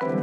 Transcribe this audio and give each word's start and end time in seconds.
Welcome 0.00 0.22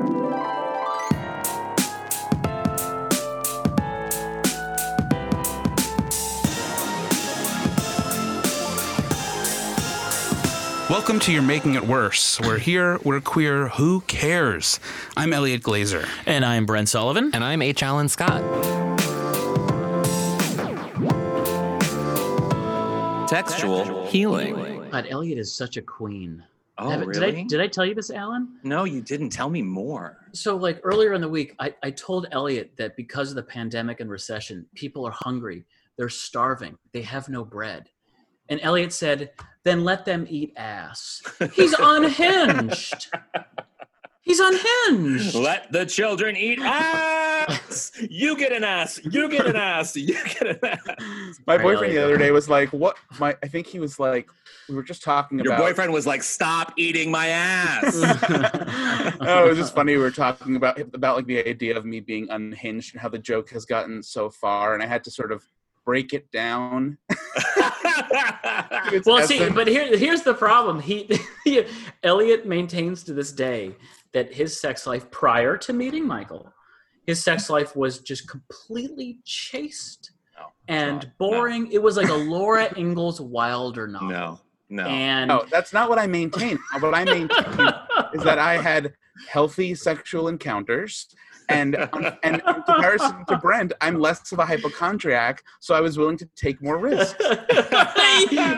to 11.20 11.34
You're 11.34 11.42
Making 11.42 11.76
It 11.76 11.86
Worse. 11.86 12.40
We're 12.40 12.58
here, 12.58 13.00
we're 13.04 13.20
queer, 13.20 13.68
who 13.68 14.00
cares? 14.02 14.80
I'm 15.18 15.34
Elliot 15.34 15.62
Glazer. 15.62 16.08
And 16.26 16.46
I'm 16.46 16.66
Brent 16.66 16.88
Sullivan. 16.88 17.32
And 17.34 17.44
I'm 17.44 17.62
H. 17.62 17.84
Alan 17.84 18.08
Scott. 18.08 18.42
Textual 23.28 24.08
healing. 24.08 24.88
God, 24.90 25.08
Elliot 25.10 25.38
is 25.38 25.54
such 25.54 25.76
a 25.76 25.82
queen. 25.82 26.46
Oh, 26.78 26.90
Have- 26.90 27.08
really? 27.08 27.32
Did 27.32 27.36
I, 27.36 27.44
did 27.44 27.62
I 27.62 27.68
tell 27.68 27.86
you 27.86 27.96
this, 27.96 28.10
Alan? 28.12 28.60
No, 28.64 28.84
you 28.84 29.02
didn't 29.02 29.30
tell 29.30 29.50
me 29.50 29.62
more. 29.62 30.18
So, 30.34 30.58
like 30.58 30.82
earlier 30.84 31.14
in 31.14 31.22
the 31.22 31.30
week, 31.30 31.56
I, 31.60 31.74
I 31.84 31.92
told 31.92 32.28
Elliot 32.32 32.74
that 32.78 32.98
because 32.98 33.30
of 33.30 33.36
the 33.36 33.44
pandemic 33.44 34.02
and 34.02 34.10
recession, 34.10 34.66
people 34.76 35.06
are 35.08 35.14
hungry. 35.16 35.66
They're 35.98 36.10
starving. 36.10 36.78
They 36.92 37.02
have 37.04 37.30
no 37.30 37.46
bread. 37.46 37.90
And 38.50 38.60
Elliot 38.62 38.92
said, 38.94 39.32
then 39.64 39.84
let 39.84 40.06
them 40.06 40.28
eat 40.30 40.54
ass. 40.58 41.22
He's 41.54 41.74
unhinged. 41.80 43.08
He's 44.22 44.40
unhinged. 44.40 45.34
Let 45.36 45.72
the 45.72 45.86
children 45.86 46.36
eat 46.36 46.60
ass. 46.62 47.25
You 48.10 48.38
get 48.38 48.52
an 48.52 48.64
ass. 48.64 49.00
You 49.04 49.30
get 49.30 49.46
an 49.46 49.56
ass. 49.56 49.96
You 49.96 50.14
get 50.24 50.48
an 50.48 50.60
ass. 50.64 51.40
My 51.46 51.58
boyfriend 51.58 51.94
the 51.94 52.04
other 52.04 52.18
day 52.18 52.32
was 52.32 52.50
like, 52.50 52.70
"What?" 52.70 52.98
My 53.20 53.36
I 53.44 53.48
think 53.48 53.68
he 53.68 53.80
was 53.80 54.00
like, 54.00 54.30
we 54.68 54.76
were 54.76 54.84
just 54.84 55.04
talking 55.04 55.40
Your 55.40 55.48
about. 55.48 55.60
Your 55.60 55.70
boyfriend 55.70 55.94
was 55.94 56.08
like, 56.08 56.24
"Stop 56.24 56.74
eating 56.78 57.12
my 57.12 57.28
ass." 57.28 57.96
oh, 59.22 59.46
it 59.46 59.50
was 59.50 59.58
just 59.58 59.76
funny. 59.76 59.94
We 59.94 60.00
were 60.00 60.12
talking 60.12 60.56
about 60.56 60.80
about 60.80 61.16
like 61.18 61.26
the 61.26 61.48
idea 61.48 61.78
of 61.78 61.86
me 61.86 62.00
being 62.00 62.30
unhinged 62.30 62.94
and 62.94 63.02
how 63.02 63.10
the 63.10 63.20
joke 63.20 63.50
has 63.52 63.66
gotten 63.66 64.02
so 64.02 64.30
far, 64.30 64.74
and 64.74 64.82
I 64.82 64.88
had 64.88 65.04
to 65.06 65.12
sort 65.12 65.32
of 65.32 65.44
break 65.86 66.14
it 66.14 66.30
down. 66.32 66.98
to 67.10 67.16
its 68.96 69.06
well, 69.06 69.26
see, 69.26 69.48
but 69.50 69.68
here, 69.68 69.96
here's 69.98 70.24
the 70.24 70.34
problem. 70.34 70.82
He, 71.46 71.64
Elliot 72.02 72.48
maintains 72.48 73.04
to 73.04 73.14
this 73.14 73.32
day 73.32 73.76
that 74.14 74.34
his 74.34 74.60
sex 74.60 74.88
life 74.88 75.12
prior 75.12 75.58
to 75.58 75.74
meeting 75.74 76.08
Michael, 76.08 76.52
his 77.08 77.24
sex 77.24 77.50
life 77.50 77.76
was 77.76 78.00
just 78.00 78.28
completely 78.30 79.20
chaste 79.26 80.12
No, 80.38 80.46
and 80.68 80.98
not. 80.98 81.18
boring. 81.18 81.72
It 81.72 81.82
was 81.82 81.98
like 81.98 82.10
a 82.10 82.14
Laura 82.16 82.70
Ingalls 82.78 83.22
Wilder 83.22 83.88
novel. 83.88 84.10
no, 84.10 84.40
no. 84.70 84.84
And 84.88 85.28
no, 85.28 85.46
that's 85.52 85.74
not 85.74 85.90
what 85.90 86.00
I 86.00 86.08
maintain. 86.08 86.58
what 86.80 86.94
I 86.94 87.04
maintain 87.06 87.30
is 88.14 88.24
that 88.24 88.40
I 88.40 88.58
had 88.62 88.94
healthy 89.30 89.76
sexual 89.76 90.28
encounters. 90.28 91.08
And 91.50 91.76
um, 91.76 92.12
and 92.24 92.36
in 92.36 92.62
comparison 92.64 93.26
to 93.28 93.38
Brent, 93.38 93.74
I'm 93.82 94.00
less 94.00 94.32
of 94.32 94.40
a 94.40 94.46
hypochondriac, 94.46 95.44
so 95.60 95.76
I 95.76 95.82
was 95.82 95.98
willing 95.98 96.18
to 96.18 96.26
take 96.36 96.62
more 96.62 96.78
risks. 96.78 97.16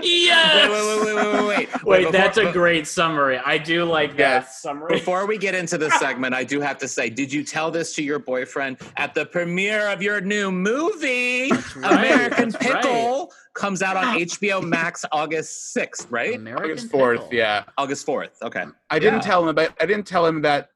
yes. 0.04 0.70
Wait, 0.70 0.70
wait, 0.72 1.06
wait, 1.06 1.16
wait, 1.16 1.34
wait, 1.34 1.48
wait. 1.48 1.84
Wait, 1.84 1.98
before- 2.00 2.12
that's 2.12 2.38
a 2.38 2.52
great 2.52 2.88
summary. 2.88 3.38
I 3.38 3.58
do 3.58 3.86
like 3.86 4.12
that 4.18 4.44
Yes. 4.44 4.62
summary. 4.62 4.96
Before 4.96 5.26
we 5.26 5.38
get 5.38 5.56
into 5.56 5.78
this 5.78 5.94
segment, 6.00 6.34
I 6.36 6.44
do 6.44 6.62
have 6.62 6.78
to 6.80 6.88
say, 6.88 7.10
did 7.10 7.32
you 7.32 7.44
tell 7.44 7.72
this 7.72 7.94
to 7.96 8.04
your 8.04 8.20
boyfriend 8.20 8.78
at 8.98 9.14
the 9.14 9.26
premiere 9.26 9.88
of 9.90 10.02
your 10.02 10.22
new 10.22 10.52
movie, 10.52 11.50
right, 11.52 11.76
American 11.76 12.50
that's 12.50 12.66
right. 12.66 12.82
Pickle? 12.84 13.32
Comes 13.54 13.82
out 13.82 13.98
on 13.98 14.18
HBO 14.20 14.62
Max 14.64 15.04
August 15.12 15.76
6th, 15.76 16.08
right? 16.12 16.36
American 16.36 16.72
August 16.72 16.92
fourth, 16.92 17.22
Pickle. 17.22 17.34
yeah. 17.34 17.64
August 17.78 18.06
4th. 18.06 18.30
Okay. 18.44 18.66
I 18.92 19.00
didn't 19.00 19.16
Yeah. 19.22 19.26
tell 19.26 19.42
him 19.42 19.48
about. 19.50 19.72
I 19.82 19.86
didn't 19.88 20.06
tell 20.06 20.26
him 20.28 20.44
that 20.44 20.70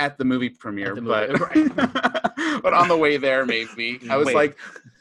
at 0.00 0.16
the 0.18 0.24
movie 0.24 0.48
premiere, 0.48 0.90
At 0.90 0.94
the 0.96 1.02
movie, 1.02 1.68
but 1.68 2.62
but 2.62 2.72
on 2.72 2.88
the 2.88 2.96
way 2.96 3.18
there, 3.18 3.44
maybe 3.44 4.00
I 4.08 4.16
was 4.16 4.26
Wait. 4.26 4.34
like, 4.34 4.56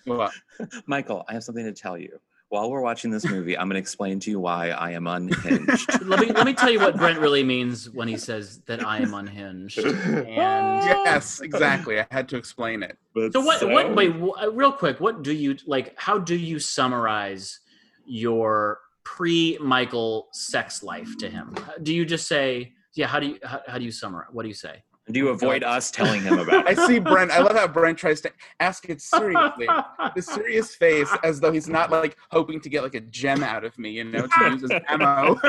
"What? 0.05 0.31
Michael, 0.85 1.25
I 1.27 1.33
have 1.33 1.43
something 1.43 1.65
to 1.65 1.71
tell 1.73 1.97
you. 1.97 2.19
While 2.49 2.71
we're 2.71 2.81
watching 2.81 3.11
this 3.11 3.25
movie, 3.25 3.55
I'm 3.55 3.67
going 3.67 3.75
to 3.75 3.79
explain 3.79 4.19
to 4.21 4.31
you 4.31 4.39
why 4.39 4.69
I 4.71 4.91
am 4.91 5.05
unhinged. 5.05 6.01
let 6.03 6.19
me 6.19 6.31
let 6.31 6.47
me 6.47 6.53
tell 6.53 6.71
you 6.71 6.79
what 6.79 6.97
Brent 6.97 7.19
really 7.19 7.43
means 7.43 7.91
when 7.91 8.07
he 8.07 8.17
says 8.17 8.59
that 8.65 8.83
I 8.83 8.97
am 8.97 9.13
unhinged. 9.13 9.77
And 9.77 10.25
Yes, 10.25 11.41
exactly. 11.41 11.99
I 12.01 12.07
had 12.09 12.27
to 12.29 12.37
explain 12.37 12.81
it. 12.81 12.97
But 13.13 13.33
so 13.33 13.39
what? 13.41 13.63
What? 13.69 13.95
Wait, 13.95 14.13
wh- 14.13 14.41
uh, 14.43 14.51
real 14.51 14.71
quick. 14.71 14.99
What 14.99 15.21
do 15.23 15.31
you 15.31 15.57
like? 15.67 15.93
How 15.97 16.17
do 16.17 16.35
you 16.35 16.57
summarize 16.57 17.59
your 18.05 18.79
pre-Michael 19.03 20.27
sex 20.33 20.81
life 20.81 21.17
to 21.19 21.29
him? 21.29 21.55
Do 21.83 21.93
you 21.93 22.03
just 22.03 22.27
say, 22.27 22.73
yeah? 22.95 23.05
How 23.05 23.19
do 23.19 23.27
you 23.27 23.39
how, 23.43 23.61
how 23.67 23.77
do 23.77 23.85
you 23.85 23.91
summarize? 23.91 24.29
What 24.31 24.41
do 24.41 24.47
you 24.49 24.55
say? 24.55 24.81
Do 25.11 25.19
you 25.19 25.29
avoid 25.29 25.63
us 25.63 25.89
telling 25.91 26.21
him 26.21 26.37
about 26.39 26.67
it? 26.69 26.77
I 26.77 26.87
see 26.87 26.99
Brent. 26.99 27.31
I 27.31 27.39
love 27.41 27.55
how 27.55 27.67
Brent 27.67 27.97
tries 27.97 28.21
to 28.21 28.31
ask 28.59 28.87
it 28.89 29.01
seriously. 29.01 29.67
The 30.15 30.21
serious 30.21 30.75
face, 30.75 31.09
as 31.23 31.39
though 31.39 31.51
he's 31.51 31.67
not 31.67 31.89
like 31.89 32.15
hoping 32.31 32.59
to 32.61 32.69
get 32.69 32.83
like 32.83 32.93
a 32.95 33.01
gem 33.01 33.43
out 33.43 33.63
of 33.65 33.77
me, 33.79 33.89
you 33.91 34.03
know, 34.03 34.27
to 34.27 34.49
use 34.51 34.63
as 34.63 34.71
ammo. 34.87 35.35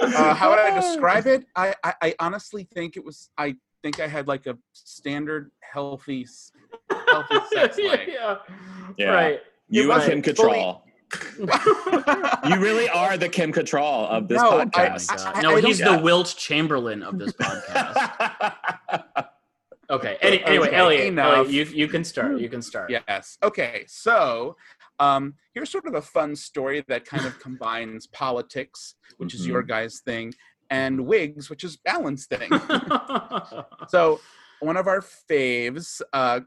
uh, 0.00 0.34
how 0.34 0.50
would 0.50 0.58
I 0.58 0.74
describe 0.80 1.26
it? 1.26 1.46
I, 1.56 1.74
I, 1.82 1.94
I 2.02 2.14
honestly 2.18 2.64
think 2.72 2.96
it 2.96 3.04
was. 3.04 3.30
I 3.38 3.56
think 3.82 4.00
I 4.00 4.06
had 4.06 4.26
like 4.28 4.46
a 4.46 4.56
standard 4.72 5.50
healthy, 5.60 6.26
healthy 7.08 7.36
sex 7.52 7.76
yeah, 7.82 7.88
life. 7.90 8.00
yeah. 8.08 8.36
Yeah. 8.96 9.06
Right. 9.10 9.40
You 9.68 9.92
It 9.92 10.10
and 10.10 10.24
Kim 10.24 10.34
wasn't 10.34 10.36
fully- 10.36 10.54
Cattrall. 10.58 10.80
You 12.48 12.60
really 12.60 12.88
are 12.90 13.16
the 13.16 13.28
Kim 13.28 13.52
Cattrall 13.52 14.08
of 14.08 14.28
this 14.28 14.40
No, 14.40 14.58
I- 14.60 14.64
podcast. 14.66 15.34
I- 15.34 15.40
no, 15.40 15.56
I 15.56 15.60
he's 15.60 15.78
don't- 15.78 15.96
the 15.96 16.02
Wilt 16.02 16.34
Chamberlain 16.38 17.02
of 17.02 17.18
this 17.18 17.32
podcast. 17.32 18.54
Okay. 19.90 20.16
Any, 20.22 20.42
anyway, 20.44 20.68
Okay, 20.68 20.76
Elliot, 20.76 21.06
enough. 21.08 21.36
Elliot, 21.46 21.50
you 21.52 21.64
you 21.82 21.88
can 21.88 22.04
start. 22.04 22.40
You 22.40 22.48
can 22.48 22.62
start. 22.62 22.88
Yes. 22.90 23.36
Okay. 23.42 23.84
So 23.86 24.56
um, 24.98 25.34
here's 25.52 25.68
sort 25.70 25.84
of 25.86 25.94
a 25.94 26.00
fun 26.00 26.34
story 26.36 26.82
that 26.88 27.04
kind 27.04 27.26
of 27.26 27.38
combines 27.46 28.06
politics, 28.06 28.94
which 29.18 29.34
is 29.34 29.46
your 29.46 29.62
guys' 29.62 30.00
thing, 30.02 30.32
and 30.70 31.06
wigs, 31.06 31.50
which 31.50 31.64
is 31.64 31.76
Alan's 31.86 32.24
thing. 32.26 32.48
so 33.88 34.20
one 34.60 34.78
of 34.78 34.86
our 34.86 35.02
faves, 35.02 36.00
uh, 36.14 36.40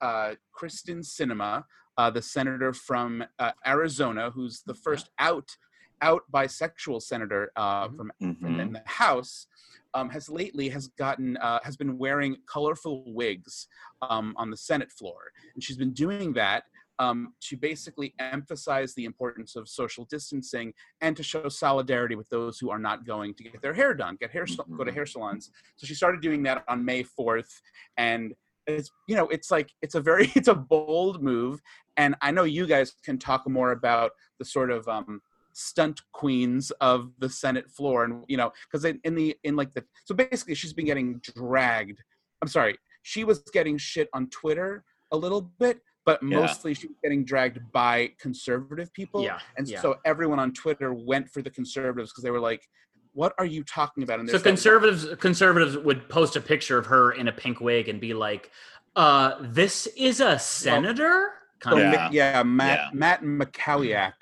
uh, 0.00 0.34
Kyrsten 0.56 1.00
Sinema, 1.04 1.64
uh, 1.96 2.10
the 2.10 2.22
senator 2.22 2.72
from 2.72 3.24
uh, 3.38 3.52
Arizona, 3.66 4.30
who's 4.30 4.62
the 4.62 4.74
first 4.74 5.10
out 5.18 5.56
out 6.02 6.22
bisexual 6.32 7.00
senator 7.00 7.50
uh, 7.56 7.88
from 7.88 8.10
Mhm. 8.20 8.60
in 8.60 8.72
the 8.72 8.82
House, 8.84 9.46
um, 9.94 10.10
has 10.10 10.28
lately 10.28 10.68
has 10.68 10.88
gotten 10.88 11.36
uh, 11.38 11.60
has 11.62 11.76
been 11.76 11.96
wearing 11.96 12.36
colorful 12.46 13.04
wigs 13.06 13.68
um, 14.02 14.34
on 14.36 14.50
the 14.50 14.56
Senate 14.56 14.90
floor, 14.90 15.32
and 15.54 15.62
she's 15.62 15.76
been 15.76 15.92
doing 15.92 16.32
that 16.34 16.64
um, 16.98 17.32
to 17.40 17.56
basically 17.56 18.14
emphasize 18.18 18.94
the 18.94 19.04
importance 19.04 19.56
of 19.56 19.68
social 19.68 20.04
distancing 20.04 20.72
and 21.00 21.16
to 21.16 21.22
show 21.22 21.48
solidarity 21.48 22.14
with 22.16 22.28
those 22.28 22.58
who 22.58 22.70
are 22.70 22.78
not 22.78 23.04
going 23.06 23.34
to 23.34 23.42
get 23.44 23.60
their 23.62 23.72
hair 23.74 23.94
done, 23.94 24.16
get 24.20 24.30
hair 24.30 24.46
sal- 24.46 24.66
go 24.76 24.84
to 24.84 24.92
hair 24.92 25.06
salons. 25.06 25.50
So 25.76 25.86
she 25.86 25.94
started 25.94 26.20
doing 26.20 26.42
that 26.44 26.64
on 26.68 26.84
May 26.84 27.02
fourth, 27.02 27.60
and 27.96 28.34
it's 28.66 28.90
you 29.06 29.16
know 29.16 29.28
it's 29.28 29.50
like 29.50 29.70
it's 29.82 29.94
a 29.94 30.00
very 30.00 30.30
it's 30.34 30.48
a 30.48 30.54
bold 30.54 31.22
move, 31.22 31.60
and 31.96 32.14
I 32.20 32.30
know 32.30 32.44
you 32.44 32.66
guys 32.66 32.94
can 33.04 33.18
talk 33.18 33.48
more 33.48 33.72
about 33.72 34.12
the 34.38 34.44
sort 34.44 34.70
of 34.70 34.86
um, 34.88 35.20
stunt 35.52 36.00
queens 36.12 36.70
of 36.80 37.10
the 37.18 37.28
Senate 37.28 37.70
floor, 37.70 38.04
and 38.04 38.24
you 38.28 38.36
know, 38.36 38.52
because 38.70 38.84
in, 38.84 39.14
the 39.14 39.36
in 39.44 39.56
like 39.56 39.72
the 39.72 39.84
so 40.04 40.14
basically 40.14 40.54
she's 40.54 40.72
been 40.72 40.86
getting 40.86 41.20
dragged. 41.36 42.00
I'm 42.42 42.48
sorry, 42.48 42.76
she 43.02 43.24
was 43.24 43.38
getting 43.52 43.78
shit 43.78 44.08
on 44.12 44.28
Twitter 44.28 44.84
a 45.12 45.16
little 45.16 45.52
bit, 45.58 45.80
but 46.04 46.22
Yeah. 46.22 46.40
mostly 46.40 46.74
she 46.74 46.88
was 46.88 46.96
getting 47.02 47.24
dragged 47.24 47.60
by 47.72 48.12
conservative 48.18 48.92
people. 48.92 49.22
Yeah. 49.22 49.38
and 49.56 49.68
yeah. 49.68 49.80
so 49.80 49.96
everyone 50.04 50.38
on 50.38 50.52
Twitter 50.52 50.92
went 50.92 51.30
for 51.30 51.40
the 51.40 51.50
conservatives 51.50 52.10
because 52.10 52.24
they 52.24 52.30
were 52.30 52.40
like, 52.40 52.66
"What 53.14 53.32
are 53.38 53.46
you 53.46 53.64
talking 53.64 54.02
about?" 54.02 54.20
And 54.20 54.28
So 54.28 54.32
there's 54.32 54.42
that- 54.42 54.48
conservatives 54.50 55.06
conservatives 55.20 55.78
would 55.78 56.08
post 56.08 56.36
a 56.36 56.40
picture 56.40 56.76
of 56.78 56.86
her 56.86 57.12
in 57.12 57.28
a 57.28 57.32
pink 57.32 57.60
wig 57.60 57.88
and 57.88 58.00
be 58.00 58.12
like, 58.14 58.50
uh, 58.96 59.36
this 59.40 59.86
is 59.96 60.20
a 60.20 60.38
senator? 60.38 61.32
So, 61.62 61.70
Kind. 61.70 61.80
Yeah. 61.80 61.90
Ma- 61.90 62.08
yeah, 62.12 62.42
Matt 62.42 62.78
Yeah. 62.78 62.90
Matt 62.92 63.22
McCalliack 63.22 64.12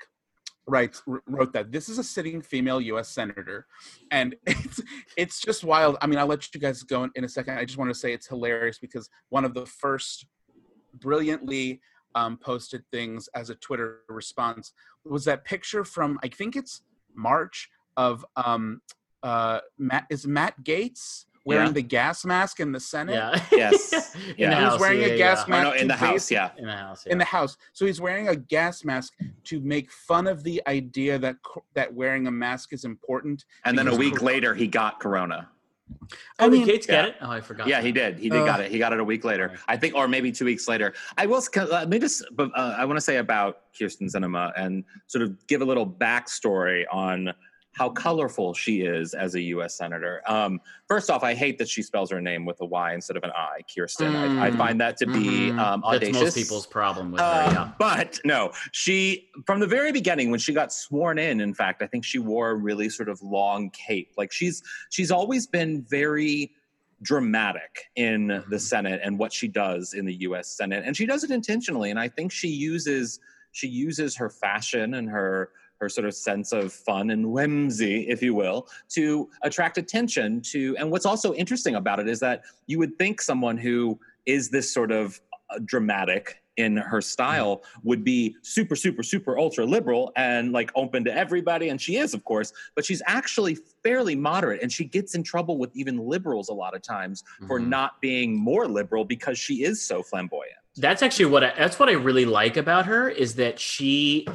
writes 0.65 1.01
wrote 1.27 1.51
that 1.51 1.73
this 1.73 1.89
is 1.89 1.97
a 1.99 2.03
sitting 2.03 2.41
female 2.41 2.79
U.S. 2.79 3.09
senator, 3.09 3.67
and 4.11 4.35
it's 4.47 4.81
it's 5.17 5.41
just 5.41 5.63
wild. 5.63 5.97
I 6.01 6.07
mean, 6.07 6.17
I'll 6.19 6.27
let 6.27 6.53
you 6.53 6.61
guys 6.61 6.81
go 6.83 7.03
in, 7.03 7.11
in 7.15 7.23
a 7.25 7.29
second. 7.29 7.57
I 7.57 7.65
just 7.65 7.77
want 7.77 7.89
to 7.89 7.95
say 7.95 8.13
it's 8.13 8.27
hilarious 8.27 8.79
because 8.79 9.09
one 9.29 9.43
of 9.43 9.53
the 9.53 9.65
first 9.65 10.25
brilliantly 10.93 11.81
um, 12.15 12.37
posted 12.37 12.83
things 12.91 13.27
as 13.35 13.49
a 13.49 13.55
Twitter 13.55 14.01
response 14.07 14.73
was 15.03 15.25
that 15.25 15.43
picture 15.43 15.83
from 15.83 16.19
I 16.23 16.27
think 16.29 16.55
it's 16.55 16.81
March 17.15 17.69
of 17.97 18.25
um, 18.35 18.81
uh, 19.21 19.59
Matt 19.77 20.05
is 20.09 20.25
Matt 20.27 20.63
Gaetz 20.63 21.25
wearing 21.45 21.67
Yeah. 21.67 21.71
the 21.73 21.81
gas 21.81 22.23
mask 22.25 22.59
in 22.59 22.71
the 22.71 22.79
Senate. 22.79 23.15
Yeah. 23.15 23.43
Yes. 23.51 24.15
in 24.15 24.35
Yeah. 24.37 24.49
the 24.51 24.55
He 24.55 24.61
was 24.63 24.71
house. 24.73 24.79
wearing 24.79 25.03
a 25.03 25.17
gas 25.17 25.45
yeah. 25.47 25.55
Oh, 25.55 25.63
no, 25.63 25.69
mask 25.71 25.81
in 25.81 25.87
the 25.87 25.93
to 25.93 25.99
house, 25.99 26.31
yeah. 26.31 26.49
In 26.57 26.65
the 26.65 26.71
house. 26.75 27.05
in 27.05 27.17
the 27.17 27.25
house. 27.25 27.57
So 27.73 27.85
he's 27.85 27.99
wearing 28.01 28.27
a 28.29 28.35
gas 28.35 28.83
mask 28.85 29.13
to 29.45 29.59
make 29.61 29.91
fun 29.91 30.27
of 30.27 30.43
the 30.43 30.61
idea 30.67 31.19
that 31.19 31.35
that 31.73 31.93
wearing 31.93 32.27
a 32.27 32.31
mask 32.31 32.71
is 32.73 32.85
important. 32.85 33.43
And 33.65 33.77
then 33.77 33.87
a 33.87 33.95
week 33.95 34.13
corona- 34.15 34.25
later, 34.25 34.55
he 34.55 34.67
got 34.67 34.99
corona. 34.99 35.49
Oh, 36.39 36.47
I 36.47 36.49
did 36.49 36.51
mean, 36.59 36.67
Gaetz 36.67 36.87
get 36.87 37.05
it? 37.09 37.15
Oh, 37.21 37.29
I 37.29 37.41
forgot. 37.41 37.67
Yeah, 37.67 37.81
that. 37.81 37.85
he 37.85 37.91
did. 37.91 38.17
He 38.17 38.29
did 38.29 38.41
Uh, 38.41 38.45
got 38.45 38.61
it. 38.61 38.71
He 38.71 38.79
got 38.79 38.93
it 38.93 38.99
a 39.01 39.03
week 39.03 39.25
later, 39.25 39.57
I 39.67 39.75
think, 39.77 39.95
or 39.95 40.07
maybe 40.07 40.31
two 40.31 40.45
weeks 40.45 40.67
later. 40.67 40.93
I 41.17 41.25
will. 41.25 41.43
Let 41.55 41.89
me 41.89 41.99
just. 41.99 42.23
Uh, 42.39 42.47
I 42.55 42.85
want 42.85 42.97
to 42.97 43.01
say 43.01 43.17
about 43.17 43.71
Kyrsten 43.77 44.09
Sinema 44.09 44.53
and 44.55 44.85
sort 45.07 45.23
of 45.23 45.45
give 45.47 45.61
a 45.61 45.65
little 45.65 45.85
backstory 45.85 46.85
on 46.91 47.33
how 47.73 47.89
colorful 47.89 48.53
she 48.53 48.81
is 48.81 49.13
as 49.15 49.33
a 49.35 49.41
U.S. 49.41 49.75
senator. 49.75 50.21
Um, 50.27 50.61
first 50.87 51.09
off, 51.09 51.23
I 51.23 51.33
hate 51.33 51.57
that 51.57 51.67
she 51.67 51.81
spells 51.81 52.11
her 52.11 52.21
name 52.21 52.45
with 52.45 52.61
a 52.61 52.65
Y 52.65 52.93
instead 52.93 53.17
of 53.17 53.23
an 53.23 53.31
I. 53.35 53.61
Kyrsten. 53.67 54.15
I, 54.15 54.47
I 54.47 54.51
Mm. 54.51 54.57
find 54.57 54.79
that 54.81 54.95
to 54.97 55.07
be 55.07 55.51
Mhm. 55.51 55.57
um, 55.59 55.83
That's 55.91 56.11
most 56.13 56.35
people's 56.37 56.67
problem 56.67 57.11
with 57.11 57.19
her. 57.21 57.25
Uh, 57.25 57.51
Yeah. 57.51 57.71
But 57.79 58.19
no, 58.23 58.51
she 58.71 59.27
from 59.47 59.59
the 59.59 59.67
very 59.67 59.91
beginning 59.91 60.29
when 60.29 60.39
she 60.39 60.53
got 60.53 60.71
sworn 60.71 61.17
in. 61.17 61.41
In 61.41 61.53
fact, 61.53 61.81
I 61.81 61.87
think 61.87 62.05
she 62.05 62.19
wore 62.19 62.51
a 62.51 62.55
really 62.55 62.89
sort 62.89 63.09
of 63.09 63.21
long 63.23 63.71
cape. 63.71 64.11
Like 64.17 64.31
she's 64.31 64.61
she's 64.91 65.09
always 65.11 65.47
been 65.47 65.81
very 65.83 66.51
dramatic 67.01 67.89
in 67.95 68.27
the 68.27 68.43
Mhm. 68.57 68.61
Senate 68.61 69.01
and 69.03 69.17
what 69.17 69.33
she 69.33 69.47
does 69.47 69.93
in 69.93 70.05
the 70.05 70.13
U.S. 70.27 70.47
Senate, 70.55 70.83
and 70.85 70.95
she 70.95 71.05
does 71.05 71.23
it 71.23 71.31
intentionally. 71.31 71.89
And 71.89 71.99
I 71.99 72.07
think 72.07 72.31
she 72.31 72.47
uses 72.49 73.19
she 73.51 73.67
uses 73.67 74.15
her 74.15 74.29
fashion 74.29 74.93
and 74.95 75.09
her 75.09 75.49
her 75.79 75.89
sort 75.89 76.05
of 76.05 76.13
sense 76.13 76.51
of 76.51 76.71
fun 76.71 77.09
and 77.09 77.31
whimsy, 77.31 78.07
if 78.07 78.21
you 78.21 78.33
will, 78.33 78.67
to 78.89 79.29
attract 79.41 79.77
attention 79.77 80.41
to. 80.41 80.75
And 80.77 80.91
what's 80.91 81.05
also 81.05 81.33
interesting 81.33 81.75
about 81.75 81.99
it 81.99 82.07
is 82.07 82.19
that 82.21 82.43
you 82.67 82.79
would 82.79 82.97
think 82.97 83.21
someone 83.21 83.57
who 83.57 83.99
is 84.25 84.49
this 84.49 84.71
sort 84.73 84.91
of 84.91 85.19
uh, 85.49 85.59
dramatic 85.65 86.39
in 86.55 86.77
her 86.77 87.01
style 87.01 87.63
would 87.83 88.03
be 88.03 88.35
super 88.43 88.75
super 88.75 89.01
super 89.01 89.39
ultra 89.39 89.65
liberal 89.65 90.11
and 90.15 90.51
like 90.51 90.71
open 90.75 91.03
to 91.03 91.11
everybody 91.11 91.69
and 91.69 91.81
she 91.81 91.97
is 91.97 92.13
of 92.13 92.23
course 92.25 92.53
but 92.75 92.85
she's 92.85 93.01
actually 93.07 93.57
fairly 93.83 94.15
moderate 94.15 94.61
and 94.61 94.71
she 94.71 94.85
gets 94.85 95.15
in 95.15 95.23
trouble 95.23 95.57
with 95.57 95.75
even 95.75 95.97
liberals 95.97 96.49
a 96.49 96.53
lot 96.53 96.75
of 96.75 96.83
times 96.83 97.23
for 97.47 97.59
Mhm. 97.59 97.69
not 97.69 97.99
being 98.01 98.35
more 98.37 98.67
liberal 98.67 99.03
because 99.03 99.39
she 99.39 99.63
is 99.63 99.81
so 99.81 100.03
flamboyant 100.03 100.53
That's 100.77 101.03
actually 101.03 101.25
what 101.25 101.43
I, 101.43 101.53
that's 101.57 101.77
what 101.79 101.87
I 101.89 101.93
really 101.93 102.25
like 102.25 102.57
about 102.57 102.85
her 102.87 103.07
is 103.09 103.35
that 103.35 103.59
she, 103.59 104.27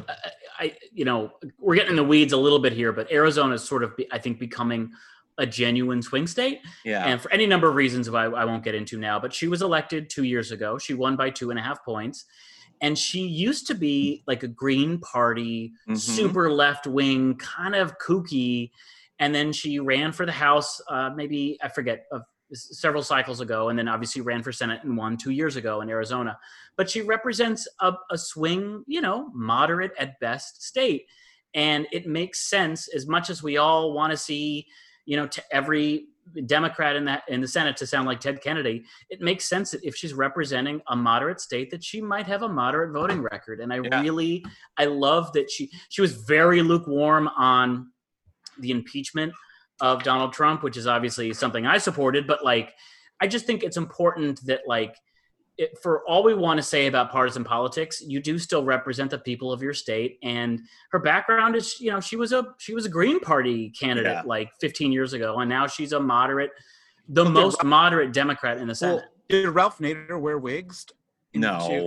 I, 0.58 0.76
you 0.93 1.05
know, 1.05 1.32
we're 1.58 1.75
getting 1.75 1.90
in 1.90 1.96
the 1.96 2.05
weeds 2.05 2.32
a 2.32 2.37
little 2.37 2.61
bit 2.61 2.73
here, 2.73 2.93
but 2.93 3.11
Arizona 3.11 3.55
is 3.55 3.64
sort 3.64 3.82
of, 3.82 3.96
be, 3.96 4.06
I 4.12 4.19
think, 4.19 4.38
becoming 4.38 4.93
a 5.38 5.46
genuine 5.46 6.02
swing 6.02 6.26
state, 6.26 6.61
yeah 6.85 7.05
and 7.06 7.20
for 7.20 7.32
any 7.32 7.46
number 7.46 7.69
of 7.69 7.76
reasons 7.76 8.08
I, 8.08 8.25
I 8.25 8.44
won't 8.44 8.64
get 8.64 8.75
into 8.75 8.99
now. 8.99 9.20
But 9.20 9.32
she 9.32 9.46
was 9.49 9.62
elected 9.62 10.11
two 10.11 10.25
years 10.25 10.50
ago. 10.50 10.79
She 10.79 10.94
won 10.94 11.14
by 11.17 11.31
two 11.31 11.50
and 11.50 11.58
a 11.58 11.62
half 11.62 11.85
points, 11.85 12.25
and 12.81 12.99
she 12.99 13.20
used 13.20 13.67
to 13.69 13.75
be 13.75 14.23
like 14.26 14.43
a 14.43 14.49
Green 14.49 14.99
Party, 14.99 15.73
Mhm. 15.88 15.96
super 15.96 16.50
left 16.52 16.87
wing, 16.88 17.37
kind 17.37 17.75
of 17.76 17.99
kooky, 17.99 18.70
and 19.20 19.32
then 19.35 19.52
she 19.52 19.79
ran 19.81 20.11
for 20.12 20.26
the 20.26 20.32
House. 20.32 20.81
Uh, 20.88 21.11
maybe 21.14 21.56
I 21.62 21.69
forget. 21.69 22.06
Several 22.52 23.02
cycles 23.02 23.40
ago, 23.40 23.68
and 23.68 23.78
then 23.78 23.88
obviously 23.88 24.22
ran 24.22 24.42
for 24.42 24.52
Senate 24.52 24.82
and 24.84 24.96
won 24.96 25.16
two 25.16 25.30
years 25.30 25.56
ago 25.56 25.80
in 25.80 25.90
Arizona. 25.90 26.38
But 26.76 26.88
she 26.88 27.02
represents 27.02 27.68
a, 27.80 27.92
a 28.10 28.18
swing, 28.18 28.84
you 28.86 29.00
know, 29.00 29.30
moderate 29.34 29.92
at 29.98 30.18
best 30.20 30.62
state. 30.62 31.06
And 31.54 31.86
it 31.92 32.06
makes 32.06 32.40
sense 32.48 32.88
as 32.88 33.06
much 33.06 33.30
as 33.30 33.42
we 33.42 33.56
all 33.56 33.92
want 33.92 34.10
to 34.10 34.16
see, 34.16 34.66
you 35.06 35.16
know, 35.16 35.26
to 35.26 35.42
every 35.50 36.06
Democrat 36.46 36.94
in 36.94 37.06
that 37.06 37.22
in 37.28 37.40
the 37.40 37.48
Senate 37.48 37.76
to 37.78 37.86
sound 37.86 38.06
like 38.06 38.20
Ted 38.20 38.42
Kennedy. 38.42 38.84
It 39.08 39.20
makes 39.20 39.48
sense 39.48 39.70
that 39.70 39.82
if 39.82 39.96
she's 39.96 40.12
representing 40.12 40.82
a 40.88 40.96
moderate 40.96 41.40
state, 41.40 41.70
that 41.70 41.82
she 41.82 42.00
might 42.00 42.26
have 42.26 42.42
a 42.42 42.48
moderate 42.48 42.92
voting 42.92 43.22
record. 43.22 43.60
And 43.60 43.72
I 43.72 43.76
Yeah. 43.76 44.00
really, 44.00 44.44
I 44.76 44.84
love 44.84 45.32
that 45.32 45.50
she 45.50 45.70
she 45.88 46.02
was 46.02 46.12
very 46.12 46.62
lukewarm 46.62 47.28
on 47.28 47.92
the 48.58 48.70
impeachment 48.70 49.32
of 49.80 50.02
Donald 50.02 50.32
Trump, 50.32 50.62
which 50.62 50.76
is 50.76 50.86
obviously 50.86 51.32
something 51.32 51.66
I 51.66 51.78
supported. 51.78 52.26
But 52.26 52.44
like, 52.44 52.75
I 53.20 53.26
just 53.26 53.46
think 53.46 53.62
it's 53.62 53.76
important 53.76 54.44
that 54.46 54.60
like. 54.66 54.96
It, 55.60 55.76
for 55.82 56.04
all 56.06 56.22
we 56.22 56.34
want 56.34 56.58
to 56.58 56.62
say 56.62 56.86
about 56.86 57.10
partisan 57.10 57.42
politics, 57.42 58.00
you 58.00 58.20
do 58.20 58.38
still 58.38 58.62
represent 58.62 59.10
the 59.10 59.19
people 59.19 59.50
of 59.50 59.60
your 59.60 59.75
state, 59.75 60.20
and 60.22 60.60
her 60.92 61.00
background 61.00 61.56
is, 61.56 61.80
you 61.80 61.90
know, 61.90 61.98
she 61.98 62.14
was 62.14 62.32
a 62.32 62.54
she 62.58 62.75
was 62.75 62.86
a 62.86 62.88
Green 62.88 63.19
Party 63.19 63.70
candidate 63.70 64.12
Yeah. 64.12 64.22
like 64.25 64.52
15 64.60 64.92
years 64.92 65.14
ago, 65.14 65.40
and 65.40 65.48
now 65.48 65.66
she's 65.66 65.90
a 65.90 65.98
moderate, 65.98 66.52
the 67.08 67.25
Well, 67.25 67.32
most 67.32 67.58
the- 67.58 67.64
moderate 67.66 68.12
Democrat 68.12 68.58
in 68.58 68.69
the 68.69 68.75
Senate. 68.76 68.94
Well, 68.98 69.04
did 69.28 69.48
Ralph 69.48 69.78
Nader 69.78 70.20
wear 70.20 70.38
wigs? 70.38 70.86
No 71.38 71.81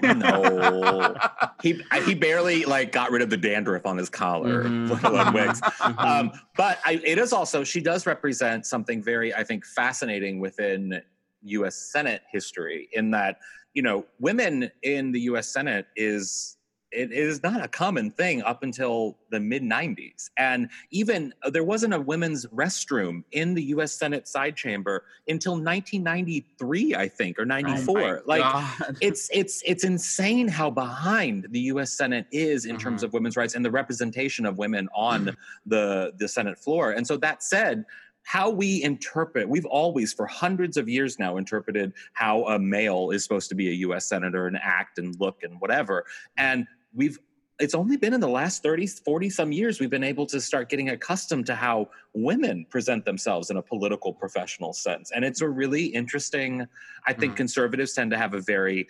no 0.02 1.14
he 1.62 1.80
he 2.04 2.14
barely 2.14 2.64
like 2.64 2.92
got 2.92 3.10
rid 3.10 3.22
of 3.22 3.30
the 3.30 3.36
dandruff 3.36 3.84
on 3.86 3.96
his 3.96 4.08
collar 4.08 4.64
Mhm. 4.64 5.04
alone 5.04 5.32
wigs 5.32 5.60
Mhm. 5.84 6.04
um, 6.04 6.32
but 6.56 6.78
I, 6.84 7.00
it 7.04 7.18
is 7.18 7.32
also 7.32 7.64
she 7.64 7.80
does 7.80 8.06
represent 8.06 8.66
something 8.66 9.02
very 9.02 9.34
i 9.34 9.42
think 9.44 9.64
fascinating 9.66 10.40
within 10.40 11.00
u.s 11.42 11.74
senate 11.76 12.22
history 12.30 12.88
in 12.92 13.10
that 13.12 13.38
you 13.74 13.82
know 13.82 14.04
women 14.18 14.70
in 14.82 15.12
the 15.12 15.20
u.s 15.20 15.48
senate 15.48 15.86
is 15.96 16.56
it 16.92 17.12
is 17.12 17.42
not 17.42 17.64
a 17.64 17.68
common 17.68 18.10
thing 18.10 18.42
up 18.42 18.62
until 18.62 19.16
the 19.30 19.38
mid 19.38 19.62
90s 19.62 20.30
and 20.36 20.68
even 20.90 21.32
uh, 21.42 21.50
there 21.50 21.64
wasn't 21.64 21.92
a 21.94 22.00
women's 22.00 22.46
restroom 22.46 23.22
in 23.32 23.54
the 23.54 23.62
u.s 23.64 23.92
senate 23.92 24.26
side 24.26 24.56
chamber 24.56 25.04
until 25.28 25.52
1993 25.52 26.94
i 26.94 27.08
think 27.08 27.38
or 27.38 27.42
Oh 27.42 27.44
94 27.46 28.22
like 28.26 28.42
God. 28.42 28.96
it's 29.00 29.28
it's 29.32 29.62
it's 29.64 29.84
insane 29.84 30.48
how 30.48 30.70
behind 30.70 31.46
the 31.50 31.60
U.S. 31.60 31.92
Senate 31.92 32.26
is 32.32 32.64
in 32.66 32.76
terms 32.78 33.02
Mhm. 33.02 33.06
of 33.06 33.12
women's 33.12 33.36
rights 33.36 33.54
and 33.54 33.64
the 33.64 33.70
representation 33.70 34.44
of 34.46 34.58
women 34.58 34.88
on 34.94 35.30
the 35.66 36.12
the 36.18 36.28
Senate 36.28 36.58
floor. 36.58 36.90
And 36.92 37.06
so 37.06 37.16
that 37.18 37.42
said, 37.42 37.84
how 38.24 38.50
we 38.50 38.82
interpret 38.82 39.48
we've 39.48 39.64
always 39.66 40.12
for 40.12 40.26
hundreds 40.26 40.76
of 40.76 40.88
years 40.88 41.18
now 41.18 41.36
interpreted 41.36 41.92
how 42.12 42.44
a 42.44 42.58
male 42.58 43.10
is 43.10 43.22
supposed 43.22 43.48
to 43.50 43.54
be 43.54 43.68
a 43.68 43.72
U.S. 43.86 44.06
senator 44.06 44.46
and 44.46 44.58
act 44.62 44.98
and 44.98 45.18
look 45.20 45.42
and 45.42 45.60
whatever, 45.60 46.04
and 46.36 46.66
we've 46.94 47.18
it's 47.58 47.74
only 47.74 47.98
been 47.98 48.14
in 48.14 48.20
the 48.20 48.28
last 48.28 48.62
30 48.62 48.86
40 48.86 49.30
some 49.30 49.52
years 49.52 49.80
we've 49.80 49.90
been 49.90 50.04
able 50.04 50.26
to 50.26 50.40
start 50.40 50.68
getting 50.68 50.90
accustomed 50.90 51.46
to 51.46 51.54
how 51.54 51.88
women 52.14 52.66
present 52.70 53.04
themselves 53.04 53.50
in 53.50 53.56
a 53.58 53.62
political 53.62 54.12
professional 54.12 54.72
sense 54.72 55.10
and 55.12 55.24
it's 55.24 55.40
a 55.40 55.48
really 55.48 55.84
interesting 55.86 56.66
i 57.06 57.12
think 57.12 57.34
Mhm. 57.34 57.36
conservatives 57.36 57.92
tend 57.92 58.10
to 58.10 58.16
have 58.16 58.34
a 58.34 58.40
very 58.40 58.88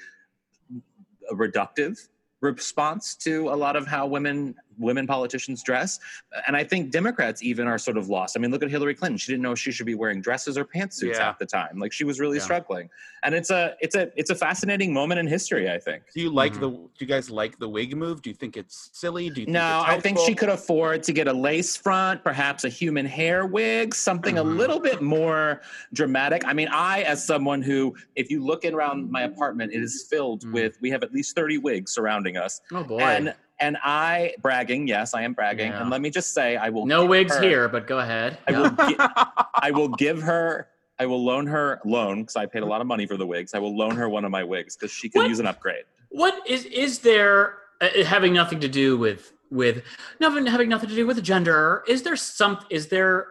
reductive 1.32 2.08
response 2.41 3.14
to 3.14 3.50
a 3.50 3.56
lot 3.56 3.76
of 3.76 3.87
how 3.87 4.06
women 4.06 4.55
women 4.81 5.06
politicians 5.06 5.62
dress 5.62 6.00
and 6.47 6.56
i 6.56 6.65
think 6.65 6.91
democrats 6.91 7.43
even 7.43 7.67
are 7.67 7.79
sort 7.79 7.97
of 7.97 8.09
lost 8.09 8.37
i 8.37 8.41
mean 8.41 8.50
look 8.50 8.62
at 8.62 8.71
hillary 8.71 8.95
clinton 8.95 9.16
she 9.19 9.31
didn't 9.31 9.43
know 9.43 9.52
if 9.52 9.59
she 9.59 9.71
should 9.71 9.87
be 9.87 9.95
wearing 9.95 10.21
dresses 10.21 10.57
or 10.57 10.64
pantsuits 10.64 11.16
Yeah. 11.16 11.28
at 11.28 11.38
the 11.38 11.47
time 11.47 11.78
like 11.78 11.93
she 11.93 12.04
was 12.04 12.19
really 12.19 12.38
Yeah. 12.38 12.45
struggling 12.45 12.88
and 13.23 13.35
it's 13.35 13.50
a 13.50 13.76
it's 13.81 13.95
a 13.95 14.11
it's 14.16 14.31
a 14.31 14.35
fascinating 14.35 14.93
moment 14.93 15.21
in 15.21 15.26
history 15.26 15.71
i 15.71 15.78
think 15.78 16.02
Do 16.14 16.21
you 16.23 16.31
like 16.31 16.54
Mhm. 16.54 16.61
the? 16.61 16.71
Do 16.71 16.88
you 16.99 17.07
guys 17.07 17.31
like 17.31 17.59
the 17.59 17.69
wig 17.69 17.97
move? 17.97 18.23
Do 18.23 18.31
you 18.31 18.35
think 18.37 18.57
it's 18.57 18.90
silly? 18.93 19.28
Do 19.31 19.40
you 19.40 19.47
think 19.47 19.54
no 19.54 19.81
it's 19.87 19.90
i 19.90 20.00
think 20.00 20.19
she 20.21 20.35
could 20.35 20.49
afford 20.49 21.02
to 21.04 21.12
get 21.12 21.28
a 21.28 21.33
lace 21.33 21.76
front 21.76 22.25
perhaps 22.25 22.64
a 22.64 22.69
human 22.69 23.04
hair 23.07 23.47
wig 23.47 23.95
something 23.95 24.38
a 24.38 24.45
Mhm. 24.45 24.57
little 24.57 24.81
bit 24.81 25.02
more 25.02 25.61
dramatic 25.93 26.43
i 26.47 26.52
mean 26.52 26.69
i 26.73 27.02
as 27.02 27.25
someone 27.25 27.61
who 27.62 27.95
if 28.16 28.31
you 28.31 28.43
look 28.45 28.64
around 28.64 29.11
my 29.11 29.23
apartment 29.23 29.73
it 29.73 29.83
is 29.83 30.07
filled 30.09 30.45
Mm. 30.45 30.52
with 30.52 30.76
we 30.81 30.90
have 30.90 31.02
at 31.02 31.12
least 31.12 31.35
30 31.35 31.59
wigs 31.59 31.93
surrounding 31.93 32.37
us 32.37 32.61
oh 32.73 32.85
boy, 32.85 33.00
and 33.00 33.35
and 33.61 33.76
I 33.83 34.35
bragging, 34.40 34.88
yes, 34.88 35.14
I 35.14 35.23
am 35.23 35.33
bragging. 35.33 35.71
Yeah. 35.73 35.81
And 35.83 35.90
let 35.90 36.00
me 36.00 36.11
just 36.11 36.33
say, 36.35 36.57
I 36.57 36.69
will 36.71 36.87
no 36.87 37.05
wigs 37.07 37.35
her- 37.37 37.43
here, 37.43 37.69
but 37.69 37.87
go 37.87 37.99
ahead. 37.99 38.38
I 38.49 38.52
Yeah. 38.52 38.59
will, 38.61 38.88
gi- 38.88 38.97
I 39.55 39.71
will 39.71 39.88
give 39.88 40.23
her, 40.23 40.69
I 40.99 41.07
will 41.07 41.25
loan 41.25 41.47
her 41.47 41.81
loan 41.85 42.23
because 42.23 42.37
I 42.37 42.47
paid 42.47 42.62
a 42.62 42.67
lot 42.67 42.81
of 42.81 42.87
money 42.87 43.07
for 43.07 43.17
the 43.17 43.26
wigs. 43.26 43.55
I 43.55 43.59
will 43.59 43.76
loan 43.76 43.97
her 43.97 44.09
one 44.09 44.25
of 44.25 44.31
my 44.31 44.45
wigs 44.45 44.76
because 44.76 44.90
she 44.90 45.09
can 45.09 45.23
What? 45.23 45.29
use 45.29 45.38
an 45.40 45.47
upgrade. 45.47 45.85
What 46.11 46.47
is 46.49 46.64
is 46.64 46.99
there 47.00 47.59
uh, 47.81 47.88
having 48.05 48.33
nothing 48.33 48.61
to 48.61 48.69
do 48.69 48.99
with 48.99 49.33
with 49.50 49.83
nothing 50.21 50.47
having 50.47 50.69
nothing 50.69 50.88
to 50.88 50.95
do 50.95 51.07
with 51.07 51.23
gender? 51.23 51.83
Is 51.88 52.02
there 52.02 52.17
some? 52.17 52.59
Is 52.71 52.88
there? 52.88 53.29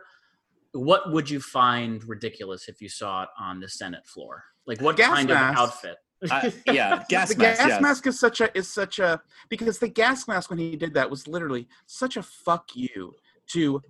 What 0.71 1.11
would 1.11 1.29
you 1.29 1.39
find 1.39 2.03
ridiculous 2.07 2.67
if 2.69 2.79
you 2.81 2.89
saw 2.89 3.23
it 3.23 3.29
on 3.39 3.59
the 3.59 3.67
Senate 3.67 4.05
floor? 4.07 4.43
Like 4.67 4.79
what 4.81 4.97
Gas 4.97 5.13
kind 5.15 5.29
mask. 5.29 5.57
of 5.59 5.63
outfit? 5.67 5.97
I, 6.29 6.47
uh, 6.47 6.51
yeah, 6.73 7.03
gas 7.09 7.29
the 7.29 7.37
mask. 7.37 7.59
gas 7.59 7.67
yes. 7.67 7.81
mask 7.81 8.07
is 8.07 8.19
such 8.19 8.41
a 8.41 8.57
is 8.57 8.67
such 8.67 8.99
a 8.99 9.21
because 9.49 9.79
the 9.79 9.87
gas 9.87 10.27
mask 10.27 10.49
when 10.49 10.59
he 10.59 10.75
did 10.75 10.93
that 10.95 11.09
was 11.09 11.27
literally 11.27 11.67
such 11.85 12.17
a 12.17 12.23
fuck 12.23 12.75
you 12.75 13.15
to 13.47 13.81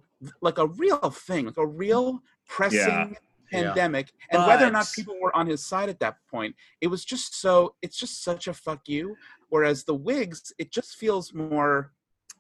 like 0.42 0.58
a 0.58 0.68
real 0.68 1.10
thing, 1.10 1.46
like 1.46 1.58
a 1.58 1.66
real 1.66 2.22
pressing 2.48 2.80
Yeah. 2.80 3.14
pandemic, 3.52 4.12
and 4.32 4.46
whether 4.46 4.68
or 4.68 4.72
not 4.72 4.88
people 4.96 5.16
were 5.20 5.36
on 5.36 5.48
his 5.48 5.64
side 5.64 5.90
at 5.90 6.00
that 6.02 6.18
point, 6.30 6.56
it 6.82 6.88
was 6.88 7.04
just 7.06 7.40
so 7.40 7.76
it's 7.82 7.98
just 7.98 8.24
such 8.24 8.48
a 8.48 8.54
fuck 8.54 8.88
you. 8.88 9.16
Whereas 9.50 9.84
the 9.84 9.96
wigs, 9.96 10.54
it 10.60 10.72
just 10.72 10.96
feels 10.96 11.34
more. 11.34 11.92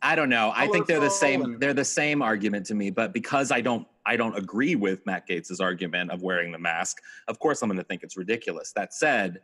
I 0.01 0.15
don't 0.15 0.29
know. 0.29 0.53
I 0.55 0.67
think 0.67 0.87
they're 0.87 0.99
the 0.99 1.09
same. 1.09 1.59
They're 1.59 1.73
the 1.73 1.83
same 1.83 2.21
argument 2.21 2.65
to 2.67 2.75
me, 2.75 2.89
but 2.89 3.13
because 3.13 3.51
I 3.51 3.59
don't, 3.59 3.85
I 4.05 4.15
don't 4.15 4.37
agree 4.37 4.75
with 4.75 5.05
Matt 5.05 5.27
Gaetz's 5.27 5.59
argument 5.59 6.11
of 6.11 6.21
wearing 6.21 6.51
the 6.51 6.59
mask. 6.59 6.97
Of 7.27 7.39
course, 7.39 7.61
I'm 7.61 7.69
going 7.69 7.79
to 7.79 7.83
think 7.83 8.03
it's 8.03 8.15
ridiculous. 8.15 8.71
That 8.73 8.93
said, 8.93 9.39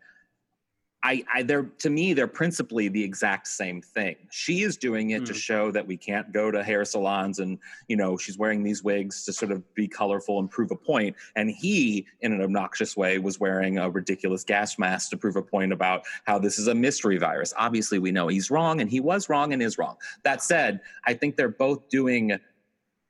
I, 1.05 1.23
I 1.31 1.43
they're 1.43 1.69
to 1.79 1.89
me 1.91 2.13
they're 2.13 2.25
principally 2.25 2.87
the 2.87 3.03
exact 3.03 3.47
same 3.47 3.79
thing. 3.79 4.15
She 4.31 4.63
is 4.63 4.75
doing 4.75 5.11
it 5.11 5.23
to 5.27 5.33
Mm. 5.33 5.35
show 5.35 5.71
that 5.71 5.85
we 5.85 5.97
can't 5.97 6.31
go 6.33 6.49
to 6.49 6.63
hair 6.63 6.83
salons 6.83 7.37
and 7.37 7.59
you 7.87 7.95
know 7.95 8.17
she's 8.17 8.37
wearing 8.39 8.63
these 8.63 8.83
wigs 8.83 9.23
to 9.25 9.31
sort 9.33 9.51
of 9.51 9.61
be 9.75 9.87
colorful 9.87 10.39
and 10.39 10.49
prove 10.49 10.71
a 10.71 10.75
point. 10.75 11.15
And 11.35 11.51
he, 11.51 12.07
in 12.21 12.33
an 12.33 12.41
obnoxious 12.41 12.97
way, 12.97 13.19
was 13.19 13.39
wearing 13.39 13.77
a 13.77 13.87
ridiculous 13.89 14.43
gas 14.43 14.79
mask 14.79 15.11
to 15.11 15.17
prove 15.17 15.35
a 15.35 15.43
point 15.43 15.71
about 15.71 16.01
how 16.25 16.39
this 16.39 16.57
is 16.57 16.67
a 16.67 16.73
mystery 16.73 17.19
virus. 17.19 17.53
Obviously, 17.55 17.99
we 17.99 18.11
know 18.11 18.27
he's 18.27 18.49
wrong 18.49 18.81
and 18.81 18.89
he 18.89 18.99
was 18.99 19.29
wrong 19.29 19.53
and 19.53 19.61
is 19.61 19.77
wrong. 19.77 19.95
That 20.23 20.41
said, 20.41 20.79
I 21.05 21.13
think 21.13 21.35
they're 21.35 21.49
both 21.49 21.87
doing 21.89 22.39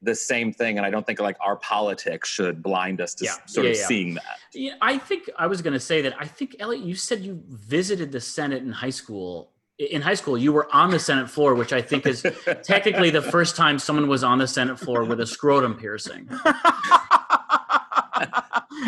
the 0.01 0.13
same 0.15 0.51
thing, 0.53 0.77
and 0.77 0.85
I 0.85 0.89
don't 0.89 1.05
think 1.05 1.19
like 1.19 1.37
our 1.41 1.55
politics 1.57 2.29
should 2.29 2.61
blind 2.61 3.01
us 3.01 3.13
to 3.15 3.25
Yeah. 3.25 3.31
s- 3.31 3.39
sort 3.53 3.65
Yeah, 3.65 3.71
of 3.71 3.77
yeah. 3.77 3.87
seeing 3.87 4.13
that. 4.15 4.39
Yeah, 4.53 4.73
I 4.81 4.97
think 4.97 5.29
I 5.37 5.47
was 5.47 5.61
going 5.61 5.73
to 5.73 5.79
say 5.79 6.01
that. 6.01 6.13
I 6.19 6.25
think 6.27 6.55
Elliot, 6.59 6.83
you 6.85 6.95
said 6.95 7.21
you 7.21 7.41
visited 7.49 8.11
the 8.11 8.19
Senate 8.21 8.61
in 8.63 8.71
high 8.71 8.89
school. 8.91 9.51
In 9.77 10.01
high 10.01 10.13
school, 10.13 10.37
you 10.37 10.53
were 10.53 10.73
on 10.73 10.89
the 10.89 10.99
Senate 10.99 11.29
floor, 11.29 11.53
which 11.55 11.73
I 11.73 11.81
think 11.81 12.05
is 12.05 12.25
technically 12.63 13.09
the 13.09 13.21
first 13.21 13.55
time 13.57 13.77
someone 13.79 14.07
was 14.07 14.23
on 14.23 14.37
the 14.37 14.47
Senate 14.47 14.79
floor 14.79 15.03
with 15.03 15.19
a 15.19 15.25
scrotum 15.25 15.75
piercing. 15.75 16.29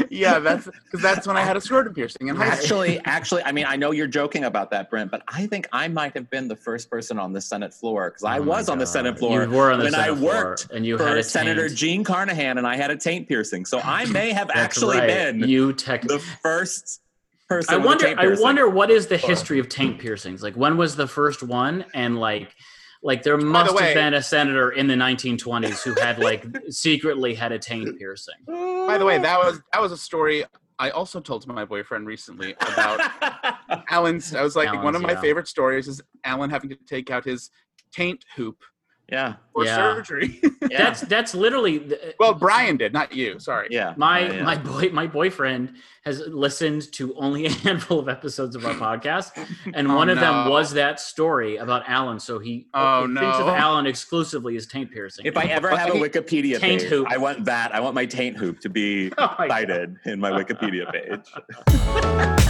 yeah, 0.10 0.40
that's 0.40 0.66
because 0.66 1.02
that's 1.02 1.28
when 1.28 1.38
I 1.38 1.42
had 1.42 1.58
a 1.58 1.62
scrotum 1.62 1.94
piercing 1.94 2.28
in 2.28 2.36
high 2.36 2.46
school. 2.56 2.64
actually 2.64 3.00
actually 3.06 3.44
i 3.44 3.52
mean 3.52 3.66
i 3.68 3.76
know 3.76 3.92
you're 3.92 4.08
joking 4.08 4.44
about 4.44 4.70
that 4.72 4.90
brent 4.90 5.10
but 5.12 5.22
i 5.28 5.46
think 5.48 5.68
i 5.72 5.88
might 5.88 6.14
have 6.14 6.30
been 6.30 6.48
the 6.48 6.56
first 6.56 6.90
person 6.90 7.18
on 7.20 7.34
the 7.34 7.42
senate 7.42 7.74
floor 7.74 8.10
because 8.10 8.24
i 8.24 8.38
Oh 8.38 8.42
was 8.44 8.70
on 8.70 8.78
the 8.78 8.86
senate 8.86 9.18
floor 9.18 9.44
You 9.44 9.50
were 9.50 9.72
on 9.72 9.80
the 9.80 9.86
when 9.86 9.94
Senate 9.94 10.12
i 10.12 10.16
floor, 10.16 10.34
worked 10.34 10.72
and 10.72 10.86
you 10.86 10.98
for 10.98 11.08
had 11.08 11.18
a 11.18 11.24
senator 11.24 11.68
taint. 11.68 11.78
Jean 11.80 12.04
Carnahan 12.04 12.58
and 12.58 12.68
i 12.68 12.76
had 12.76 12.92
a 12.92 12.98
taint 12.98 13.28
piercing 13.28 13.66
so 13.66 13.80
i 13.80 14.06
may 14.06 14.32
have 14.40 14.50
actually 14.54 14.98
right. 14.98 15.08
been 15.08 15.48
you 15.48 15.74
tech. 15.74 16.02
the 16.04 16.20
first 16.20 17.02
person 17.48 17.76
I 17.76 17.78
wonder. 17.78 18.14
I 18.18 18.36
wonder 18.40 18.70
what 18.70 18.92
is 18.92 19.08
the 19.08 19.18
history 19.18 19.60
of 19.60 19.70
taint 19.70 20.00
piercings? 20.00 20.44
Like 20.44 20.56
when 20.56 20.76
was 20.76 20.98
the 20.98 21.08
first 21.08 21.42
one? 21.42 21.86
And 21.94 22.20
like, 22.20 22.54
like 23.04 23.24
there 23.24 23.38
must 23.38 23.76
way- 23.76 23.86
have 23.86 23.94
been 23.94 24.14
a 24.14 24.22
senator 24.22 24.72
in 24.72 24.88
the 24.88 24.96
1920s 24.96 25.84
who 25.84 25.94
had 26.00 26.20
like 26.20 26.46
secretly 26.70 27.34
had 27.34 27.52
a 27.52 27.60
taint 27.60 27.98
piercing. 27.98 28.36
By 28.48 28.98
the 28.98 29.06
way, 29.06 29.18
that 29.18 29.40
was 29.40 29.62
that 29.74 29.82
was 29.82 29.92
a 29.92 29.98
story 29.98 30.46
I 30.80 30.92
also 30.92 31.20
told 31.20 31.42
to 31.44 31.52
my 31.52 31.66
boyfriend 31.66 32.06
recently 32.06 32.54
about 32.62 33.00
Alan's. 33.90 34.36
I 34.36 34.44
was 34.44 34.56
like, 34.56 34.72
one 34.84 34.96
of 34.96 35.02
my 35.02 35.14
yeah. 35.14 35.22
favorite 35.22 35.48
stories 35.48 35.88
is 35.88 36.02
Alan 36.24 36.50
having 36.50 36.70
to 36.70 36.78
take 36.88 37.10
out 37.10 37.26
his 37.26 37.50
taint 37.92 38.24
hoop 38.36 38.58
yeah 39.10 39.36
for 39.54 39.64
Yeah. 39.66 39.76
surgery. 39.76 40.40
yeah 40.70 40.78
That's 40.84 41.02
that's 41.02 41.34
literally 41.34 41.78
the, 41.80 42.16
well, 42.20 42.34
Brian 42.34 42.78
did, 42.78 42.92
not 42.94 43.14
you. 43.16 43.40
Sorry. 43.40 43.68
yeah 43.72 43.94
my 43.98 44.20
Yeah, 44.20 44.34
yeah. 44.34 44.44
my 44.44 44.58
boy 44.58 44.90
my 44.92 45.08
boyfriend 45.08 45.76
has 46.04 46.20
listened 46.28 46.92
to 46.94 47.14
only 47.16 47.46
a 47.52 47.52
handful 47.52 48.00
of 48.00 48.08
episodes 48.10 48.56
of 48.56 48.66
our 48.66 48.74
podcast, 48.88 49.32
and 49.74 49.88
Oh, 49.92 49.96
one 49.96 50.10
of 50.10 50.20
them 50.20 50.50
was 50.50 50.72
that 50.74 51.00
story 51.00 51.58
about 51.58 51.84
Alan. 51.88 52.20
So 52.20 52.40
he, 52.40 52.68
Oh, 52.74 53.08
he 53.08 53.14
thinks 53.14 53.38
of 53.40 53.48
no. 53.48 53.56
Alan 53.56 53.86
exclusively 53.86 54.56
as 54.58 54.68
taint 54.68 54.92
piercing. 54.92 55.26
if 55.26 55.36
I 55.38 55.44
ever 55.46 55.70
have 55.76 55.90
a 55.90 55.94
Wikipedia 55.94 56.60
Taint 56.60 56.82
page, 56.82 56.90
hoop. 56.90 57.08
I 57.10 57.18
want 57.18 57.46
that. 57.46 57.74
I 57.76 57.80
want 57.82 57.94
my 57.96 58.06
taint 58.06 58.38
hoop 58.38 58.60
to 58.62 58.70
be 58.70 59.12
Oh 59.18 59.36
my 59.40 59.48
God. 59.48 59.50
cited 59.50 59.96
in 60.06 60.20
my 60.20 60.32
Wikipedia 60.32 60.86
page. 60.92 62.44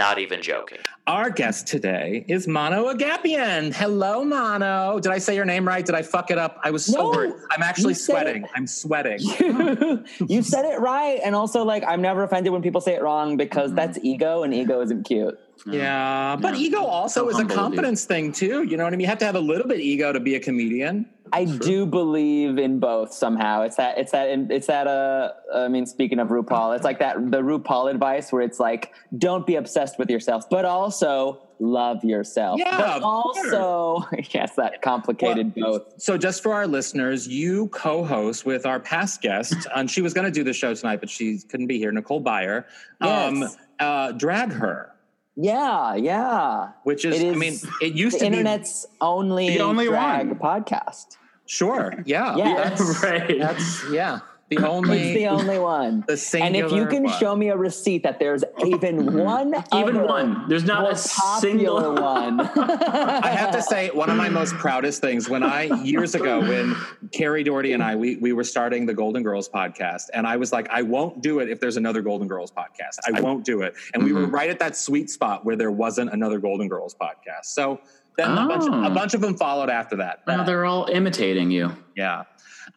Not 0.00 0.18
even 0.18 0.40
joking. 0.40 0.78
Our 1.06 1.28
guest 1.28 1.66
today 1.66 2.24
is 2.26 2.48
Mano 2.48 2.90
Agapion. 2.90 3.70
Hello, 3.74 4.24
Mano. 4.24 4.98
Did 4.98 5.12
I 5.12 5.18
say 5.18 5.34
your 5.36 5.44
name 5.44 5.68
right? 5.68 5.84
Did 5.84 5.94
I 5.94 6.00
fuck 6.00 6.30
it 6.30 6.38
up? 6.38 6.58
I 6.64 6.70
was 6.70 6.86
so 6.86 7.02
No, 7.02 7.08
worried. 7.10 7.34
I'm 7.50 7.62
actually 7.62 7.92
sweating. 7.92 8.44
it. 8.44 8.50
I'm 8.54 8.66
sweating. 8.66 9.18
you 10.26 10.42
said 10.42 10.64
it 10.64 10.80
right. 10.80 11.20
And 11.22 11.34
also, 11.34 11.64
like, 11.64 11.84
I'm 11.86 12.00
never 12.00 12.22
offended 12.22 12.50
when 12.50 12.62
people 12.62 12.80
say 12.80 12.94
it 12.94 13.02
wrong 13.02 13.36
because 13.36 13.74
that's 13.74 13.98
mm. 13.98 14.04
ego, 14.04 14.42
and 14.42 14.54
ego 14.54 14.80
isn't 14.80 15.02
cute. 15.02 15.38
Yeah, 15.66 16.36
but 16.40 16.54
Yeah. 16.54 16.60
ego 16.64 16.78
also 16.82 17.24
So 17.24 17.28
is 17.28 17.34
a 17.34 17.38
humble, 17.40 17.54
dude. 17.54 17.58
confidence 17.62 18.04
thing 18.06 18.32
too. 18.32 18.62
You 18.62 18.78
know 18.78 18.84
what 18.84 18.94
I 18.94 18.96
mean? 18.96 19.00
You 19.00 19.06
have 19.08 19.18
to 19.18 19.26
have 19.26 19.36
a 19.36 19.40
little 19.40 19.68
bit 19.68 19.80
ego 19.80 20.14
to 20.14 20.20
be 20.20 20.34
a 20.34 20.40
comedian. 20.40 21.10
I 21.32 21.44
do 21.44 21.86
believe 21.86 22.58
in 22.58 22.78
both 22.80 23.12
somehow. 23.12 23.62
It's 23.62 23.76
that. 23.76 23.98
It's 23.98 24.12
that. 24.12 24.28
It's 24.50 24.66
that. 24.66 24.86
Uh, 24.86 25.32
I 25.54 25.68
mean, 25.68 25.86
speaking 25.86 26.18
of 26.18 26.28
RuPaul, 26.28 26.74
it's 26.74 26.84
like 26.84 26.98
that. 26.98 27.16
The 27.30 27.40
RuPaul 27.42 27.90
advice 27.90 28.32
where 28.32 28.42
it's 28.42 28.60
like, 28.60 28.92
don't 29.18 29.46
be 29.46 29.56
obsessed 29.56 29.98
with 29.98 30.10
yourself, 30.10 30.48
but 30.50 30.64
also 30.64 31.42
love 31.60 32.02
yourself. 32.04 32.58
Yeah, 32.58 32.76
but 32.76 33.02
also, 33.02 34.04
yes, 34.30 34.54
that 34.56 34.82
complicated 34.82 35.54
both. 35.54 36.00
So, 36.00 36.16
just 36.16 36.42
for 36.42 36.52
our 36.52 36.66
listeners, 36.66 37.28
you 37.28 37.68
co-host 37.68 38.44
with 38.46 38.66
our 38.66 38.80
past 38.80 39.22
guest, 39.22 39.54
and 39.74 39.90
she 39.90 40.02
was 40.02 40.12
going 40.14 40.24
to 40.26 40.30
do 40.32 40.42
the 40.44 40.52
show 40.52 40.74
tonight, 40.74 41.00
but 41.00 41.10
she 41.10 41.38
couldn't 41.48 41.66
be 41.66 41.78
here. 41.78 41.92
Nicole 41.92 42.22
Byer, 42.22 42.64
um, 43.00 43.36
Yes. 43.42 43.56
uh, 43.78 44.12
drag 44.12 44.52
her, 44.52 44.92
Yeah, 45.36 45.94
yeah. 45.94 46.70
which 46.84 47.04
is, 47.04 47.20
It 47.20 47.32
I 47.32 47.36
mean, 47.36 47.54
it 47.80 47.94
used 47.94 48.16
The 48.16 48.24
to 48.26 48.30
be 48.30 48.36
internet's 48.38 48.86
only 49.00 49.48
The 49.56 49.60
only 49.60 49.86
drag 49.86 50.28
one. 50.28 50.38
podcast. 50.38 51.16
sure, 51.46 51.94
yeah, 52.04 52.36
Yeah. 52.36 52.54
that's, 52.54 53.02
right. 53.02 53.38
that's 53.38 53.90
yeah, 53.90 54.20
the 54.50 54.66
only, 54.68 54.98
It's 55.00 55.18
the 55.18 55.26
only 55.28 55.58
one. 55.58 56.04
the 56.06 56.38
And 56.42 56.56
if 56.56 56.72
you 56.72 56.86
can 56.86 57.04
one. 57.04 57.18
show 57.18 57.34
me 57.36 57.48
a 57.48 57.56
receipt 57.56 58.02
that 58.02 58.18
there's 58.18 58.42
even 58.66 59.14
one, 59.14 59.54
Even 59.72 59.96
other 59.96 60.04
one. 60.06 60.48
There's 60.48 60.64
not 60.64 60.82
a 60.84 60.94
popular 61.08 61.40
single- 61.40 61.94
one. 62.02 62.40
I 62.40 63.28
have 63.28 63.52
to 63.52 63.62
say, 63.62 63.90
one 63.90 64.10
of 64.10 64.16
my 64.16 64.28
most 64.28 64.54
proudest 64.54 65.00
things 65.00 65.28
when 65.28 65.42
I 65.42 65.64
years 65.82 66.14
ago 66.14 66.40
when 66.40 66.74
Carrie 67.12 67.44
Doherty 67.44 67.72
and 67.72 67.82
I 67.82 67.94
we 67.96 68.16
we 68.16 68.32
were 68.32 68.44
starting 68.44 68.86
the 68.86 68.94
Golden 68.94 69.22
Girls 69.22 69.48
podcast, 69.48 70.08
and 70.14 70.26
I 70.26 70.36
was 70.36 70.52
like, 70.52 70.68
I 70.70 70.82
won't 70.82 71.22
do 71.22 71.38
it 71.38 71.48
if 71.48 71.60
there's 71.60 71.76
another 71.76 72.02
Golden 72.02 72.26
Girls 72.28 72.50
podcast. 72.50 72.98
I 73.12 73.20
won't 73.20 73.44
do 73.44 73.62
it. 73.62 73.74
And 73.94 74.02
we 74.04 74.12
were 74.12 74.26
Mhm. 74.26 74.32
right 74.32 74.50
at 74.50 74.58
that 74.58 74.76
sweet 74.76 75.10
spot 75.10 75.44
where 75.44 75.56
there 75.56 75.70
wasn't 75.70 76.12
another 76.12 76.38
Golden 76.38 76.68
Girls 76.68 76.94
podcast. 76.94 77.44
So 77.44 77.80
then 78.16 78.32
a, 78.32 78.46
bunch, 78.48 78.64
Oh. 78.66 78.84
a 78.84 78.90
bunch 78.90 79.14
of 79.14 79.20
them 79.20 79.36
followed 79.36 79.70
after 79.70 79.96
that. 79.96 80.26
Now 80.26 80.42
they're 80.44 80.64
all 80.66 80.86
imitating 80.90 81.50
you. 81.50 81.70
Yeah, 81.96 82.24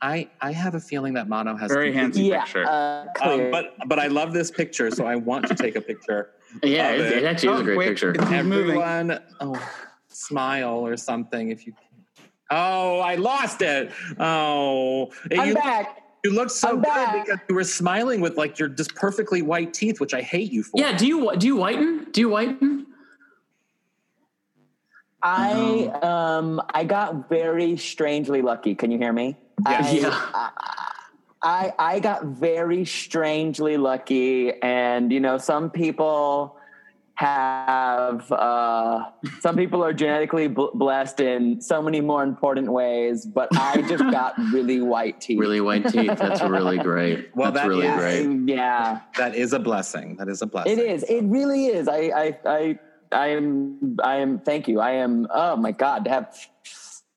I 0.01 0.29
I 0.41 0.51
have 0.51 0.75
a 0.75 0.79
feeling 0.79 1.13
that 1.13 1.27
Mano 1.29 1.55
has 1.55 1.71
a 1.71 1.73
Very 1.73 1.91
completely- 1.93 2.29
handsy 2.29 2.31
yeah, 2.31 2.43
picture. 2.43 2.65
uh. 2.67 3.05
Um, 3.21 3.51
but 3.51 3.75
but 3.87 3.99
I 3.99 4.07
love 4.07 4.33
this 4.33 4.51
picture, 4.51 4.89
so 4.91 5.05
I 5.05 5.15
want 5.15 5.47
to 5.47 5.55
take 5.55 5.75
a 5.75 5.81
picture. 5.81 6.31
Yeah, 6.61 6.91
Love 6.91 6.99
it, 6.99 7.05
it. 7.13 7.23
it 7.23 7.25
actually 7.25 7.53
is 7.53 7.57
Oh, 7.57 7.61
a 7.61 7.63
great 7.63 7.77
wait, 7.79 7.87
picture. 7.87 8.11
it's. 8.11 8.31
Everyone, 8.31 9.19
oh, 9.39 9.69
smile 10.09 10.85
or 10.85 10.95
something 10.95 11.49
if 11.49 11.65
you. 11.65 11.73
Can. 11.73 12.27
Oh, 12.51 12.99
I 12.99 13.15
lost 13.15 13.63
it. 13.63 13.91
Oh, 14.19 15.11
I'm 15.35 15.47
you, 15.47 15.53
back. 15.55 16.03
you 16.23 16.29
looked 16.31 16.51
so 16.51 16.67
I'm 16.69 16.75
good 16.75 16.83
back. 16.83 17.25
because 17.25 17.39
you 17.49 17.55
were 17.55 17.63
smiling 17.63 18.21
with 18.21 18.37
like 18.37 18.59
your 18.59 18.69
just 18.69 18.93
perfectly 18.93 19.41
white 19.41 19.73
teeth, 19.73 19.99
which 19.99 20.13
I 20.13 20.21
hate 20.21 20.51
you 20.51 20.61
for. 20.61 20.79
Yeah. 20.79 20.95
Do 20.95 21.07
you 21.07 21.35
do 21.37 21.47
you 21.47 21.55
whiten? 21.55 22.05
Do 22.11 22.21
you 22.21 22.29
whiten? 22.29 22.85
I 25.23 25.85
um 26.03 26.61
I 26.73 26.83
got 26.83 27.29
very 27.29 27.77
strangely 27.77 28.43
lucky. 28.43 28.75
Can 28.75 28.91
you 28.91 28.99
hear 28.99 29.13
me? 29.13 29.37
I, 29.65 29.91
Yeah. 29.91 30.49
I 31.45 31.73
I 31.77 31.99
got 31.99 32.23
very 32.25 32.85
strangely 32.85 33.77
lucky, 33.77 34.53
and 34.61 35.11
you 35.11 35.19
know 35.19 35.37
some 35.37 35.69
people 35.69 36.57
have 37.15 38.31
uh 38.31 39.05
some 39.39 39.55
people 39.55 39.83
are 39.83 39.93
genetically 39.93 40.47
bl- 40.47 40.73
blessed 40.73 41.19
in 41.19 41.61
so 41.61 41.79
many 41.79 42.01
more 42.01 42.23
important 42.23 42.71
ways 42.71 43.23
but 43.23 43.47
i 43.55 43.79
just 43.83 44.03
got 44.11 44.33
really 44.51 44.81
white 44.81 45.21
teeth 45.21 45.37
Really 45.39 45.61
white 45.61 45.87
teeth. 45.87 46.17
That's 46.17 46.41
really 46.41 46.79
great. 46.79 47.29
Well, 47.35 47.51
That's 47.51 47.63
that 47.65 47.69
really 47.69 47.85
is- 47.85 47.99
great. 47.99 48.49
yeah 48.49 49.01
that 49.17 49.35
is 49.35 49.53
a 49.53 49.59
blessing. 49.59 50.15
That 50.17 50.27
is 50.27 50.41
a 50.41 50.47
blessing. 50.47 50.73
It 50.73 50.79
is. 50.79 51.03
It 51.03 51.23
really 51.25 51.67
is. 51.67 51.87
I, 51.87 51.99
I, 52.23 52.37
I, 52.45 52.79
I 53.11 53.27
am. 53.27 53.97
I 54.03 54.15
am. 54.17 54.39
Thank 54.39 54.67
you. 54.67 54.79
I 54.79 54.91
am. 54.93 55.27
Oh 55.29 55.55
my 55.55 55.71
God! 55.71 56.05
To 56.05 56.09
have 56.09 56.35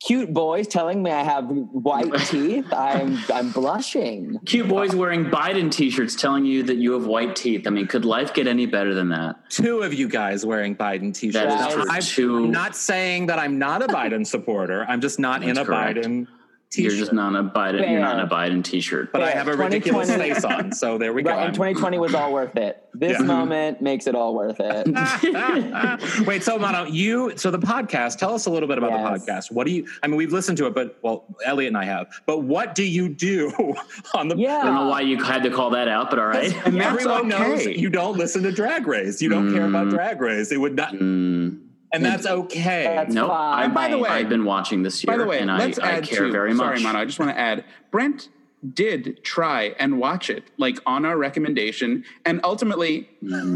cute 0.06 0.32
boys 0.32 0.68
telling 0.68 1.02
me 1.02 1.10
I 1.10 1.22
have 1.22 1.46
white 1.48 2.12
teeth. 2.26 2.72
I'm. 2.72 3.18
I'm 3.32 3.50
blushing. 3.50 4.38
Cute 4.46 4.68
boys 4.68 4.94
wearing 4.94 5.24
Biden 5.26 5.70
t-shirts 5.70 6.14
telling 6.14 6.44
you 6.44 6.62
that 6.64 6.76
you 6.76 6.92
have 6.92 7.06
white 7.06 7.34
teeth. 7.34 7.66
I 7.66 7.70
mean, 7.70 7.86
could 7.86 8.04
life 8.04 8.32
get 8.32 8.46
any 8.46 8.66
better 8.66 8.94
than 8.94 9.08
that? 9.10 9.50
Two 9.50 9.82
of 9.82 9.92
you 9.92 10.08
guys 10.08 10.46
wearing 10.46 10.76
Biden 10.76 11.12
t-shirts. 11.12 11.44
That 11.44 11.68
is 11.68 11.74
true. 11.74 12.36
I'm 12.36 12.44
Two. 12.44 12.46
not 12.48 12.76
saying 12.76 13.26
that 13.26 13.38
I'm 13.38 13.58
not 13.58 13.82
a 13.82 13.88
Biden 13.88 14.26
supporter. 14.26 14.84
I'm 14.88 15.00
just 15.00 15.18
not 15.18 15.42
in 15.42 15.58
a 15.58 15.64
correct. 15.64 15.98
Biden 15.98 16.26
t-shirt. 16.70 16.92
You're 16.92 16.98
just 17.00 17.12
not 17.12 17.34
a 17.36 17.42
Biden. 17.44 17.90
You're 17.90 18.00
not 18.00 18.20
a 18.20 18.26
Biden 18.26 18.62
t-shirt. 18.62 19.12
but 19.12 19.22
I 19.22 19.30
have 19.30 19.48
a 19.48 19.56
ridiculous 19.56 20.14
face 20.14 20.44
on, 20.44 20.72
so 20.72 20.98
there 20.98 21.12
we 21.12 21.22
go. 21.22 21.30
Right, 21.30 21.46
and 21.46 21.54
2020 21.54 21.98
was 21.98 22.14
all 22.14 22.32
worth 22.32 22.56
it. 22.56 22.82
This 22.96 23.18
Yeah. 23.20 23.26
moment 23.26 23.82
makes 23.82 24.06
it 24.06 24.14
all 24.14 24.34
worth 24.34 24.56
it. 24.58 24.86
Wait, 26.26 26.42
so 26.42 26.58
Mano, 26.58 26.84
you 26.84 27.34
so 27.36 27.50
the 27.50 27.58
podcast. 27.58 28.16
Tell 28.16 28.32
us 28.34 28.46
a 28.46 28.50
little 28.50 28.66
bit 28.68 28.78
about 28.78 28.90
Yes. 28.92 29.24
the 29.26 29.32
podcast. 29.32 29.52
What 29.52 29.66
do 29.66 29.72
you? 29.74 29.86
I 30.02 30.06
mean, 30.06 30.16
we've 30.16 30.32
listened 30.32 30.56
to 30.58 30.66
it, 30.66 30.74
but 30.74 30.96
well, 31.02 31.26
Elliot 31.44 31.68
and 31.68 31.76
I 31.76 31.84
have. 31.84 32.06
But 32.24 32.44
what 32.44 32.74
do 32.74 32.84
you 32.84 33.10
do 33.10 33.52
on 34.14 34.28
the? 34.28 34.36
Yeah. 34.38 34.60
I 34.60 34.64
don't 34.64 34.74
know 34.76 34.88
why 34.88 35.02
you 35.02 35.22
had 35.22 35.42
to 35.42 35.50
call 35.50 35.68
that 35.70 35.88
out, 35.88 36.08
but 36.08 36.18
all 36.18 36.26
right. 36.26 36.50
And 36.66 36.80
that's 36.80 37.02
Everyone 37.02 37.28
knows 37.28 37.60
okay. 37.66 37.76
you 37.78 37.90
don't 37.90 38.16
listen 38.16 38.42
to 38.44 38.50
Drag 38.52 38.86
Race. 38.86 39.20
You 39.20 39.28
don't 39.28 39.52
care 39.52 39.66
about 39.66 39.88
Mm. 39.88 39.90
Drag 39.90 40.18
Race. 40.20 40.50
It 40.50 40.56
would 40.58 40.74
not, 40.76 40.94
Mm, 40.94 41.58
and 41.96 42.04
that's 42.04 42.26
okay. 42.26 42.84
That's 42.84 43.14
nope. 43.14 43.28
fine. 43.28 43.70
I, 43.70 43.74
By 43.74 43.88
the 43.88 43.98
way- 43.98 44.08
I've 44.10 44.28
been 44.28 44.44
watching 44.44 44.82
this 44.82 45.02
year, 45.02 45.12
By 45.12 45.18
the 45.18 45.28
way, 45.28 45.38
and 45.40 45.48
let's 45.48 45.78
I, 45.78 45.96
I 45.96 46.00
care 46.00 46.26
to, 46.26 46.32
very 46.32 46.54
sorry, 46.54 46.74
much. 46.76 46.82
Mano, 46.82 47.00
I 47.00 47.04
just 47.04 47.18
want 47.18 47.30
to 47.32 47.38
add 47.38 47.64
Brent 47.90 48.28
did 48.72 49.22
try 49.22 49.74
and 49.78 49.98
watch 49.98 50.30
it, 50.30 50.44
like 50.56 50.78
on 50.86 51.04
our 51.04 51.16
recommendation, 51.16 52.04
and 52.24 52.40
ultimately 52.44 53.08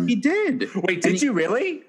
he 0.07 0.15
did. 0.17 0.69
Wait, 0.75 1.03
did 1.03 1.23
you 1.23 1.33
really? 1.33 1.83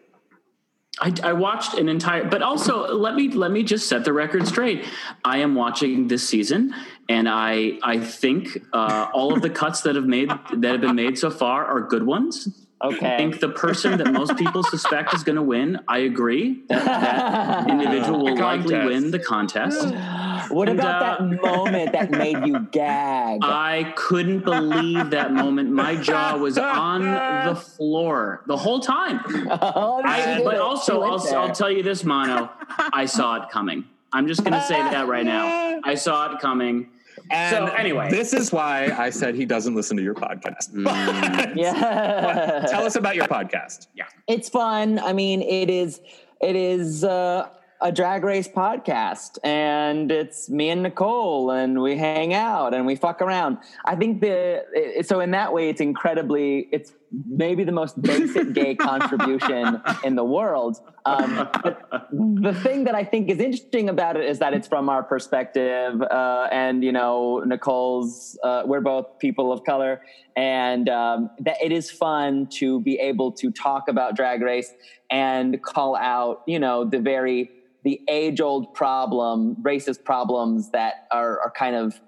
I, 0.99 1.13
I 1.23 1.33
watched 1.33 1.75
an 1.75 1.87
entire, 1.87 2.25
but 2.25 2.41
also 2.41 2.93
let 2.93 3.15
me 3.15 3.29
let 3.29 3.51
me 3.51 3.63
just 3.63 3.87
set 3.87 4.05
the 4.05 4.13
record 4.13 4.45
straight. 4.47 4.85
I 5.23 5.39
am 5.39 5.55
watching 5.55 6.07
this 6.07 6.27
season, 6.27 6.73
and 7.09 7.29
I 7.29 7.79
I 7.81 7.99
think 7.99 8.57
uh, 8.73 9.07
all 9.13 9.33
of 9.33 9.41
the 9.41 9.49
cuts 9.49 9.81
that 9.81 9.95
have 9.95 10.05
made 10.05 10.29
that 10.29 10.71
have 10.71 10.81
been 10.81 10.95
made 10.95 11.17
so 11.17 11.29
far 11.29 11.65
are 11.65 11.81
good 11.81 12.05
ones. 12.05 12.67
I 12.83 13.17
think 13.17 13.39
the 13.39 13.49
person 13.49 13.97
that 13.99 14.11
most 14.11 14.35
people 14.37 14.63
suspect 14.63 15.13
is 15.13 15.23
going 15.23 15.35
to 15.35 15.41
win. 15.41 15.79
I 15.87 15.99
agree 15.99 16.63
that 16.69 16.85
that 16.85 17.69
individual 17.69 18.23
will 18.23 18.37
likely 18.37 18.75
win 18.75 19.11
the 19.11 19.19
contest. 19.19 19.81
what 20.49 20.69
And, 20.69 20.79
about 20.79 21.01
uh, 21.01 21.25
that 21.25 21.41
moment 21.41 21.91
that 21.91 22.11
made 22.11 22.45
you 22.45 22.59
gag? 22.71 23.39
I 23.43 23.93
couldn't 23.95 24.43
believe 24.43 25.11
that 25.11 25.31
moment. 25.33 25.71
My 25.71 25.95
jaw 25.95 26.37
was 26.37 26.57
on 26.57 27.01
the 27.01 27.55
floor 27.77 28.41
the 28.47 28.57
whole 28.57 28.79
time. 28.79 29.21
Oh, 29.27 30.01
I, 30.03 30.41
but 30.43 30.51
did. 30.51 30.59
also, 30.59 31.01
I'll. 31.01 31.21
I'll 31.37 31.51
tell 31.51 31.71
you 31.71 31.83
this, 31.83 32.03
Mano. 32.03 32.49
I 32.93 33.05
saw 33.05 33.43
it 33.43 33.49
coming. 33.49 33.85
I'm 34.13 34.27
just 34.27 34.43
going 34.43 34.53
to 34.53 34.61
say 34.61 34.77
that 34.77 35.07
right 35.07 35.25
now. 35.25 35.79
I 35.83 35.95
saw 35.95 36.33
it 36.33 36.39
coming. 36.41 36.89
And 37.31 37.55
So, 37.55 37.65
anyway. 37.73 38.09
this 38.09 38.33
is 38.33 38.51
why 38.51 38.93
I 38.97 39.09
said 39.09 39.35
he 39.35 39.45
doesn't 39.45 39.73
listen 39.75 39.95
to 39.97 40.03
your 40.03 40.15
podcast. 40.15 40.71
Mm. 40.73 41.55
yeah. 41.55 42.65
Tell 42.69 42.83
us 42.85 42.95
about 42.95 43.15
your 43.15 43.27
podcast. 43.27 43.87
Yeah. 43.95 44.05
It's 44.27 44.49
fun. 44.49 44.99
I 44.99 45.13
mean, 45.13 45.41
it 45.41 45.69
is 45.69 46.01
it 46.41 46.55
is 46.55 47.03
uh, 47.03 47.47
a 47.81 47.91
drag 47.91 48.23
race 48.23 48.47
podcast, 48.47 49.39
and 49.43 50.11
it's 50.11 50.49
me 50.49 50.69
and 50.69 50.83
Nicole, 50.83 51.49
and 51.49 51.81
we 51.81 51.97
hang 51.97 52.33
out 52.33 52.75
and 52.75 52.85
we 52.85 52.95
fuck 52.95 53.21
around. 53.21 53.57
I 53.85 53.95
think 53.95 54.21
the 54.21 54.63
it, 54.73 55.07
so 55.07 55.19
in 55.19 55.31
that 55.31 55.51
way, 55.51 55.69
it's 55.69 55.81
incredibly. 55.81 56.69
It's 56.71 56.93
maybe 57.27 57.63
the 57.63 57.71
most 57.71 57.99
basic 58.01 58.53
gay 58.53 58.75
contribution 58.89 59.81
in 60.03 60.15
the 60.15 60.23
world. 60.23 60.77
Um, 61.05 61.49
but 61.63 62.07
the 62.11 62.53
thing 62.53 62.83
that 62.83 62.93
I 62.93 63.03
think 63.03 63.29
is 63.29 63.39
interesting 63.39 63.89
about 63.89 64.15
it 64.15 64.25
is 64.25 64.39
that 64.39 64.53
it's 64.53 64.67
from 64.67 64.87
our 64.87 65.01
perspective, 65.01 66.01
uh, 66.03 66.47
and 66.51 66.83
you 66.83 66.91
know, 66.91 67.39
Nicole's. 67.39 68.37
Uh, 68.43 68.63
we're 68.65 68.81
both 68.81 69.17
people 69.17 69.51
of 69.51 69.63
color, 69.63 70.01
and 70.35 70.87
um, 70.87 71.31
that 71.39 71.57
it 71.63 71.71
is 71.71 71.89
fun 71.89 72.45
to 72.59 72.79
be 72.81 72.99
able 72.99 73.31
to 73.31 73.49
talk 73.49 73.87
about 73.87 74.15
Drag 74.15 74.41
Race 74.41 74.71
and 75.09 75.61
call 75.63 75.95
out, 75.95 76.43
you 76.45 76.59
know, 76.59 76.85
the 76.85 76.99
very 76.99 77.49
the 77.83 78.01
age 78.07 78.41
old 78.41 78.73
problem, 78.73 79.55
racist 79.61 80.03
problems 80.03 80.71
that 80.71 81.07
are, 81.11 81.39
are 81.39 81.51
kind 81.51 81.75
of 81.75 81.99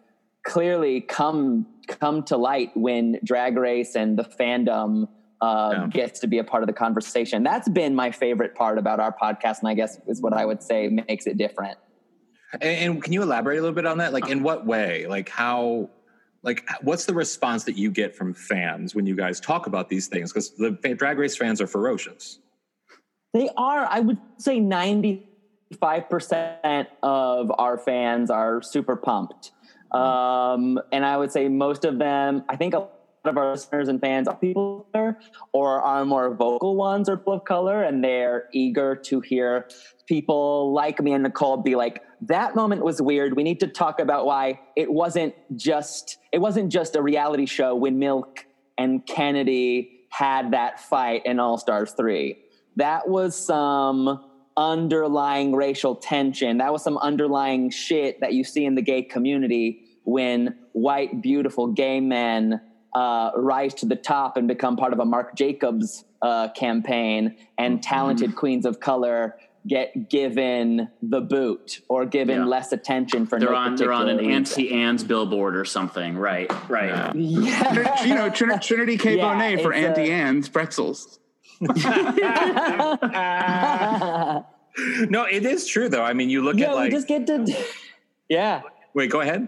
clearly 0.44 1.02
come 1.02 1.66
come 1.88 2.24
to 2.24 2.38
light 2.38 2.72
when 2.76 3.20
drag 3.24 3.58
race 3.58 3.96
and 3.96 4.18
the 4.18 4.24
fandom 4.24 5.08
uh, 5.42 5.72
yeah. 5.74 5.88
gets 5.88 6.20
to 6.22 6.28
be 6.28 6.38
a 6.38 6.44
part 6.44 6.64
of 6.64 6.68
the 6.68 6.74
conversation. 6.74 7.44
That's 7.44 7.68
been 7.68 7.96
my 7.96 8.12
favorite 8.12 8.56
part 8.56 8.78
about 8.78 9.00
our 9.00 9.14
podcast, 9.14 9.60
and 9.60 9.68
I 9.68 9.74
guess 9.74 10.00
is 10.08 10.22
what 10.22 10.34
I 10.34 10.46
would 10.46 10.64
say 10.64 10.88
makes 10.88 11.28
it 11.28 11.38
different. 11.38 11.78
And, 12.54 12.64
and, 12.64 13.04
can 13.04 13.12
you 13.14 13.24
elaborate 13.24 13.58
a 13.58 13.62
little 13.62 13.76
bit 13.76 13.86
on 13.86 13.98
that? 13.98 14.14
Like, 14.14 14.30
in 14.30 14.44
what 14.44 14.66
way? 14.66 15.08
Like, 15.08 15.28
how? 15.28 15.90
Like, 16.44 16.70
what's 16.82 17.06
the 17.06 17.14
response 17.14 17.64
that 17.64 17.78
you 17.78 17.90
get 17.90 18.16
from 18.16 18.34
fans 18.34 18.94
when 18.94 19.06
you 19.06 19.16
guys 19.16 19.40
talk 19.40 19.66
about 19.66 19.90
these 19.90 20.08
things? 20.08 20.32
Because 20.32 20.52
the 20.56 20.72
drag 20.72 21.18
race 21.18 21.36
fans 21.36 21.60
are 21.62 21.68
ferocious. 21.68 22.40
They 23.34 23.50
are. 23.58 23.88
I 23.90 24.02
would 24.02 24.20
say 24.38 24.60
ninety 24.60 25.28
5% 25.74 26.88
of 27.02 27.52
our 27.58 27.78
fans 27.78 28.30
are 28.30 28.62
super 28.62 28.96
pumped. 28.96 29.52
Um, 29.92 30.80
and 30.92 31.06
I 31.06 31.18
would 31.18 31.32
say 31.32 31.48
most 31.50 31.86
of 31.86 32.00
them, 32.00 32.44
I 32.50 32.56
think 32.56 32.74
a 32.74 32.80
lot 32.80 32.92
of 33.26 33.38
our 33.38 33.52
listeners 33.52 33.88
and 33.88 34.02
fans 34.02 34.28
are 34.28 34.36
people 34.36 34.88
or 35.54 35.82
are 35.82 36.04
more 36.04 36.34
vocal 36.34 36.76
ones 36.76 37.08
are 37.08 37.18
people 37.18 37.34
of 37.34 37.46
color, 37.46 37.84
and 37.84 38.04
they're 38.04 38.50
eager 38.54 38.96
to 38.96 39.22
hear 39.22 39.68
people 40.08 40.74
like 40.74 41.02
me 41.02 41.14
and 41.14 41.24
Nicole 41.24 41.58
be 41.58 41.76
like, 41.76 42.04
that 42.22 42.56
moment 42.56 42.84
was 42.84 43.02
weird. 43.02 43.36
We 43.36 43.44
need 43.44 43.60
to 43.62 43.68
talk 43.68 44.00
about 44.00 44.26
why 44.26 44.60
it 44.76 44.92
wasn't 44.92 45.36
just 45.56 46.18
it 46.32 46.40
wasn't 46.40 46.72
just 46.72 46.96
a 46.96 47.02
reality 47.02 47.46
show 47.46 47.76
when 47.76 48.00
Milk 48.00 48.46
and 48.78 49.06
Kennedy 49.06 50.08
had 50.10 50.52
that 50.52 50.80
fight 50.80 51.26
in 51.26 51.40
All 51.40 51.58
Stars 51.58 51.92
3. 51.94 52.38
That 52.76 53.08
was 53.08 53.36
some 53.36 54.24
underlying 54.58 55.56
racial 55.56 55.96
tension. 55.96 56.58
That 56.58 56.72
was 56.72 56.84
some 56.84 56.98
underlying 56.98 57.70
shit 57.70 58.20
that 58.22 58.34
you 58.34 58.44
see 58.44 58.66
in 58.66 58.76
the 58.76 58.82
gay 58.82 59.02
community 59.04 59.84
when 60.04 60.56
white, 60.74 61.22
beautiful 61.22 61.68
gay 61.68 62.00
men 62.00 62.62
uh, 62.94 63.32
rise 63.36 63.74
to 63.76 63.86
the 63.86 63.96
top 63.96 64.38
and 64.38 64.48
become 64.48 64.76
part 64.78 64.94
of 64.94 65.00
a 65.00 65.06
Marc 65.06 65.36
Jacobs 65.36 66.06
uh, 66.22 66.48
campaign, 66.50 67.36
and 67.58 67.82
talented 67.84 68.36
queens 68.36 68.66
of 68.66 68.80
color 68.80 69.36
get 69.68 70.10
given 70.10 70.90
the 71.02 71.22
boot 71.22 71.80
or 71.88 72.06
given 72.06 72.40
Yeah. 72.42 72.46
less 72.46 72.72
attention 72.74 73.26
for 73.26 73.40
They're 73.40 73.50
no 73.52 73.56
on 73.56 73.76
they're 73.76 73.92
on 73.94 74.10
an 74.10 74.18
particular 74.18 74.40
reason. 74.40 74.62
Auntie 74.66 74.74
Anne's 74.84 75.04
billboard 75.06 75.56
or 75.56 75.66
something. 75.66 76.18
Right, 76.18 76.52
right. 76.70 77.12
Yeah. 77.16 78.04
you 78.04 78.14
know, 78.14 78.30
Trin- 78.30 78.60
Trinity 78.60 78.98
K. 78.98 79.18
Yeah, 79.18 79.24
Bonet 79.24 79.62
for 79.62 79.74
it's 79.74 79.86
Auntie 79.98 80.12
a- 80.12 80.14
Anne's 80.16 80.50
pretzels. 80.50 81.20
No, 85.10 85.26
it 85.26 85.46
is 85.46 85.68
true 85.68 85.88
though. 85.88 86.02
I 86.02 86.14
mean, 86.14 86.32
you 86.32 86.42
look 86.44 86.58
yeah, 86.58 86.70
at 86.70 86.76
like. 86.76 86.86
we 86.86 86.90
just 86.96 87.08
get 87.08 87.28
to. 87.28 87.46
Yeah. 88.30 88.62
wait, 88.96 89.12
go 89.12 89.22
ahead. 89.22 89.48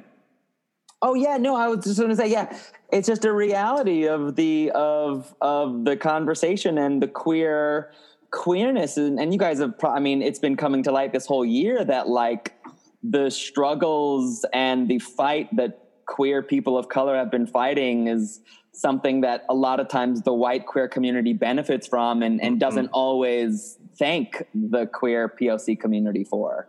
Oh 1.02 1.16
yeah, 1.16 1.38
no, 1.38 1.56
I 1.56 1.68
was 1.68 1.86
just 1.86 1.98
going 1.98 2.12
to 2.12 2.16
say, 2.16 2.30
yeah, 2.30 2.56
it's 2.92 3.08
just 3.08 3.26
a 3.26 3.34
reality 3.34 4.08
of 4.08 4.36
the 4.36 4.70
of 4.76 5.34
of 5.42 5.86
the 5.86 5.98
conversation 5.98 6.78
and 6.78 7.02
the 7.02 7.08
queer 7.08 7.92
queerness, 8.32 8.98
and, 8.98 9.20
and 9.20 9.34
you 9.34 9.40
guys 9.40 9.60
have, 9.60 9.80
pro- 9.80 9.92
I 9.92 10.00
mean, 10.00 10.22
it's 10.22 10.40
been 10.40 10.58
coming 10.58 10.84
to 10.84 10.92
light 10.92 11.14
this 11.14 11.26
whole 11.26 11.46
year 11.46 11.84
that 11.86 12.10
like 12.10 12.54
the 13.02 13.32
struggles 13.32 14.46
and 14.54 14.88
the 14.88 15.00
fight 15.00 15.56
that 15.56 15.80
queer 16.06 16.44
people 16.44 16.78
of 16.78 16.90
color 16.90 17.16
have 17.16 17.32
been 17.32 17.48
fighting 17.48 18.08
is 18.08 18.42
something 18.80 19.22
that 19.22 19.46
a 19.50 19.54
lot 19.54 19.80
of 19.80 19.88
times 19.88 20.22
the 20.22 20.34
white 20.34 20.66
queer 20.66 20.88
community 20.88 21.34
benefits 21.34 21.88
from 21.88 22.22
and, 22.22 22.42
and 22.44 22.60
doesn't 22.60 22.88
always 22.88 23.78
thank 23.98 24.44
the 24.54 24.86
queer 24.88 25.34
POC 25.40 25.80
community 25.80 26.24
for. 26.24 26.68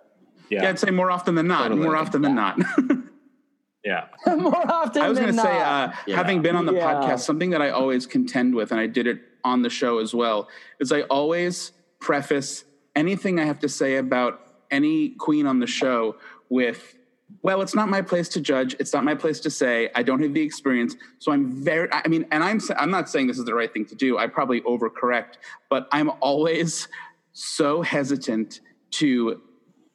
Yeah, 0.48 0.62
Yeah, 0.62 0.68
I'd 0.70 0.78
say 0.78 0.90
more 0.90 1.10
often 1.10 1.34
than 1.34 1.48
not. 1.48 1.64
Totally. 1.68 1.82
More 1.82 1.96
often 1.96 2.22
than 2.22 2.34
not. 2.36 2.58
yeah. 3.84 4.06
More 4.36 4.70
often 4.72 5.02
I 5.02 5.08
was 5.08 5.18
going 5.18 5.34
to 5.34 5.40
say, 5.40 5.60
uh, 5.60 5.92
Yeah. 6.06 6.16
having 6.16 6.42
been 6.42 6.54
on 6.56 6.66
the 6.66 6.74
Yeah. 6.74 6.94
podcast, 6.94 7.20
something 7.20 7.50
that 7.50 7.60
I 7.62 7.70
always 7.70 8.06
contend 8.06 8.54
with, 8.54 8.70
and 8.70 8.80
I 8.80 8.86
did 8.86 9.06
it 9.06 9.20
on 9.44 9.62
the 9.62 9.70
show 9.70 9.98
as 9.98 10.14
well, 10.14 10.48
is 10.80 10.92
I 10.92 11.02
always 11.02 11.72
preface 12.00 12.64
anything 12.94 13.38
I 13.40 13.44
have 13.44 13.58
to 13.60 13.68
say 13.68 13.96
about 13.96 14.40
any 14.70 15.10
queen 15.10 15.46
on 15.46 15.58
the 15.60 15.66
show 15.66 16.16
with, 16.48 16.94
well, 17.46 17.62
it's 17.62 17.76
not 17.76 17.88
my 17.88 18.02
place 18.02 18.28
to 18.30 18.40
judge. 18.40 18.74
It's 18.80 18.92
not 18.92 19.04
my 19.04 19.14
place 19.14 19.38
to 19.38 19.50
say. 19.50 19.88
I 19.94 20.02
don't 20.02 20.20
have 20.20 20.34
the 20.34 20.42
experience. 20.42 20.96
So 21.20 21.30
I'm 21.30 21.52
very, 21.52 21.88
I 21.92 22.08
mean, 22.08 22.26
and 22.32 22.42
I'm, 22.42 22.58
I'm 22.76 22.90
not 22.90 23.08
saying 23.08 23.28
this 23.28 23.38
is 23.38 23.44
the 23.44 23.54
right 23.54 23.72
thing 23.72 23.84
to 23.84 23.94
do. 23.94 24.18
I 24.18 24.26
probably 24.26 24.62
overcorrect, 24.62 25.34
but 25.70 25.86
I'm 25.92 26.10
always 26.20 26.88
so 27.34 27.82
hesitant 27.82 28.62
to 28.94 29.40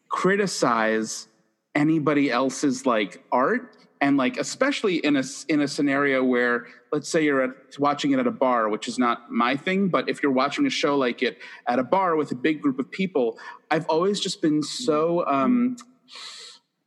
criticize 0.07 1.27
anybody 1.75 2.31
else's 2.31 2.85
like 2.85 3.21
art 3.33 3.75
and 3.99 4.15
like 4.15 4.37
especially 4.37 4.95
in 5.05 5.17
a 5.17 5.23
in 5.49 5.59
a 5.59 5.67
scenario 5.67 6.23
where 6.23 6.67
let's 6.93 7.09
say 7.09 7.21
you're 7.21 7.41
at, 7.41 7.51
watching 7.79 8.11
it 8.11 8.19
at 8.19 8.27
a 8.27 8.31
bar 8.31 8.67
which 8.67 8.89
is 8.89 8.99
not 8.99 9.31
my 9.31 9.55
thing 9.55 9.87
but 9.87 10.09
if 10.09 10.21
you're 10.21 10.33
watching 10.33 10.65
a 10.65 10.69
show 10.69 10.97
like 10.97 11.23
it 11.23 11.37
at 11.67 11.79
a 11.79 11.83
bar 11.83 12.17
with 12.17 12.29
a 12.33 12.35
big 12.35 12.61
group 12.61 12.77
of 12.77 12.91
people 12.91 13.39
i've 13.71 13.85
always 13.85 14.19
just 14.19 14.41
been 14.41 14.61
so 14.61 15.25
um 15.27 15.77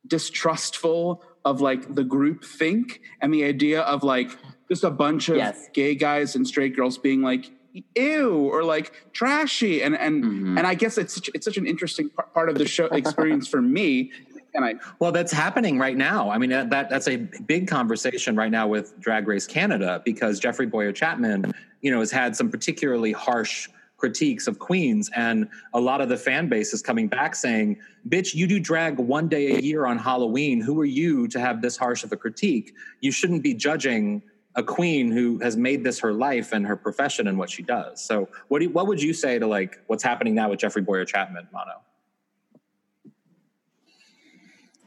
distrustful 0.06 1.22
of 1.44 1.60
like 1.60 1.94
the 1.94 2.04
group 2.04 2.44
think 2.44 3.00
and 3.20 3.32
the 3.32 3.44
idea 3.44 3.82
of 3.82 4.02
like 4.02 4.30
just 4.68 4.84
a 4.84 4.90
bunch 4.90 5.28
of 5.28 5.36
Yes. 5.36 5.68
gay 5.72 5.94
guys 5.94 6.36
and 6.36 6.46
straight 6.46 6.74
girls 6.74 6.98
being 6.98 7.22
like 7.22 7.50
ew 7.96 8.30
or 8.52 8.62
like 8.64 8.92
trashy 9.12 9.82
and 9.82 9.96
and 9.96 10.22
Mhm. 10.24 10.58
and 10.58 10.66
i 10.66 10.74
guess 10.74 10.96
it's 10.96 11.14
such, 11.14 11.28
it's 11.34 11.44
such 11.44 11.56
an 11.56 11.66
interesting 11.66 12.08
part 12.32 12.48
of 12.48 12.56
the 12.56 12.66
show 12.66 12.86
experience 12.86 13.48
for 13.48 13.60
me 13.60 14.12
and 14.54 14.64
i 14.64 14.74
Well, 15.00 15.10
that's 15.10 15.32
happening 15.32 15.78
right 15.80 15.96
now. 15.96 16.30
I 16.30 16.38
mean, 16.38 16.50
that, 16.50 16.70
that 16.70 16.88
that's 16.88 17.08
a 17.08 17.16
big 17.16 17.66
conversation 17.66 18.36
right 18.36 18.52
now 18.52 18.68
with 18.68 18.98
Drag 19.00 19.26
Race 19.26 19.48
Canada 19.48 20.00
because 20.04 20.38
Jeffrey 20.38 20.66
Bowyer-Chapman, 20.66 21.52
you 21.82 21.90
know, 21.90 21.98
has 21.98 22.12
had 22.12 22.36
some 22.36 22.48
particularly 22.50 23.10
harsh 23.10 23.68
critiques 23.96 24.46
of 24.46 24.58
queens, 24.58 25.10
and 25.14 25.48
a 25.72 25.80
lot 25.80 26.00
of 26.00 26.08
the 26.08 26.16
fan 26.16 26.48
base 26.48 26.72
is 26.74 26.82
coming 26.82 27.08
back 27.08 27.34
saying, 27.34 27.78
"Bitch, 28.08 28.34
you 28.34 28.46
do 28.46 28.60
drag 28.60 28.98
one 28.98 29.28
day 29.28 29.56
a 29.56 29.60
year 29.60 29.86
on 29.86 29.98
Halloween. 29.98 30.60
Who 30.60 30.80
are 30.80 30.84
you 30.84 31.28
to 31.28 31.40
have 31.40 31.62
this 31.62 31.76
harsh 31.76 32.04
of 32.04 32.12
a 32.12 32.16
critique? 32.16 32.74
You 33.00 33.12
shouldn't 33.12 33.42
be 33.42 33.54
judging." 33.54 34.22
A 34.56 34.62
queen 34.62 35.10
who 35.10 35.40
has 35.40 35.56
made 35.56 35.82
this 35.82 35.98
her 35.98 36.12
life 36.12 36.52
and 36.52 36.64
her 36.64 36.76
profession 36.76 37.26
and 37.26 37.36
what 37.36 37.50
she 37.50 37.60
does. 37.60 38.00
So, 38.00 38.28
what 38.46 38.60
do 38.60 38.66
you, 38.66 38.70
what 38.70 38.86
would 38.86 39.02
you 39.02 39.12
say 39.12 39.36
to 39.36 39.48
like 39.48 39.80
what's 39.88 40.04
happening 40.04 40.32
now 40.32 40.50
with 40.50 40.60
Jeffrey 40.60 40.80
Boyer 40.80 41.04
Chapman, 41.04 41.48
Mano? 41.52 41.80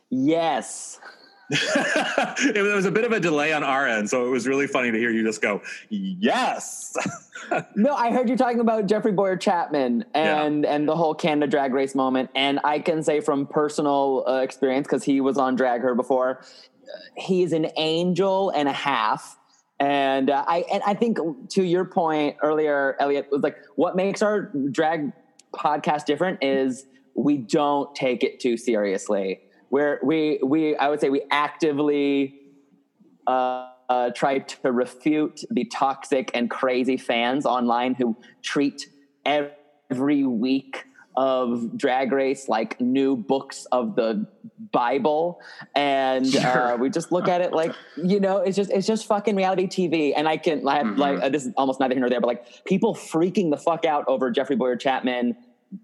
Yes. 0.09 0.99
it 1.49 2.75
was 2.75 2.85
a 2.85 2.91
bit 2.91 3.05
of 3.05 3.13
a 3.13 3.21
delay 3.21 3.53
on 3.53 3.63
our 3.63 3.87
end, 3.87 4.09
so 4.09 4.25
it 4.25 4.29
was 4.29 4.45
really 4.45 4.67
funny 4.67 4.91
to 4.91 4.97
hear 4.97 5.09
you 5.09 5.23
just 5.23 5.41
go, 5.41 5.61
"Yes." 5.89 6.93
no, 7.75 7.95
I 7.95 8.11
heard 8.11 8.27
you 8.27 8.35
talking 8.35 8.59
about 8.59 8.85
Jeffrey 8.85 9.13
Bowyer-Chapman 9.13 10.03
and 10.13 10.63
yeah. 10.65 10.73
and 10.73 10.87
the 10.87 10.95
whole 10.95 11.15
Canada 11.15 11.49
Drag 11.49 11.73
Race 11.73 11.95
moment, 11.95 12.31
and 12.35 12.59
I 12.65 12.79
can 12.79 13.01
say 13.01 13.21
from 13.21 13.47
personal 13.47 14.25
uh, 14.27 14.41
experience 14.41 14.87
because 14.87 15.05
he 15.05 15.21
was 15.21 15.37
on 15.37 15.55
Drag 15.55 15.79
Her 15.81 15.95
before, 15.95 16.43
he's 17.15 17.53
an 17.53 17.67
angel 17.77 18.49
and 18.49 18.67
a 18.67 18.73
half. 18.73 19.37
And 19.79 20.29
uh, 20.29 20.43
I 20.45 20.65
and 20.71 20.83
I 20.85 20.95
think 20.95 21.17
to 21.51 21.63
your 21.63 21.85
point 21.85 22.35
earlier, 22.41 22.97
Elliot 22.99 23.27
was 23.31 23.41
like, 23.41 23.57
what 23.75 23.95
makes 23.95 24.21
our 24.21 24.51
drag 24.71 25.13
podcast 25.53 26.05
different 26.05 26.43
is 26.43 26.85
we 27.15 27.37
don't 27.37 27.95
take 27.95 28.23
it 28.23 28.41
too 28.41 28.57
seriously 28.57 29.39
where 29.69 29.99
we 30.03 30.39
we 30.43 30.75
I 30.75 30.89
would 30.89 30.99
say 30.99 31.09
we 31.09 31.23
actively 31.31 32.35
uh, 33.25 33.69
uh, 33.89 34.09
try 34.11 34.39
to 34.39 34.71
refute 34.71 35.43
the 35.49 35.65
toxic 35.65 36.31
and 36.33 36.49
crazy 36.49 36.97
fans 36.97 37.45
online 37.45 37.95
who 37.95 38.17
treat 38.41 38.87
every 39.25 40.25
week 40.25 40.85
of 41.15 41.75
drag 41.75 42.11
race 42.11 42.47
like 42.47 42.79
new 42.79 43.15
books 43.15 43.65
of 43.71 43.95
the 43.95 44.27
bible 44.71 45.41
and 45.75 46.27
uh, 46.27 46.53
sure. 46.53 46.73
uh, 46.73 46.77
we 46.77 46.91
just 46.91 47.11
look 47.11 47.27
at 47.27 47.41
it 47.41 47.51
like 47.53 47.73
you 47.95 48.19
know 48.19 48.37
it's 48.37 48.55
just 48.55 48.69
it's 48.71 48.85
just 48.85 49.07
fucking 49.07 49.35
reality 49.35 49.65
tv 49.65 50.13
and 50.15 50.27
i 50.27 50.37
can 50.37 50.67
I 50.67 50.77
have, 50.77 50.85
mm-hmm. 50.85 50.99
like 50.99 51.19
uh, 51.19 51.29
this 51.29 51.47
is 51.47 51.53
almost 51.57 51.79
neither 51.79 51.95
here 51.95 52.01
nor 52.01 52.09
there 52.09 52.21
but 52.21 52.27
like 52.27 52.65
people 52.65 52.93
freaking 52.93 53.49
the 53.49 53.57
fuck 53.57 53.83
out 53.83 54.05
over 54.07 54.29
Jeffrey 54.29 54.55
Bowyer-Chapman 54.55 55.35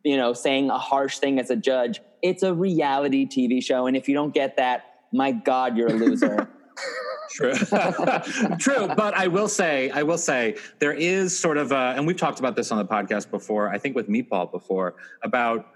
you 0.04 0.18
know 0.18 0.34
saying 0.34 0.70
a 0.70 0.78
harsh 0.78 1.20
thing 1.20 1.40
as 1.40 1.50
a 1.50 1.56
judge 1.56 2.00
it's 2.24 2.42
a 2.42 2.54
reality 2.54 3.28
TV 3.28 3.62
show, 3.62 3.86
and 3.86 3.96
if 3.96 4.08
you 4.08 4.16
don't 4.16 4.34
get 4.34 4.56
that, 4.56 4.86
my 5.12 5.32
God, 5.32 5.78
you're 5.78 5.90
a 5.90 5.94
loser. 5.94 6.50
True. 7.32 7.54
True. 8.60 8.88
But 8.96 9.14
I 9.16 9.28
will 9.28 9.50
say, 9.50 9.90
I 9.90 10.04
will 10.04 10.18
say, 10.18 10.56
there 10.80 10.94
is 10.94 11.38
sort 11.38 11.58
of 11.58 11.72
a, 11.72 11.94
and 11.98 12.08
we've 12.08 12.18
talked 12.18 12.40
about 12.40 12.56
this 12.56 12.72
on 12.72 12.78
the 12.78 12.86
podcast 12.86 13.30
before, 13.30 13.70
I 13.70 13.78
think 13.78 13.96
with 13.96 14.08
Meatball 14.08 14.52
before, 14.52 14.96
about, 15.22 15.68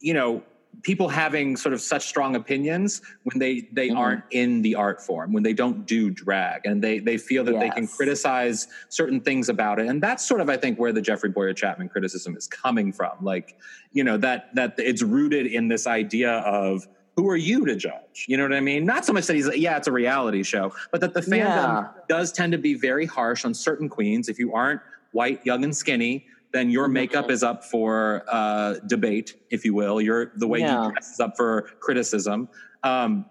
you 0.00 0.14
know, 0.14 0.42
people 0.82 1.08
having 1.08 1.56
sort 1.56 1.72
of 1.72 1.80
such 1.80 2.06
strong 2.06 2.34
opinions 2.34 3.02
when 3.24 3.38
they 3.38 3.68
they 3.72 3.88
mm-hmm. 3.88 3.98
aren't 3.98 4.24
in 4.30 4.62
the 4.62 4.74
art 4.74 5.00
form 5.00 5.32
when 5.32 5.42
they 5.42 5.52
don't 5.52 5.86
do 5.86 6.10
drag 6.10 6.64
and 6.64 6.82
they 6.82 6.98
they 6.98 7.16
feel 7.16 7.44
that 7.44 7.52
yes. 7.52 7.62
they 7.62 7.70
can 7.70 7.86
criticize 7.86 8.68
certain 8.88 9.20
things 9.20 9.48
about 9.48 9.78
it 9.78 9.86
and 9.86 10.02
that's 10.02 10.26
sort 10.26 10.40
of 10.40 10.48
i 10.48 10.56
think 10.56 10.78
where 10.78 10.92
the 10.92 11.00
Jeffrey 11.00 11.30
Bowyer-Chapman 11.30 11.88
criticism 11.88 12.36
is 12.36 12.46
coming 12.46 12.92
from 12.92 13.12
like 13.20 13.56
you 13.92 14.02
know 14.02 14.16
that 14.16 14.54
that 14.54 14.74
it's 14.78 15.02
rooted 15.02 15.46
in 15.46 15.68
this 15.68 15.86
idea 15.86 16.38
of 16.38 16.86
who 17.16 17.28
are 17.28 17.36
you 17.36 17.64
to 17.66 17.76
judge 17.76 18.24
you 18.26 18.36
know 18.36 18.42
what 18.42 18.54
i 18.54 18.60
mean 18.60 18.84
not 18.84 19.04
so 19.04 19.12
much 19.12 19.26
that 19.26 19.34
he's 19.34 19.46
like, 19.46 19.58
yeah 19.58 19.76
it's 19.76 19.88
a 19.88 19.92
reality 19.92 20.42
show 20.42 20.72
but 20.90 21.00
that 21.00 21.14
the 21.14 21.20
fandom 21.20 21.36
yeah. 21.36 21.88
does 22.08 22.32
tend 22.32 22.52
to 22.52 22.58
be 22.58 22.74
very 22.74 23.06
harsh 23.06 23.44
on 23.44 23.52
certain 23.54 23.88
queens 23.88 24.28
if 24.28 24.38
you 24.38 24.54
aren't 24.54 24.80
white 25.12 25.44
young 25.44 25.62
and 25.62 25.76
skinny 25.76 26.26
then 26.52 26.70
your 26.70 26.88
makeup 26.88 27.30
is 27.30 27.42
up 27.42 27.64
for 27.64 28.24
uh, 28.28 28.74
debate, 28.86 29.34
if 29.50 29.64
you 29.64 29.74
will. 29.74 30.00
Your 30.00 30.32
the 30.36 30.46
way 30.46 30.60
yeah. 30.60 30.86
you 30.86 30.92
dress 30.92 31.12
is 31.12 31.20
up 31.20 31.36
for 31.36 31.62
criticism. 31.80 32.48
Um, 32.82 33.24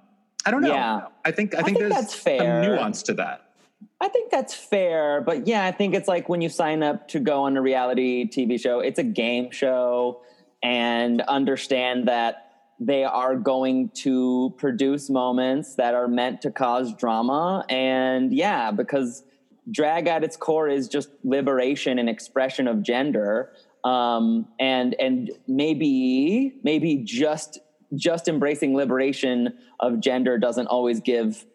I 0.45 0.51
don't 0.51 0.61
know. 0.61 0.73
Yeah. 0.73 1.01
I 1.23 1.31
think 1.31 1.53
I 1.53 1.57
think, 1.57 1.59
I 1.59 1.63
think 1.63 1.77
there's 1.79 1.93
that's 1.93 2.13
fair. 2.13 2.39
some 2.39 2.61
nuance 2.61 3.03
to 3.03 3.13
that. 3.15 3.51
I 3.99 4.07
think 4.07 4.31
that's 4.31 4.53
fair, 4.53 5.21
but 5.21 5.47
yeah, 5.47 5.65
I 5.65 5.71
think 5.71 5.93
it's 5.93 6.07
like 6.07 6.27
when 6.27 6.41
you 6.41 6.49
sign 6.49 6.81
up 6.81 7.07
to 7.09 7.19
go 7.19 7.43
on 7.43 7.55
a 7.55 7.61
reality 7.61 8.27
TV 8.27 8.59
show, 8.59 8.79
it's 8.79 8.97
a 8.97 9.03
game 9.03 9.51
show, 9.51 10.21
and 10.63 11.21
understand 11.21 12.07
that 12.07 12.47
they 12.79 13.03
are 13.03 13.35
going 13.35 13.89
to 13.89 14.55
produce 14.57 15.07
moments 15.07 15.75
that 15.75 15.93
are 15.93 16.07
meant 16.07 16.41
to 16.41 16.51
cause 16.51 16.93
drama, 16.95 17.63
and 17.69 18.33
yeah, 18.33 18.71
because 18.71 19.23
drag 19.69 20.07
at 20.07 20.23
its 20.23 20.35
core 20.37 20.67
is 20.67 20.87
just 20.87 21.09
liberation 21.23 21.99
and 21.99 22.09
expression 22.09 22.67
of 22.67 22.81
gender 22.81 23.53
um, 23.83 24.47
and 24.59 24.95
and 24.99 25.31
maybe 25.47 26.59
maybe 26.63 26.97
just 26.97 27.59
just 27.95 28.27
embracing 28.27 28.75
liberation 28.75 29.53
of 29.79 29.99
gender 29.99 30.37
doesn't 30.37 30.67
always 30.67 31.01
give 31.01 31.45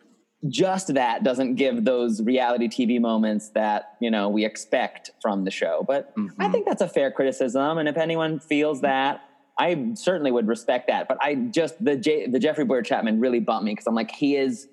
just 0.49 0.95
that 0.95 1.25
doesn't 1.25 1.55
give 1.55 1.85
those 1.85 2.23
reality 2.23 2.69
TV 2.69 3.01
moments 3.01 3.51
that 3.51 3.97
you 4.01 4.11
know 4.11 4.29
we 4.29 4.45
expect 4.45 5.11
from 5.21 5.45
the 5.45 5.51
show. 5.51 5.85
But 5.87 6.15
mm-hmm. 6.17 6.41
I 6.41 6.49
think 6.49 6.67
that's 6.67 6.83
a 6.83 6.89
fair 6.89 7.11
criticism, 7.11 7.79
and 7.79 7.89
if 7.89 7.97
anyone 7.97 8.39
feels 8.39 8.81
that, 8.83 9.23
I 9.59 9.93
certainly 9.95 10.31
would 10.31 10.47
respect 10.47 10.89
that. 10.89 11.09
But 11.09 11.19
I 11.21 11.35
just 11.35 11.83
the 11.83 11.97
J, 11.97 12.27
the 12.27 12.39
Jeffrey 12.39 12.65
Bowyer-Chapman 12.65 13.21
really 13.21 13.41
bumped 13.41 13.65
me 13.65 13.73
because 13.73 13.87
I'm 13.87 13.95
like 13.95 14.11
he 14.11 14.37
is 14.37 14.69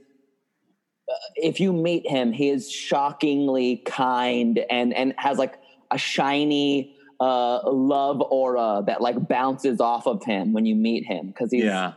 if 1.35 1.59
you 1.59 1.73
meet 1.73 2.07
him, 2.07 2.31
he 2.31 2.49
is 2.49 2.71
shockingly 2.71 3.77
kind 3.85 4.59
and 4.69 4.93
and 4.93 5.13
has 5.17 5.37
like 5.37 5.59
a 5.91 5.97
shiny 5.97 6.95
uh, 7.19 7.71
love 7.71 8.21
aura 8.21 8.83
that 8.87 9.01
like 9.01 9.27
bounces 9.27 9.79
off 9.79 10.07
of 10.07 10.23
him 10.23 10.53
when 10.53 10.65
you 10.65 10.75
meet 10.75 11.05
him 11.05 11.27
because 11.27 11.51
he's 11.51 11.63
yeah. 11.63 11.93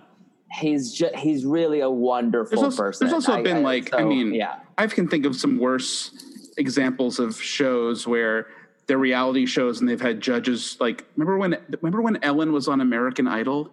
he's 0.52 0.92
just 0.92 1.14
he's 1.16 1.44
really 1.44 1.80
a 1.80 1.90
wonderful 1.90 2.50
there's 2.50 2.64
also, 2.64 2.82
person. 2.82 3.06
There's 3.06 3.14
also 3.14 3.32
I, 3.32 3.42
been 3.42 3.58
I, 3.58 3.60
like 3.60 3.88
so, 3.88 3.98
I 3.98 4.04
mean 4.04 4.34
yeah 4.34 4.60
I 4.78 4.86
can 4.86 5.08
think 5.08 5.26
of 5.26 5.34
some 5.34 5.58
worse 5.58 6.12
examples 6.58 7.18
of 7.18 7.40
shows 7.40 8.06
where 8.06 8.46
they're 8.86 8.98
reality 8.98 9.46
shows 9.46 9.80
and 9.80 9.88
they've 9.88 10.00
had 10.00 10.20
judges 10.20 10.76
like 10.78 11.04
remember 11.16 11.38
when 11.38 11.58
remember 11.80 12.02
when 12.02 12.22
Ellen 12.22 12.52
was 12.52 12.68
on 12.68 12.80
American 12.80 13.26
Idol 13.26 13.72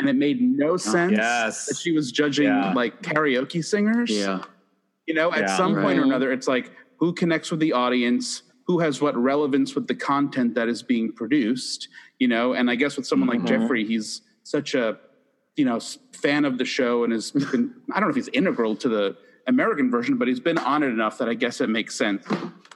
and 0.00 0.08
it 0.08 0.16
made 0.16 0.40
no 0.40 0.70
oh, 0.70 0.76
sense 0.76 1.12
oh, 1.12 1.22
yes. 1.22 1.66
that 1.66 1.76
she 1.76 1.92
was 1.92 2.10
judging 2.10 2.46
yeah. 2.46 2.72
like 2.72 3.02
karaoke 3.02 3.64
singers. 3.64 4.10
Yeah. 4.10 4.42
You 5.10 5.16
know, 5.16 5.32
at 5.32 5.40
yeah, 5.40 5.56
some 5.56 5.74
right. 5.74 5.82
point 5.82 5.98
or 5.98 6.04
another, 6.04 6.30
it's 6.30 6.46
like 6.46 6.70
who 6.98 7.12
connects 7.12 7.50
with 7.50 7.58
the 7.58 7.72
audience, 7.72 8.44
who 8.68 8.78
has 8.78 9.00
what 9.00 9.16
relevance 9.16 9.74
with 9.74 9.88
the 9.88 9.94
content 9.96 10.54
that 10.54 10.68
is 10.68 10.84
being 10.84 11.10
produced. 11.10 11.88
You 12.20 12.28
know, 12.28 12.52
and 12.52 12.70
I 12.70 12.76
guess 12.76 12.96
with 12.96 13.08
someone 13.08 13.28
mm-hmm. 13.28 13.44
like 13.44 13.60
Jeffrey, 13.60 13.84
he's 13.84 14.22
such 14.44 14.76
a 14.76 15.00
you 15.56 15.64
know 15.64 15.80
fan 16.12 16.44
of 16.44 16.58
the 16.58 16.64
show 16.64 17.02
and 17.02 17.12
has 17.12 17.32
been 17.32 17.74
I 17.92 17.98
don't 17.98 18.08
know 18.08 18.10
if 18.10 18.14
he's 18.14 18.28
integral 18.28 18.76
to 18.76 18.88
the 18.88 19.16
American 19.48 19.90
version, 19.90 20.16
but 20.16 20.28
he's 20.28 20.38
been 20.38 20.58
on 20.58 20.84
it 20.84 20.90
enough 20.90 21.18
that 21.18 21.28
I 21.28 21.34
guess 21.34 21.60
it 21.60 21.68
makes 21.68 21.96
sense. 21.96 22.24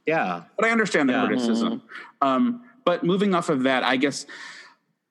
Yeah, 0.05 0.42
but 0.57 0.64
I 0.64 0.70
understand 0.70 1.09
the 1.09 1.12
yeah. 1.12 1.27
criticism. 1.27 1.83
Mm-hmm. 1.83 2.29
Um, 2.29 2.64
but 2.85 3.05
moving 3.05 3.33
off 3.33 3.49
of 3.49 3.62
that, 3.62 3.85
I 3.85 3.97
guess 3.97 4.27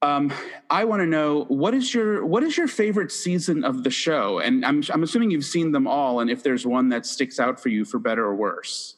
um, 0.04 0.34
I 0.70 0.84
want 0.84 1.02
to 1.02 1.06
know 1.06 1.46
what 1.46 1.74
is 1.74 1.94
your 1.94 2.26
what 2.26 2.44
is 2.44 2.58
your 2.58 2.68
favorite 2.68 3.12
season 3.12 3.64
of 3.64 3.84
the 3.84 3.90
show, 3.90 4.40
and 4.40 4.66
I'm 4.66 4.84
I'm 4.92 5.02
assuming 5.02 5.32
you've 5.32 5.46
seen 5.46 5.72
them 5.72 5.88
all, 5.88 6.20
and 6.20 6.30
if 6.30 6.44
there's 6.44 6.66
one 6.66 6.90
that 6.90 7.06
sticks 7.06 7.40
out 7.40 7.60
for 7.60 7.70
you 7.70 7.86
for 7.86 8.00
better 8.00 8.26
or 8.26 8.36
worse. 8.36 8.98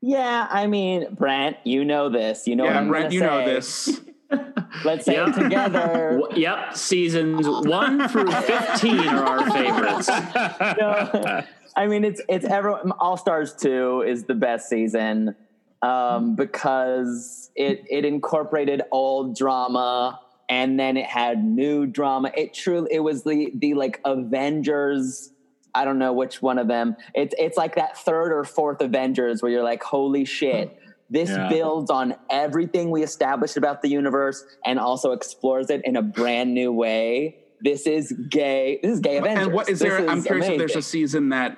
Yeah, 0.00 0.46
I 0.48 0.68
mean, 0.68 1.08
Brent, 1.10 1.56
you 1.64 1.84
know 1.84 2.08
this. 2.08 2.46
You 2.46 2.54
know 2.54 2.66
what 2.66 2.76
I 2.76 2.80
mean. 2.82 2.84
yeah, 2.84 2.90
Brent, 2.90 3.12
you 3.12 3.20
say. 3.20 3.26
know 3.26 3.44
this. 3.44 4.00
Let's 4.84 5.04
say 5.04 5.14
yep. 5.14 5.28
it 5.28 5.42
together. 5.42 6.22
Yep, 6.36 6.76
seasons 6.76 7.48
one 7.48 8.08
through 8.08 8.30
fifteen 8.30 9.08
are 9.08 9.24
our 9.24 9.50
favorites. 9.50 10.08
no, 10.78 11.42
I 11.76 11.88
mean, 11.88 12.04
it's 12.04 12.20
it's 12.28 12.44
everyone. 12.44 12.92
All 13.00 13.16
Stars 13.16 13.54
two 13.54 14.02
is 14.06 14.22
the 14.24 14.34
best 14.34 14.68
season 14.68 15.34
um, 15.82 16.34
because 16.34 17.50
it 17.54 17.84
it 17.88 18.04
incorporated 18.04 18.82
old 18.90 19.36
drama 19.36 20.20
and 20.48 20.78
then 20.80 20.96
it 20.96 21.06
had 21.06 21.44
new 21.44 21.86
drama. 21.86 22.32
It 22.36 22.54
truly 22.54 22.88
it 22.92 23.00
was 23.00 23.24
the 23.24 23.52
the 23.54 23.74
like 23.74 24.00
Avengers. 24.04 25.32
I 25.74 25.84
don't 25.84 25.98
know 25.98 26.12
which 26.12 26.40
one 26.40 26.58
of 26.58 26.68
them. 26.68 26.96
It's 27.14 27.34
it's 27.38 27.56
like 27.56 27.76
that 27.76 27.98
third 27.98 28.32
or 28.32 28.44
fourth 28.44 28.80
Avengers 28.80 29.42
where 29.42 29.52
you're 29.52 29.62
like, 29.62 29.82
holy 29.82 30.24
shit. 30.24 30.78
This 31.10 31.30
yeah. 31.30 31.48
builds 31.48 31.90
on 31.90 32.16
everything 32.28 32.90
we 32.90 33.02
established 33.02 33.56
about 33.56 33.80
the 33.80 33.88
universe 33.88 34.44
and 34.66 34.78
also 34.78 35.12
explores 35.12 35.70
it 35.70 35.80
in 35.84 35.96
a 35.96 36.02
brand 36.02 36.52
new 36.52 36.70
way. 36.70 37.38
This 37.62 37.86
is 37.86 38.12
gay. 38.28 38.78
This 38.82 38.92
is 38.92 39.00
gay 39.00 39.16
Avengers. 39.16 39.46
And 39.46 39.54
what 39.54 39.70
is 39.70 39.78
there? 39.78 40.06
I'm 40.06 40.22
curious 40.22 40.48
amazing. 40.48 40.52
if 40.52 40.58
there's 40.58 40.76
a 40.76 40.82
season 40.82 41.30
that 41.30 41.56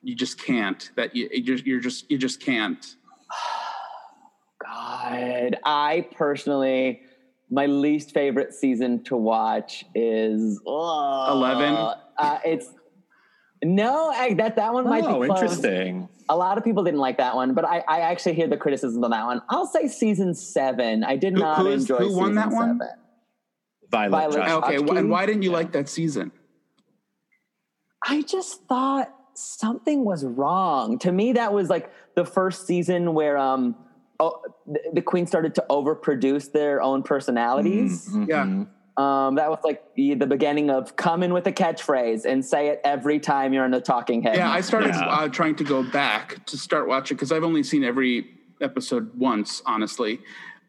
you 0.00 0.14
just 0.14 0.40
can't. 0.40 0.90
That 0.94 1.16
you 1.16 1.28
you're 1.32 1.80
just 1.80 2.08
you 2.08 2.18
just 2.18 2.40
can't. 2.40 2.94
God, 4.74 5.56
I 5.64 6.08
personally, 6.16 7.02
my 7.50 7.66
least 7.66 8.12
favorite 8.12 8.52
season 8.54 9.04
to 9.04 9.16
watch 9.16 9.84
is 9.94 10.60
Eleven. 10.66 11.74
Uh, 12.18 12.38
it's 12.44 12.70
no, 13.62 14.10
I, 14.10 14.34
that 14.34 14.56
that 14.56 14.72
one 14.72 14.84
might 14.84 15.04
oh, 15.04 15.20
be 15.20 15.26
close. 15.26 15.42
interesting. 15.42 16.08
A 16.28 16.36
lot 16.36 16.58
of 16.58 16.64
people 16.64 16.82
didn't 16.84 17.00
like 17.00 17.18
that 17.18 17.36
one, 17.36 17.54
but 17.54 17.64
I, 17.64 17.84
I 17.86 18.00
actually 18.00 18.34
hear 18.34 18.48
the 18.48 18.56
criticisms 18.56 19.02
on 19.02 19.10
that 19.10 19.26
one. 19.26 19.42
I'll 19.48 19.66
say 19.66 19.88
season 19.88 20.34
seven. 20.34 21.04
I 21.04 21.16
did 21.16 21.34
who, 21.34 21.40
not 21.40 21.58
who 21.58 21.68
is, 21.68 21.82
enjoy. 21.82 21.98
Who 21.98 22.16
won 22.16 22.34
that 22.34 22.50
one? 22.50 22.78
Seven. 22.78 22.94
Violet. 23.90 24.32
Violet 24.32 24.64
okay, 24.64 24.98
and 24.98 25.10
why 25.10 25.26
didn't 25.26 25.42
you 25.42 25.50
like 25.50 25.72
that 25.72 25.88
season? 25.88 26.32
I 28.06 28.22
just 28.22 28.64
thought 28.64 29.14
something 29.34 30.04
was 30.04 30.24
wrong. 30.24 30.98
To 31.00 31.12
me, 31.12 31.32
that 31.32 31.52
was 31.52 31.70
like 31.70 31.90
the 32.16 32.24
first 32.24 32.66
season 32.66 33.14
where 33.14 33.38
um 33.38 33.76
oh, 34.20 34.40
the, 34.66 34.80
the 34.94 35.02
Queen 35.02 35.26
started 35.26 35.54
to 35.56 35.64
overproduce 35.70 36.52
their 36.52 36.82
own 36.82 37.02
personalities. 37.02 38.08
Mm-hmm. 38.08 38.24
Yeah. 38.28 38.64
Um, 38.96 39.34
that 39.34 39.50
was 39.50 39.58
like 39.64 39.82
the, 39.96 40.14
the 40.14 40.26
beginning 40.26 40.70
of 40.70 40.94
come 40.94 41.24
in 41.24 41.32
with 41.32 41.46
a 41.48 41.52
catchphrase 41.52 42.24
and 42.24 42.44
say 42.44 42.68
it 42.68 42.80
every 42.84 43.18
time 43.18 43.52
you're 43.52 43.64
in 43.64 43.74
a 43.74 43.80
talking 43.80 44.22
head. 44.22 44.36
Yeah, 44.36 44.52
I 44.52 44.60
started 44.60 44.94
Yeah. 44.94 45.06
uh, 45.06 45.28
trying 45.28 45.56
to 45.56 45.64
go 45.64 45.82
back 45.82 46.44
to 46.46 46.56
start 46.56 46.86
watching 46.86 47.16
because 47.16 47.32
I've 47.32 47.42
only 47.42 47.64
seen 47.64 47.82
every 47.82 48.30
episode 48.60 49.10
once, 49.18 49.62
honestly, 49.66 50.20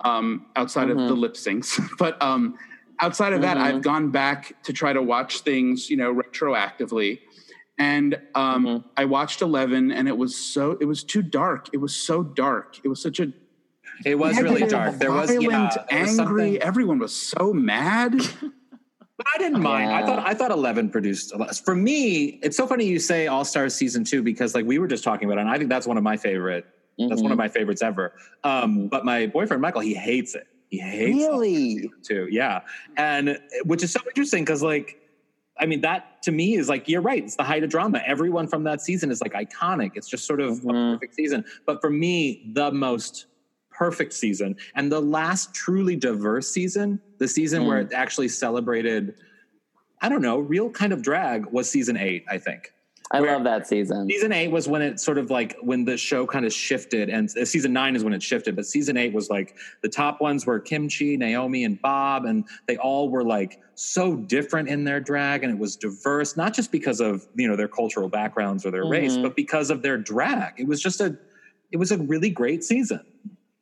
um, 0.02 0.48
outside 0.56 0.90
of 0.90 0.98
the 0.98 1.14
lip 1.14 1.36
syncs. 1.36 1.80
but 2.00 2.20
um, 2.20 2.58
outside 3.00 3.34
of 3.34 3.42
that, 3.42 3.58
I've 3.58 3.84
gone 3.84 4.10
back 4.10 4.62
to 4.64 4.74
try 4.74 4.92
to 4.92 5.04
watch 5.04 5.42
things, 5.42 5.90
you 5.92 5.98
know, 5.98 6.14
retroactively. 6.14 7.20
And 7.78 8.18
um, 8.36 8.86
I 8.96 9.06
watched 9.06 9.42
Eleven, 9.42 9.92
and 9.92 10.08
it 10.08 10.18
was 10.18 10.36
so 10.36 10.78
it 10.80 10.86
was 10.86 11.04
too 11.04 11.22
dark. 11.22 11.70
It 11.74 11.78
was 11.78 11.94
so 11.96 12.24
dark. 12.24 12.80
It 12.84 12.88
was 12.88 13.02
such 13.02 13.20
a 13.20 13.34
It 14.06 14.16
was 14.18 14.40
really 14.42 14.66
dark. 14.66 14.98
There 14.98 15.12
was 15.12 15.30
yeah, 15.34 15.40
violent, 15.50 15.74
there 15.90 16.00
was 16.02 16.20
angry. 16.20 16.44
something- 16.44 16.58
Everyone 16.62 17.00
was 17.00 17.16
so 17.16 17.54
mad. 17.54 18.16
But 19.18 19.28
I 19.34 19.38
didn't 19.38 19.62
mind. 19.62 19.92
I 19.94 20.06
thought 20.06 20.28
I 20.28 20.34
thought 20.34 20.52
Eleven 20.52 20.90
produced 20.90 21.34
a 21.34 21.38
lot. 21.38 21.56
For 21.56 21.74
me, 21.74 22.38
it's 22.44 22.58
so 22.58 22.68
funny 22.68 22.84
you 22.86 23.00
say 23.00 23.28
All 23.28 23.46
Stars 23.46 23.74
season 23.74 24.04
two 24.04 24.22
because 24.22 24.54
like 24.54 24.66
we 24.66 24.78
were 24.78 24.88
just 24.90 25.06
talking 25.06 25.26
about, 25.30 25.38
it, 25.38 25.42
and 25.44 25.50
I 25.50 25.58
think 25.58 25.70
that's 25.70 25.88
one 25.88 25.96
of 25.96 26.04
my 26.04 26.18
favorite. 26.18 26.66
That's 27.00 27.22
one 27.22 27.32
of 27.32 27.38
my 27.38 27.48
favorites 27.48 27.82
ever. 27.82 28.12
Um, 28.44 28.90
but 28.90 29.06
my 29.06 29.28
boyfriend 29.28 29.62
Michael, 29.62 29.80
he 29.80 29.94
hates 29.94 30.36
it. 30.36 30.48
He 30.70 30.80
hates 30.80 31.24
All 31.24 31.32
Really? 31.40 31.56
season 31.78 31.92
two. 32.04 32.28
Yeah, 32.30 32.64
and 32.98 33.40
which 33.64 33.84
is 33.84 33.92
so 33.94 34.02
interesting 34.06 34.44
because 34.44 34.62
like. 34.62 35.00
I 35.58 35.66
mean, 35.66 35.82
that 35.82 36.22
to 36.24 36.32
me 36.32 36.56
is 36.56 36.68
like, 36.68 36.88
you're 36.90 37.02
right. 37.02 37.24
It's 37.24 37.36
the 37.36 37.44
height 37.44 37.64
of 37.64 37.70
drama. 37.70 38.02
Everyone 38.06 38.48
from 38.48 38.64
that 38.66 38.82
season 38.82 39.10
is 39.10 39.22
like 39.22 39.34
iconic. 39.34 39.92
It's 39.96 40.08
just 40.10 40.26
sort 40.26 40.42
of 40.42 40.60
a 40.60 40.68
Mhm. 40.68 40.94
perfect 40.96 41.16
season. 41.16 41.46
But 41.66 41.80
for 41.82 41.90
me, 41.90 42.52
the 42.54 42.72
most 42.72 43.28
perfect 43.72 44.14
season 44.14 44.56
and 44.76 44.92
the 44.92 45.02
last 45.02 45.54
truly 45.54 45.96
diverse 45.96 46.50
season, 46.50 47.00
the 47.20 47.28
season 47.28 47.66
where 47.66 47.80
it 47.80 47.92
actually 47.94 48.30
celebrated, 48.30 49.16
I 50.02 50.10
don't 50.10 50.22
know, 50.22 50.40
real 50.40 50.70
kind 50.70 50.94
of 50.94 51.02
drag 51.02 51.46
was 51.48 51.70
season 51.70 51.98
eight, 51.98 52.26
I 52.30 52.38
think. 52.38 52.72
I 53.12 53.20
love 53.20 53.44
that 53.44 53.68
season. 53.68 54.10
Season 54.10 54.32
eight 54.32 54.50
was 54.50 54.68
when 54.68 54.82
it 54.82 55.00
sort 55.00 55.18
of 55.18 55.30
like 55.30 55.56
when 55.62 55.86
the 55.86 55.96
show 55.96 56.26
kind 56.26 56.44
of 56.46 56.52
shifted, 56.52 57.10
and 57.10 57.30
uh, 57.40 57.46
season 57.46 57.72
nine 57.72 57.96
is 57.96 58.04
when 58.04 58.14
it 58.14 58.24
shifted. 58.24 58.56
But 58.56 58.66
season 58.66 58.98
eight 58.98 59.14
was 59.14 59.30
like 59.30 59.56
the 59.84 59.90
top 59.90 60.22
ones 60.22 60.46
were 60.46 60.60
Kim 60.60 60.90
Chi, 60.90 61.16
Naomi, 61.16 61.64
and 61.66 61.80
Bob, 61.82 62.26
and 62.26 62.46
they 62.68 62.78
all 62.78 63.10
were 63.10 63.24
like 63.24 63.62
so 63.76 64.16
different 64.16 64.70
in 64.70 64.84
their 64.86 65.00
drag, 65.00 65.44
and 65.44 65.54
it 65.54 65.60
was 65.60 65.76
diverse, 65.76 66.36
not 66.36 66.54
just 66.54 66.72
because 66.72 67.00
of 67.00 67.28
you 67.36 67.48
know 67.48 67.56
their 67.56 67.68
cultural 67.68 68.10
backgrounds 68.10 68.66
or 68.66 68.72
their 68.72 68.86
race, 68.86 69.18
Mhm. 69.18 69.22
but 69.24 69.36
because 69.36 69.70
of 69.70 69.82
their 69.84 69.98
drag. 69.98 70.54
It 70.58 70.68
was 70.68 70.82
just 70.82 71.00
a, 71.00 71.16
it 71.72 71.78
was 71.78 71.92
a 71.92 71.98
really 72.00 72.32
great 72.32 72.64
season. 72.64 73.02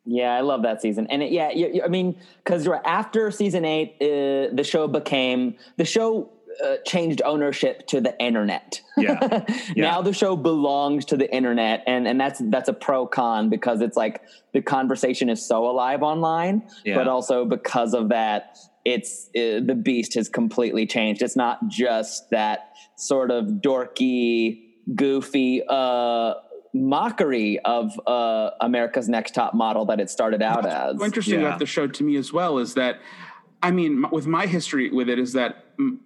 Yeah, 0.05 0.35
I 0.35 0.41
love 0.41 0.63
that 0.63 0.81
season. 0.81 1.07
And 1.09 1.23
it, 1.23 1.31
yeah, 1.31 1.49
you, 1.51 1.69
you- 1.75 1.83
I 1.83 1.87
mean, 1.87 2.17
because 2.43 2.67
after 2.85 3.29
season 3.31 3.63
eight, 3.65 3.95
uh, 4.01 4.53
the 4.55 4.63
show 4.63 4.87
became 4.87 5.55
the 5.77 5.85
show 5.85 6.29
uh, 6.63 6.75
changed 6.85 7.21
ownership 7.25 7.87
to 7.87 8.01
the 8.01 8.17
internet. 8.19 8.81
Yeah. 8.97 9.43
now 9.75 10.01
the 10.03 10.13
show 10.13 10.35
belongs 10.35 11.05
to 11.05 11.17
the 11.17 11.31
internet, 11.33 11.83
and 11.87 12.07
and 12.07 12.19
that's 12.19 12.41
that's 12.45 12.69
a 12.69 12.73
pro 12.73 13.07
con 13.07 13.49
because 13.49 13.81
it's 13.81 13.97
like 13.97 14.21
the 14.53 14.61
conversation 14.61 15.29
is 15.29 15.43
so 15.45 15.65
alive 15.65 16.03
online, 16.03 16.67
Yeah. 16.85 16.95
but 16.97 17.07
also 17.07 17.45
because 17.45 17.93
of 17.95 18.09
that, 18.09 18.57
it's 18.85 19.29
uh, 19.35 19.61
the 19.65 19.73
beast 19.75 20.13
has 20.13 20.29
completely 20.29 20.85
changed. 20.85 21.21
It's 21.23 21.35
not 21.35 21.67
just 21.67 22.29
that 22.29 22.73
sort 22.97 23.31
of 23.31 23.45
dorky, 23.63 24.61
goofy. 24.95 25.63
uh 25.67 26.33
mockery 26.75 27.59
of 27.65 27.91
uh 28.07 28.49
America's 28.59 29.07
Next 29.07 29.35
Top 29.35 29.53
Model 29.53 29.85
that 29.85 29.99
it 29.99 30.09
started 30.09 30.41
out 30.41 30.65
as. 30.65 30.95
What's 30.95 31.05
interesting 31.05 31.39
Yeah. 31.41 31.47
about 31.47 31.59
the 31.59 31.65
show 31.67 31.87
to 31.87 32.03
me 32.03 32.15
as 32.15 32.33
well 32.33 32.57
is 32.57 32.73
that, 32.73 32.99
I 33.61 33.69
mean, 33.71 34.05
with 34.11 34.25
my 34.27 34.47
history 34.47 34.89
with 34.89 35.07
it 35.07 35.19
is 35.19 35.33
that 35.33 35.62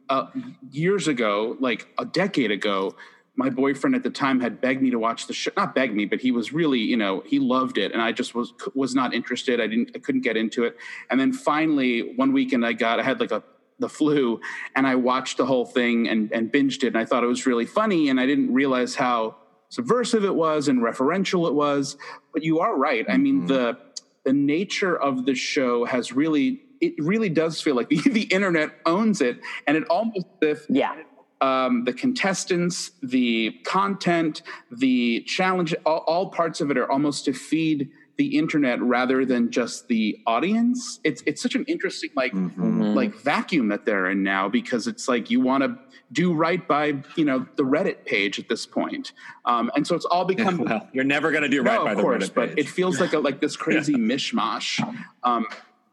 uh, 0.10 0.28
years 0.72 1.08
ago, 1.08 1.58
like 1.60 1.88
a 1.98 2.06
decade 2.06 2.52
ago, 2.52 2.96
my 3.36 3.50
boyfriend 3.50 3.96
at 3.96 4.02
the 4.02 4.10
time 4.10 4.40
had 4.40 4.60
begged 4.60 4.82
me 4.82 4.90
to 4.90 4.98
watch 4.98 5.28
the 5.28 5.34
show. 5.34 5.52
Not 5.56 5.76
begged 5.76 5.96
me, 5.96 6.06
but 6.06 6.20
he 6.20 6.32
was 6.32 6.52
really, 6.52 6.80
you 6.80 6.98
know, 6.98 7.22
he 7.26 7.38
loved 7.38 7.78
it, 7.78 7.92
and 7.92 8.02
I 8.02 8.12
just 8.12 8.34
was 8.34 8.54
was 8.74 8.96
not 8.96 9.14
interested. 9.14 9.62
I 9.62 9.68
didn't, 9.68 9.92
I 9.96 10.00
couldn't 10.00 10.22
get 10.22 10.36
into 10.36 10.64
it. 10.64 10.76
And 11.10 11.20
then 11.20 11.32
finally, 11.32 12.16
one 12.16 12.34
weekend, 12.34 12.66
I 12.66 12.74
got, 12.74 13.00
I 13.00 13.04
had 13.04 13.20
like 13.20 13.32
a 13.32 13.44
the 13.80 13.88
flu, 13.88 14.42
and 14.76 14.88
I 14.88 14.96
watched 14.96 15.38
the 15.38 15.46
whole 15.46 15.66
thing 15.66 16.08
and 16.08 16.32
and 16.32 16.52
binged 16.52 16.84
it, 16.84 16.88
and 16.88 16.98
I 16.98 17.06
thought 17.06 17.24
it 17.24 17.28
was 17.28 17.46
really 17.46 17.68
funny, 17.68 18.10
and 18.10 18.20
I 18.20 18.26
didn't 18.26 18.52
realize 18.52 18.96
how 18.96 19.36
subversive 19.70 20.24
it 20.24 20.34
was 20.34 20.68
and 20.68 20.82
referential 20.82 21.48
it 21.48 21.54
was. 21.54 21.96
But 22.34 22.44
you 22.44 22.60
are 22.60 22.76
right. 22.76 23.06
I 23.08 23.18
mean, 23.18 23.46
the 23.46 23.78
the 24.26 24.34
nature 24.34 25.00
of 25.00 25.26
the 25.26 25.36
show 25.36 25.86
has 25.86 26.12
really 26.12 26.64
it 26.82 26.94
really 26.98 27.30
does 27.30 27.62
feel 27.62 27.76
like 27.76 27.90
the, 27.94 28.02
the 28.10 28.24
internet 28.24 28.72
owns 28.86 29.22
it 29.22 29.40
and 29.66 29.78
it 29.78 29.84
almost 29.90 30.26
if 30.42 30.66
Yeah. 30.70 30.96
um, 31.42 31.84
the 31.86 31.94
contestants 31.94 32.92
the 33.02 33.52
content 33.64 34.42
the 34.72 35.22
challenge 35.28 35.76
all, 35.86 36.04
all 36.08 36.30
parts 36.30 36.62
of 36.62 36.72
it 36.72 36.78
are 36.78 36.90
almost 36.92 37.26
to 37.26 37.34
feed 37.34 37.90
the 38.18 38.36
internet 38.38 38.82
rather 38.82 39.24
than 39.26 39.52
just 39.52 39.88
the 39.90 40.18
audience 40.26 41.00
it's 41.04 41.22
it's 41.28 41.40
such 41.42 41.54
an 41.54 41.64
interesting 41.68 42.10
like 42.16 42.34
Mhm. 42.34 42.96
like 42.96 43.14
vacuum 43.16 43.68
that 43.68 43.86
they're 43.86 44.10
in 44.10 44.24
now 44.24 44.50
because 44.50 44.88
it's 44.88 45.08
like 45.08 45.30
you 45.30 45.40
want 45.40 45.64
to 45.64 45.78
do 46.12 46.34
right 46.34 46.68
by 46.68 47.04
you 47.16 47.26
know 47.26 47.46
the 47.58 47.64
reddit 47.64 48.06
page 48.06 48.40
at 48.40 48.48
this 48.50 48.66
point 48.66 49.12
um, 49.46 49.70
and 49.76 49.86
so 49.86 49.94
it's 49.94 50.06
all 50.06 50.26
become 50.26 50.58
well, 50.60 50.88
you're 50.94 51.04
never 51.04 51.30
going 51.32 51.44
to 51.44 51.50
do 51.50 51.62
right 51.62 51.84
by 51.84 51.92
of 51.92 51.98
the 51.98 52.02
course, 52.04 52.30
Reddit 52.30 52.34
but 52.34 52.58
it 52.58 52.68
feels 52.68 53.00
like 53.00 53.14
a 53.14 53.20
like 53.20 53.40
this 53.42 53.56
crazy 53.66 53.94
mishmash. 53.96 54.80
Um, 55.24 55.46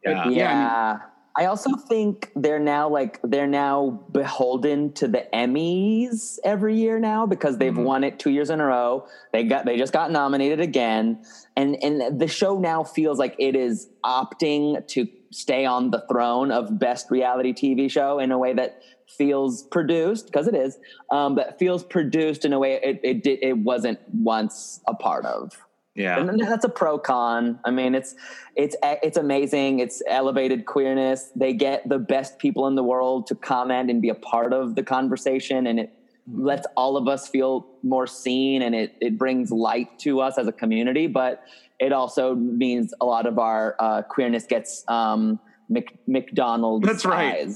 Yeah. 0.04 0.24
but 0.24 0.32
Yeah. 0.32 0.98
I 1.36 1.46
also 1.46 1.70
think 1.88 2.30
they're 2.36 2.60
now 2.60 2.88
like 2.88 3.18
they're 3.24 3.48
now 3.48 4.04
beholden 4.12 4.92
to 4.92 5.08
the 5.08 5.26
Emmys 5.34 6.38
every 6.44 6.76
year 6.76 7.00
now 7.00 7.26
because 7.26 7.58
they've 7.58 7.72
Mm-hmm. 7.72 7.82
won 7.82 8.04
it 8.04 8.20
two 8.20 8.30
years 8.30 8.50
in 8.50 8.60
a 8.60 8.66
row. 8.66 9.08
They 9.32 9.42
got 9.42 9.64
they 9.64 9.76
just 9.76 9.92
got 9.92 10.12
nominated 10.12 10.60
again, 10.60 11.24
and 11.56 11.76
and 11.82 12.20
the 12.20 12.28
show 12.28 12.60
now 12.60 12.84
feels 12.84 13.18
like 13.18 13.34
it 13.40 13.56
is 13.56 13.88
opting 14.04 14.86
to 14.88 15.08
stay 15.32 15.64
on 15.66 15.90
the 15.90 16.04
throne 16.08 16.52
of 16.52 16.78
best 16.78 17.10
reality 17.10 17.52
TV 17.52 17.90
show 17.90 18.20
in 18.20 18.30
a 18.30 18.38
way 18.38 18.52
that 18.52 18.80
feels 19.08 19.64
produced 19.64 20.26
because 20.26 20.46
it 20.46 20.54
is, 20.54 20.78
um, 21.10 21.34
but 21.34 21.58
feels 21.58 21.82
produced 21.82 22.44
in 22.44 22.52
a 22.52 22.60
way 22.60 22.74
it 22.80 23.00
it 23.02 23.26
it 23.42 23.58
wasn't 23.58 23.98
once 24.12 24.80
a 24.86 24.94
part 24.94 25.24
of. 25.26 25.63
Yeah. 25.94 26.18
And 26.18 26.40
that's 26.40 26.64
a 26.64 26.68
pro 26.68 26.98
con. 26.98 27.60
I 27.64 27.70
mean, 27.70 27.94
it's 27.94 28.14
it's 28.56 28.76
it's 28.82 29.16
amazing. 29.16 29.78
It's 29.78 30.02
elevated 30.08 30.66
queerness. 30.66 31.30
They 31.36 31.52
get 31.52 31.88
the 31.88 31.98
best 31.98 32.38
people 32.38 32.66
in 32.66 32.74
the 32.74 32.82
world 32.82 33.28
to 33.28 33.34
comment 33.34 33.90
and 33.90 34.02
be 34.02 34.08
a 34.08 34.14
part 34.14 34.52
of 34.52 34.74
the 34.74 34.82
conversation, 34.82 35.66
and 35.66 35.78
it 35.78 35.92
lets 36.32 36.66
all 36.76 36.96
of 36.96 37.06
us 37.06 37.28
feel 37.28 37.66
more 37.82 38.08
seen, 38.08 38.62
and 38.62 38.74
it 38.74 38.96
it 39.00 39.16
brings 39.16 39.52
light 39.52 39.98
to 40.00 40.20
us 40.20 40.36
as 40.36 40.48
a 40.48 40.52
community. 40.52 41.06
But 41.06 41.44
it 41.78 41.92
also 41.92 42.34
means 42.34 42.92
a 43.00 43.04
lot 43.04 43.26
of 43.26 43.38
our 43.38 43.76
uh, 43.78 44.02
queerness 44.02 44.46
gets 44.46 44.84
um, 44.88 45.38
Mc, 45.68 45.96
McDonald's. 46.08 46.86
That's 46.86 47.04
right. 47.04 47.48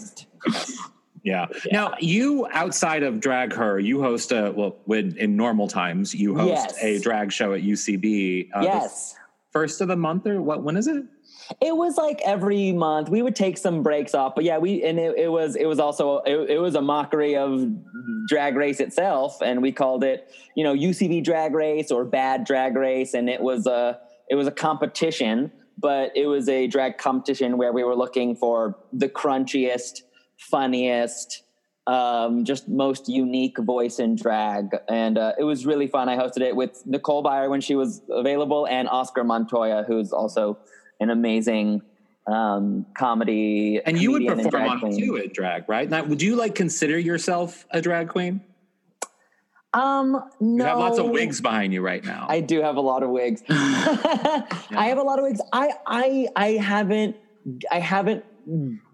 Yeah. 1.29 1.47
Now, 1.71 1.93
you 2.01 2.47
outside 2.53 3.03
of 3.03 3.21
Drag 3.21 3.53
Her, 3.53 3.79
you 3.79 4.01
host 4.01 4.33
a 4.33 4.51
well, 4.57 4.77
when 4.87 5.17
in 5.19 5.37
normal 5.37 5.69
times, 5.69 6.14
you 6.14 6.35
host 6.35 6.49
Yes. 6.49 6.83
a 6.83 6.99
drag 7.01 7.31
show 7.33 7.53
at 7.53 7.62
UCB. 7.62 8.49
Uh, 8.55 8.62
yes. 8.62 9.14
first 9.53 9.81
of 9.83 9.88
the 9.88 9.97
month 9.97 10.27
or 10.27 10.41
what? 10.41 10.62
When 10.62 10.77
is 10.77 10.87
it? 10.87 11.05
It 11.61 11.75
was 11.77 11.97
like 11.97 12.21
every 12.25 12.73
month 12.73 13.09
we 13.09 13.21
would 13.23 13.35
take 13.37 13.57
some 13.59 13.83
breaks 13.83 14.14
off, 14.14 14.35
but 14.35 14.45
yeah, 14.45 14.59
we 14.59 14.83
and 14.85 14.99
it, 14.99 15.17
it 15.19 15.29
was 15.29 15.55
it 15.57 15.67
was 15.67 15.79
also 15.79 16.19
it, 16.21 16.51
it 16.51 16.59
was 16.59 16.75
a 16.75 16.83
mockery 16.83 17.37
of 17.37 17.67
drag 18.27 18.57
race 18.57 18.81
itself, 18.81 19.41
and 19.43 19.61
we 19.62 19.73
called 19.73 20.05
it 20.05 20.31
you 20.55 20.64
know 20.64 20.75
UCB 20.75 21.25
Drag 21.25 21.55
Race 21.55 21.91
or 21.91 22.05
Bad 22.05 22.45
Drag 22.45 22.75
Race, 22.77 23.12
and 23.14 23.29
it 23.29 23.41
was 23.41 23.67
a 23.67 23.99
it 24.31 24.35
was 24.35 24.47
a 24.47 24.51
competition, 24.51 25.51
but 25.79 26.12
it 26.14 26.27
was 26.27 26.49
a 26.49 26.67
drag 26.67 26.99
competition 26.99 27.57
where 27.59 27.73
we 27.73 27.83
were 27.83 27.97
looking 27.97 28.35
for 28.37 28.77
the 28.93 29.09
crunchiest, 29.09 30.03
funniest, 30.38 31.42
um, 31.87 32.44
just 32.44 32.68
most 32.68 33.09
unique 33.09 33.59
voice 33.59 33.98
in 33.98 34.16
drag, 34.16 34.77
and 34.88 35.18
uh, 35.18 35.33
it 35.38 35.44
was 35.44 35.66
really 35.66 35.87
fun. 35.87 36.09
I 36.09 36.16
hosted 36.16 36.42
it 36.42 36.57
with 36.57 36.83
Nicole 36.87 37.22
Byer 37.22 37.48
when 37.51 37.61
she 37.61 37.74
was 37.74 38.03
available, 38.11 38.66
and 38.66 38.88
Oscar 38.88 39.24
Montoya, 39.24 39.85
who's 39.87 40.12
also 40.12 40.59
an 41.01 41.11
amazing 41.11 41.83
um, 42.27 42.87
comedy. 42.96 43.81
And 43.85 44.01
you 44.01 44.12
would 44.12 44.27
perform 44.27 44.55
on 44.55 44.77
it 44.77 44.81
queen. 44.81 44.98
too 44.98 45.16
at 45.16 45.33
drag, 45.33 45.68
right? 45.68 45.88
Now, 45.88 46.05
would 46.05 46.22
you 46.22 46.37
like 46.37 46.55
consider 46.55 46.98
yourself 46.98 47.66
a 47.70 47.81
drag 47.81 48.09
queen? 48.09 48.42
Um, 49.74 50.12
no, 50.40 50.64
You 50.64 50.68
have 50.68 50.79
lots 50.79 50.98
of 50.98 51.11
wigs 51.11 51.40
behind 51.40 51.72
you 51.72 51.83
right 51.83 52.05
now. 52.05 52.27
I 52.29 52.40
do 52.40 52.62
have 52.62 52.77
a 52.77 52.81
lot 52.81 53.03
of 53.03 53.11
wigs. 53.11 53.42
I 53.48 54.46
have 54.70 54.98
a 54.98 55.03
lot 55.03 55.18
of 55.18 55.24
wigs. 55.24 55.40
I 55.53 55.72
I 55.87 56.29
I 56.35 56.51
haven't 56.53 57.16
I 57.70 57.79
haven't 57.79 58.24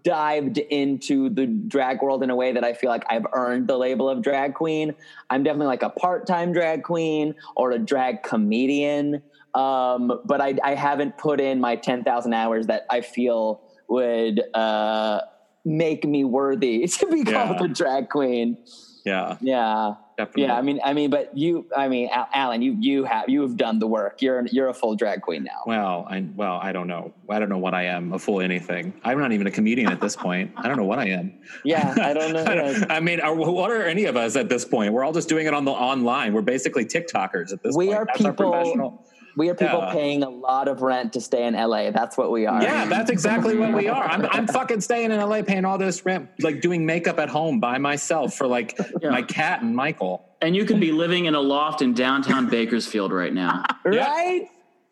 dived 0.03 0.57
into 0.57 1.29
the 1.29 1.45
drag 1.45 2.01
world 2.01 2.23
in 2.23 2.29
a 2.29 2.35
way 2.35 2.51
that 2.51 2.63
I 2.63 2.73
feel 2.73 2.89
like 2.89 3.03
I've 3.09 3.25
earned 3.33 3.67
the 3.67 3.77
label 3.77 4.09
of 4.09 4.21
drag 4.21 4.53
queen. 4.53 4.93
I'm 5.29 5.43
definitely 5.43 5.67
like 5.67 5.83
a 5.83 5.89
part-time 5.89 6.53
drag 6.53 6.83
queen 6.83 7.35
or 7.55 7.71
a 7.71 7.79
drag 7.79 8.23
comedian. 8.23 9.21
Um, 9.53 10.21
but 10.25 10.41
I, 10.41 10.55
I 10.63 10.75
haven't 10.75 11.17
put 11.17 11.39
in 11.39 11.61
my 11.61 11.77
10,000 11.77 12.33
hours 12.33 12.67
that 12.67 12.85
I 12.89 13.01
feel 13.01 13.61
would 13.87 14.41
uh, 14.53 15.21
make 15.63 16.03
me 16.05 16.23
worthy 16.25 16.87
to 16.87 17.05
be 17.07 17.23
called 17.23 17.57
Yeah. 17.59 17.63
a 17.65 17.67
drag 17.69 18.09
queen. 18.09 18.57
Yeah, 19.05 19.37
Yeah. 19.41 19.93
Definitely. 20.17 20.43
Yeah, 20.43 20.55
I 20.57 20.61
mean, 20.61 20.79
I 20.83 20.93
mean, 20.93 21.09
but 21.09 21.35
you, 21.37 21.65
I 21.75 21.87
mean, 21.87 22.09
Alan, 22.33 22.61
you, 22.61 22.75
you 22.79 23.03
have, 23.03 23.29
you 23.29 23.41
have 23.41 23.57
done 23.57 23.79
the 23.79 23.87
work. 23.87 24.21
You're, 24.21 24.45
you're 24.47 24.69
a 24.69 24.73
full 24.73 24.95
drag 24.95 25.21
queen 25.21 25.43
now. 25.43 25.61
Well, 25.65 26.05
I 26.09 26.25
well, 26.35 26.59
I 26.61 26.71
don't 26.71 26.87
know. 26.87 27.13
I 27.29 27.39
don't 27.39 27.49
know 27.49 27.57
what 27.57 27.73
I 27.73 27.83
am. 27.85 28.13
A 28.13 28.19
full 28.19 28.41
anything. 28.41 28.93
I'm 29.03 29.19
not 29.19 29.31
even 29.31 29.47
a 29.47 29.51
comedian 29.51 29.91
at 29.91 30.01
this 30.01 30.15
point. 30.15 30.51
I 30.57 30.67
don't 30.67 30.77
know 30.77 30.85
what 30.85 30.99
I 30.99 31.07
am. 31.09 31.33
Yeah, 31.63 31.93
I 32.01 32.13
don't 32.13 32.33
know. 32.33 32.43
I, 32.45 32.55
don't- 32.55 32.91
I 32.91 32.99
mean, 32.99 33.19
are, 33.21 33.33
what 33.35 33.71
are 33.71 33.83
any 33.83 34.05
of 34.05 34.15
us 34.17 34.35
at 34.35 34.49
this 34.49 34.65
point? 34.65 34.93
We're 34.93 35.03
all 35.03 35.13
just 35.13 35.29
doing 35.29 35.47
it 35.47 35.53
on 35.53 35.65
the 35.65 35.71
online. 35.71 36.33
We're 36.33 36.41
basically 36.41 36.85
TikTokers 36.85 37.51
at 37.53 37.63
this 37.63 37.75
point. 37.75 37.77
We 37.77 37.85
point. 37.87 37.97
are 37.99 38.05
That's 38.05 38.25
our 38.25 38.31
people- 38.33 38.51
professional- 38.51 39.05
We 39.37 39.49
are 39.49 39.55
people 39.55 39.79
Yeah. 39.79 39.91
paying 39.91 40.23
a 40.23 40.29
lot 40.29 40.67
of 40.67 40.81
rent 40.81 41.13
to 41.13 41.21
stay 41.21 41.45
in 41.45 41.55
LA. 41.55 41.91
That's 41.91 42.17
what 42.17 42.31
we 42.31 42.45
are. 42.45 42.61
Yeah, 42.61 42.85
that's 42.85 43.09
exactly 43.09 43.57
what 43.57 43.73
we 43.73 43.87
are. 43.87 44.03
I'm, 44.05 44.25
I'm 44.31 44.47
fucking 44.47 44.81
staying 44.81 45.11
in 45.11 45.19
LA, 45.19 45.41
paying 45.41 45.65
all 45.65 45.77
this 45.77 46.05
rent, 46.05 46.29
like 46.39 46.61
doing 46.61 46.85
makeup 46.85 47.19
at 47.19 47.29
home 47.29 47.59
by 47.59 47.77
myself 47.77 48.33
for 48.35 48.47
like 48.47 48.77
Yeah. 49.01 49.09
my 49.09 49.21
cat 49.21 49.61
and 49.61 49.75
Michael. 49.75 50.25
And 50.41 50.55
you 50.55 50.65
could 50.65 50.79
be 50.79 50.91
living 50.91 51.25
in 51.25 51.35
a 51.35 51.41
loft 51.41 51.81
in 51.81 51.93
downtown 51.93 52.49
Bakersfield 52.49 53.11
right 53.11 53.33
now. 53.33 53.63
Yeah. 53.91 54.05
right. 54.05 54.47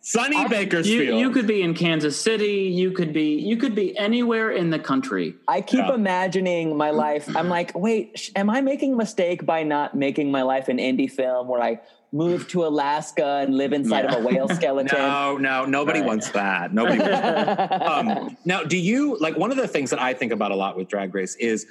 Sunny 0.06 0.38
You, 0.42 0.50
Bakersfield. 0.50 1.18
you 1.22 1.30
could 1.32 1.48
be 1.48 1.62
in 1.62 1.74
Kansas 1.74 2.20
City. 2.20 2.64
You 2.64 2.92
could 2.92 3.14
be 3.14 3.40
you 3.40 3.56
could 3.56 3.74
be 3.74 3.98
anywhere 3.98 4.52
in 4.52 4.70
the 4.70 4.80
country. 4.80 5.36
I 5.48 5.62
keep 5.62 5.80
Yeah. 5.80 5.94
imagining 5.94 6.76
my 6.76 6.90
life. 6.90 7.34
I'm 7.38 7.48
like, 7.48 7.72
wait, 7.74 8.20
sh- 8.20 8.32
am 8.36 8.50
I 8.50 8.60
making 8.60 8.94
a 8.94 8.96
mistake 8.98 9.46
by 9.46 9.64
not 9.64 9.96
making 9.96 10.30
my 10.30 10.42
life 10.42 10.68
an 10.68 10.78
indie 10.78 11.10
film 11.10 11.48
where 11.48 11.62
I 11.64 11.80
move 12.14 12.48
to 12.50 12.64
Alaska 12.66 13.40
and 13.42 13.58
live 13.58 13.74
inside 13.74 14.06
of 14.06 14.24
a 14.24 14.26
whale 14.26 14.48
skeleton? 14.60 14.98
no, 14.98 15.36
no, 15.38 15.66
nobody 15.66 16.00
Right. 16.00 16.08
wants 16.08 16.30
that. 16.30 16.74
Nobody. 16.74 17.00
wants 17.00 17.12
that. 17.20 17.82
um, 17.92 18.38
now, 18.46 18.64
do 18.64 18.78
you 18.78 19.18
like 19.20 19.36
one 19.36 19.52
of 19.52 19.58
the 19.58 19.68
things 19.68 19.90
that 19.90 20.00
I 20.00 20.14
think 20.14 20.32
about 20.32 20.52
a 20.52 20.56
lot 20.56 20.78
with 20.78 20.88
Drag 20.88 21.14
Race 21.14 21.36
is, 21.36 21.66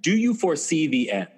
do 0.00 0.14
you 0.16 0.34
foresee 0.34 0.86
the 0.88 1.10
end? 1.12 1.28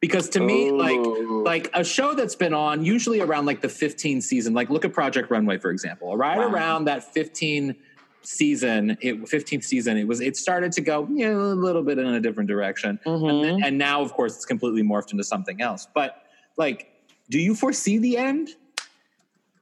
Because 0.00 0.28
to 0.30 0.40
me, 0.40 0.70
like 0.70 1.00
like 1.44 1.70
a 1.74 1.82
show 1.82 2.14
that's 2.14 2.36
been 2.36 2.54
on 2.54 2.84
usually 2.84 3.20
around 3.20 3.46
like 3.46 3.62
the 3.62 3.68
15 3.68 4.20
season, 4.20 4.54
like 4.54 4.70
look 4.70 4.84
at 4.84 4.92
Project 4.92 5.28
Runway 5.30 5.58
for 5.58 5.70
example, 5.70 6.16
right 6.16 6.38
Wow. 6.38 6.48
around 6.52 6.84
that 6.84 7.12
15 7.14 7.74
season, 8.22 8.96
it 9.00 9.16
15th 9.22 9.64
season, 9.64 9.96
it 9.96 10.06
was 10.06 10.20
it 10.20 10.36
started 10.36 10.70
to 10.72 10.82
go 10.82 11.08
you 11.10 11.28
know, 11.28 11.40
a 11.40 11.54
little 11.54 11.82
bit 11.82 11.98
in 11.98 12.06
a 12.06 12.20
different 12.20 12.48
direction, 12.48 13.00
Mhm. 13.06 13.28
and, 13.30 13.44
then, 13.44 13.62
and 13.64 13.78
now 13.78 14.00
of 14.02 14.12
course 14.12 14.36
it's 14.36 14.44
completely 14.44 14.82
morphed 14.82 15.10
into 15.10 15.24
something 15.24 15.60
else. 15.60 15.88
But 15.92 16.22
like, 16.56 16.86
do 17.30 17.38
you 17.38 17.54
foresee 17.54 17.98
the 17.98 18.16
end? 18.16 18.50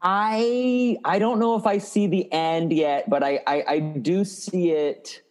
I 0.02 0.98
I 1.04 1.18
don't 1.18 1.38
know 1.38 1.56
if 1.56 1.66
I 1.66 1.78
see 1.78 2.06
the 2.06 2.30
end 2.32 2.72
yet, 2.72 3.08
but 3.10 3.22
I 3.22 3.40
I, 3.46 3.64
I 3.66 3.78
do 3.80 4.24
see 4.24 4.70
it. 4.70 5.22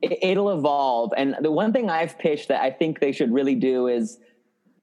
it. 0.00 0.18
It'll 0.22 0.50
evolve, 0.56 1.12
and 1.16 1.36
the 1.40 1.50
one 1.50 1.72
thing 1.72 1.90
I've 1.90 2.18
pitched 2.18 2.48
that 2.48 2.62
I 2.62 2.70
think 2.70 3.00
they 3.00 3.12
should 3.12 3.32
really 3.32 3.54
do 3.54 3.88
is 3.88 4.18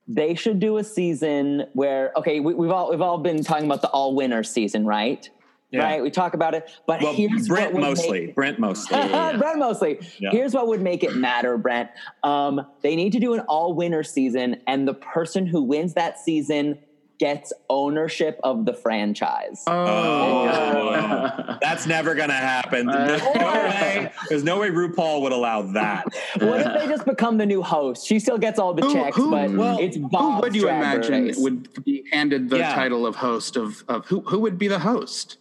they 0.07 0.35
should 0.35 0.59
do 0.59 0.77
a 0.77 0.83
season 0.83 1.65
where 1.73 2.11
okay, 2.17 2.39
we, 2.39 2.53
we've 2.53 2.71
all 2.71 2.89
we've 2.91 3.01
all 3.01 3.17
been 3.17 3.43
talking 3.43 3.65
about 3.65 3.81
the 3.81 3.89
all 3.89 4.13
winner 4.13 4.43
season, 4.43 4.85
right? 4.85 5.29
Yeah. 5.71 5.83
Right, 5.83 6.01
we 6.01 6.09
talk 6.09 6.33
about 6.33 6.55
it, 6.55 6.67
but 6.87 6.99
Well, 6.99 7.13
here's 7.13 7.47
Brent 7.47 7.73
what 7.73 7.81
mostly. 7.81 8.25
Make, 8.25 8.35
Brent 8.35 8.57
mostly. 8.57 8.97
Brent 9.37 9.59
mostly. 9.59 9.99
Yeah. 10.17 10.31
Here's 10.31 10.55
what 10.55 10.67
would 10.67 10.81
make 10.81 11.03
it 11.03 11.15
matter, 11.15 11.59
Brent. 11.59 11.91
Um, 12.23 12.65
they 12.81 12.95
need 12.95 13.11
to 13.11 13.19
do 13.19 13.35
an 13.35 13.41
all 13.41 13.75
winner 13.75 14.01
season, 14.01 14.63
and 14.65 14.87
the 14.87 14.95
person 14.95 15.45
who 15.45 15.61
wins 15.61 15.93
that 15.93 16.17
season 16.17 16.79
gets 17.19 17.51
ownership 17.69 18.39
of 18.43 18.65
the 18.65 18.73
franchise. 18.73 19.63
Oh, 19.67 21.57
that's 21.61 21.85
never 21.85 22.15
gonna 22.15 22.33
happen. 22.33 22.87
There's 22.87 23.21
no 23.21 23.31
way. 23.53 24.11
There's 24.29 24.43
no 24.43 24.59
way 24.59 24.69
RuPaul 24.69 25.21
would 25.21 25.31
allow 25.33 25.61
that. 25.73 26.05
What 26.39 26.61
if 26.61 26.73
they 26.81 26.87
just 26.87 27.05
become 27.05 27.37
the 27.37 27.45
new 27.45 27.61
host? 27.61 28.07
She 28.07 28.19
still 28.19 28.37
gets 28.37 28.57
all 28.57 28.73
the 28.73 28.83
Who- 28.85 28.93
checks, 28.93 29.17
who- 29.17 29.31
but 29.31 29.51
well, 29.51 29.77
it's 29.79 29.97
Who 29.97 30.39
would 30.41 30.55
you 30.55 30.69
imagine 30.69 31.25
Race. 31.25 31.37
would 31.37 31.83
be 31.83 32.05
handed 32.11 32.49
the 32.49 32.59
Yeah. 32.59 32.73
title 32.73 33.05
of 33.05 33.17
host 33.17 33.57
of, 33.57 33.83
of 33.87 34.05
who 34.07 34.21
who 34.21 34.39
would 34.39 34.57
be 34.57 34.67
the 34.67 34.79
host? 34.79 35.37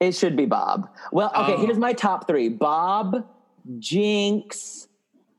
It 0.00 0.16
should 0.16 0.36
be 0.36 0.46
Bob. 0.46 0.88
Well, 1.12 1.28
okay. 1.36 1.54
Oh. 1.54 1.64
Here's 1.64 1.78
my 1.78 1.92
top 1.92 2.26
three: 2.26 2.48
Bob, 2.48 3.24
Jinx. 3.78 4.88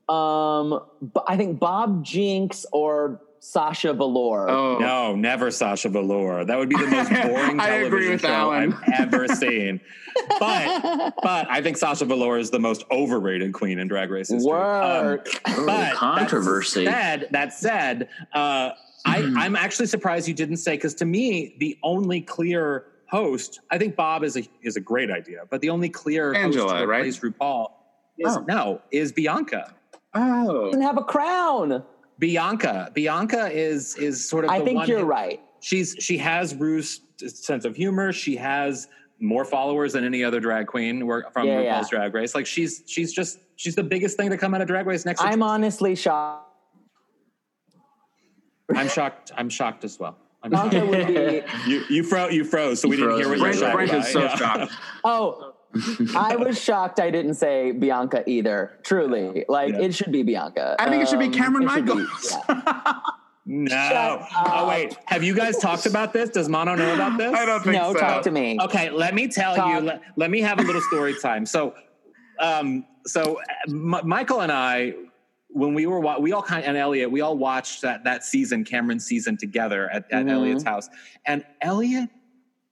Um, 0.08 0.80
B- 1.02 1.20
I 1.26 1.36
think 1.36 1.58
Bob, 1.58 2.04
Jinx, 2.04 2.64
or 2.72 3.20
Sasha 3.44 3.92
Velour. 3.92 4.48
Oh, 4.48 4.78
No, 4.78 5.14
never 5.14 5.50
Sasha 5.50 5.90
Velour. 5.90 6.46
That 6.46 6.58
would 6.58 6.70
be 6.70 6.76
the 6.76 6.86
most 6.86 7.10
boring 7.22 7.60
I 7.60 7.66
television 7.66 7.86
agree 7.86 8.10
with 8.10 8.20
show 8.22 8.28
Alan. 8.28 8.72
I've 8.72 9.12
ever 9.12 9.28
seen. 9.28 9.80
But 10.40 11.14
but 11.22 11.50
I 11.50 11.60
think 11.60 11.76
Sasha 11.76 12.06
Velour 12.06 12.38
is 12.38 12.50
the 12.50 12.58
most 12.58 12.84
overrated 12.90 13.52
queen 13.52 13.78
in 13.78 13.86
Drag 13.86 14.10
Race 14.10 14.30
history. 14.30 14.50
Um, 14.50 15.04
Work. 15.06 15.28
but 15.66 15.94
controversy. 15.94 16.86
That 16.86 17.20
said, 17.20 17.28
that 17.32 17.52
said, 17.52 18.08
uh, 18.32 18.70
I, 19.04 19.30
I'm 19.36 19.56
actually 19.56 19.86
surprised 19.88 20.26
you 20.26 20.32
didn't 20.34 20.56
say 20.56 20.76
because 20.76 20.94
to 20.94 21.04
me 21.04 21.54
the 21.58 21.76
only 21.82 22.22
clear 22.22 22.86
host, 23.10 23.60
I 23.70 23.76
think 23.76 23.94
Bob 23.94 24.24
is 24.24 24.38
a 24.38 24.48
is 24.62 24.76
a 24.76 24.80
great 24.80 25.10
idea, 25.10 25.42
but 25.50 25.60
the 25.60 25.68
only 25.68 25.90
clear 25.90 26.32
Angela, 26.32 26.70
host 26.70 26.80
to 26.80 26.86
right? 26.86 27.00
replace 27.00 27.20
RuPaul 27.20 27.68
is 28.18 28.36
Oh. 28.38 28.44
no 28.48 28.80
is 28.90 29.12
Bianca. 29.12 29.74
oh, 30.14 30.66
doesn't 30.66 30.80
have 30.80 30.96
a 30.96 31.02
crown. 31.04 31.82
Bianca. 32.18 32.90
Bianca 32.94 33.50
is 33.52 33.96
is 33.96 34.28
sort 34.28 34.44
of. 34.44 34.50
I 34.50 34.60
think 34.60 34.76
one 34.76 34.88
you're 34.88 35.00
who- 35.00 35.04
right. 35.06 35.40
She's 35.60 35.96
she 35.98 36.18
has 36.18 36.54
Ru's 36.54 37.00
sense 37.18 37.64
of 37.64 37.74
humor. 37.74 38.12
She 38.12 38.36
has 38.36 38.86
more 39.20 39.44
followers 39.44 39.94
than 39.94 40.04
any 40.04 40.22
other 40.22 40.38
drag 40.40 40.66
queen 40.66 41.00
from 41.32 41.46
Yeah, 41.46 41.60
RuPaul's 41.62 41.90
yeah. 41.92 41.98
Drag 41.98 42.14
Race. 42.14 42.34
Like 42.34 42.46
she's 42.46 42.82
she's 42.86 43.12
just 43.12 43.38
she's 43.56 43.74
the 43.74 43.82
biggest 43.82 44.16
thing 44.16 44.28
to 44.30 44.36
come 44.36 44.54
out 44.54 44.60
of 44.60 44.66
Drag 44.68 44.86
Race 44.86 45.04
next. 45.06 45.22
I'm 45.22 45.42
honestly 45.42 45.94
shocked. 45.94 46.42
I'm 48.74 48.88
shocked. 48.88 49.32
I'm 49.36 49.48
shocked 49.48 49.84
as 49.84 49.98
well. 49.98 50.16
I'm 50.42 50.50
Bianca 50.50 50.76
shocked. 50.80 50.90
would 50.90 51.06
be. 51.06 51.42
you 51.70 51.84
you 51.88 52.02
froze 52.02 52.34
you 52.34 52.44
froze, 52.44 52.80
so 52.80 52.88
we 52.88 52.96
You 52.96 53.04
didn't 53.04 53.16
hear 53.16 53.26
froze. 53.36 53.40
what 53.40 53.54
you 53.54 53.60
Brent, 53.60 53.74
were 53.74 53.86
Brent 53.86 54.06
is 54.06 54.12
so. 54.12 54.20
Yeah. 54.22 54.36
shocked. 54.36 54.72
Oh, 55.04 55.53
I 56.16 56.36
was 56.38 56.60
shocked 56.60 57.00
I 57.00 57.10
didn't 57.10 57.34
say 57.34 57.72
Bianca 57.72 58.22
either. 58.28 58.78
Truly, 58.84 59.44
like 59.48 59.74
Yeah. 59.74 59.80
it 59.80 59.94
should 59.94 60.12
be 60.12 60.22
Bianca. 60.22 60.76
I 60.78 60.88
think 60.90 61.02
it 61.02 61.08
should 61.08 61.18
be 61.18 61.26
Um, 61.26 61.32
Cameron 61.32 61.64
it 61.68 61.70
should 61.72 61.86
be- 61.86 61.94
Michaels. 61.94 62.36
yeah. 62.48 63.00
No. 63.46 64.26
Oh 64.34 64.66
wait. 64.68 64.96
Have 65.04 65.22
you 65.22 65.34
guys 65.34 65.58
talked 65.58 65.84
about 65.84 66.14
this? 66.14 66.30
Does 66.30 66.48
Mano 66.48 66.74
know 66.76 66.94
about 66.94 67.18
this? 67.18 67.30
I 67.34 67.44
don't 67.44 67.62
think 67.62 67.76
No, 67.76 67.92
so. 67.92 67.98
talk 68.00 68.22
to 68.22 68.30
me. 68.30 68.56
Okay, 68.58 68.88
let 68.88 69.14
me 69.14 69.28
tell 69.28 69.54
Talk. 69.54 69.68
you. 69.68 69.80
Let, 69.86 70.00
let 70.16 70.30
me 70.30 70.40
have 70.40 70.58
a 70.60 70.62
little 70.62 70.80
story 70.80 71.14
time. 71.20 71.44
So, 71.44 71.74
um, 72.40 72.86
so 73.04 73.36
uh, 73.38 73.42
M- 73.68 73.96
Michael 74.04 74.40
and 74.40 74.50
I, 74.50 74.94
when 75.48 75.74
we 75.74 75.84
were 75.84 76.00
wa- 76.00 76.18
we 76.18 76.32
all 76.32 76.42
kind 76.42 76.62
of, 76.64 76.68
and 76.70 76.78
Elliot, 76.78 77.10
we 77.10 77.20
all 77.20 77.36
watched 77.36 77.82
that 77.82 78.02
that 78.04 78.24
season, 78.24 78.64
Cameron's 78.64 79.04
season, 79.04 79.36
together 79.36 79.90
at, 79.92 80.10
at 80.10 80.24
Mhm. 80.24 80.30
Elliot's 80.30 80.64
house, 80.64 80.88
and 81.26 81.44
Elliot 81.60 82.08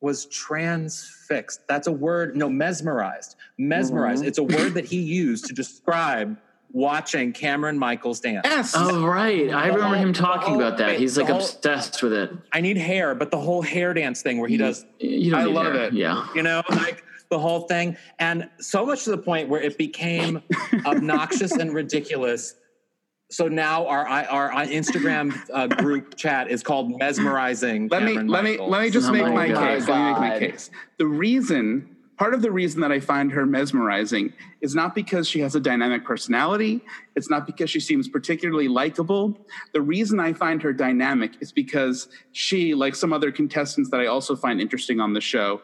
was 0.03 0.27
transfixed. 0.27 1.67
That's 1.69 1.87
a 1.87 1.93
word. 1.93 2.37
No, 2.37 2.49
mesmerized. 2.51 3.37
Mesmerized. 3.59 4.25
Mhm. 4.25 4.27
It's 4.27 4.39
a 4.39 4.43
word 4.43 4.75
that 4.75 4.85
he 4.85 5.01
used 5.01 5.47
to 5.47 5.55
describe 5.55 6.37
watching 6.73 7.33
Cameron 7.33 7.79
Michaels 7.79 8.19
dance. 8.21 8.43
Yes. 8.45 8.75
Oh 8.77 9.07
right, 9.07 9.51
I 9.53 9.69
remember 9.69 9.97
him 9.97 10.13
talking 10.13 10.55
about 10.57 10.79
that. 10.79 10.99
He's 10.99 11.17
like 11.19 11.29
whole- 11.29 11.37
obsessed 11.37 12.03
with 12.03 12.13
it. 12.15 12.31
I 12.53 12.61
need 12.61 12.79
hair, 12.79 13.15
but 13.15 13.31
the 13.31 13.39
whole 13.39 13.63
hair 13.63 13.93
dance 13.95 14.23
thing 14.23 14.39
where 14.39 14.49
he 14.49 14.57
does 14.57 14.85
You 14.99 15.31
don't 15.31 15.41
I 15.41 15.45
need 15.45 15.55
love 15.55 15.75
hair. 15.75 15.85
it. 15.85 15.93
Yeah. 15.93 16.27
you 16.35 16.43
know, 16.43 16.63
like 16.71 17.05
the 17.31 17.39
whole 17.39 17.61
thing. 17.63 17.97
And 18.19 18.49
so 18.59 18.85
much 18.87 19.05
to 19.05 19.11
the 19.11 19.19
point 19.19 19.49
where 19.51 19.61
it 19.61 19.77
became 19.79 20.43
obnoxious 20.87 21.53
and 21.53 21.73
ridiculous. 21.75 22.55
So 23.33 23.49
now 23.49 23.87
our 23.87 24.07
our, 24.07 24.53
our 24.53 24.65
Instagram 24.67 25.35
uh, 25.53 25.67
group 25.67 26.17
chat 26.17 26.51
is 26.51 26.63
called 26.63 26.99
mesmerizing. 26.99 27.89
let 27.89 28.03
me 28.03 28.09
Cameron 28.11 28.29
let 28.29 28.45
me 28.45 28.59
let 28.59 28.83
me 28.83 28.91
just 28.91 29.09
Oh 29.09 29.13
make 29.13 29.23
my 29.23 29.31
my 29.31 29.49
God. 29.49 29.69
case. 29.69 29.89
Let 29.89 29.99
me 29.99 30.05
make 30.05 30.19
my 30.19 30.39
case. 30.39 30.71
The 30.99 31.07
reason, 31.07 31.97
part 32.19 32.35
of 32.35 32.43
the 32.43 32.51
reason 32.51 32.83
that 32.83 32.93
I 32.93 33.01
find 33.01 33.33
her 33.33 33.47
mesmerizing 33.47 34.35
is 34.61 34.75
not 34.75 34.95
because 34.95 35.27
she 35.27 35.41
has 35.41 35.55
a 35.55 35.61
dynamic 35.61 36.05
personality. 36.05 36.83
It's 37.17 37.31
not 37.31 37.47
because 37.47 37.71
she 37.71 37.81
seems 37.81 38.07
particularly 38.07 38.69
likable. 38.69 39.39
The 39.73 39.81
reason 39.81 40.21
I 40.21 40.35
find 40.35 40.63
her 40.63 40.75
dynamic 40.75 41.33
is 41.41 41.53
because 41.53 42.09
she, 42.33 42.75
like 42.75 42.95
some 42.95 43.15
other 43.15 43.33
contestants 43.33 43.89
that 43.93 44.01
I 44.01 44.07
also 44.07 44.37
find 44.37 44.61
interesting 44.61 45.01
on 45.01 45.15
the 45.15 45.23
show, 45.23 45.63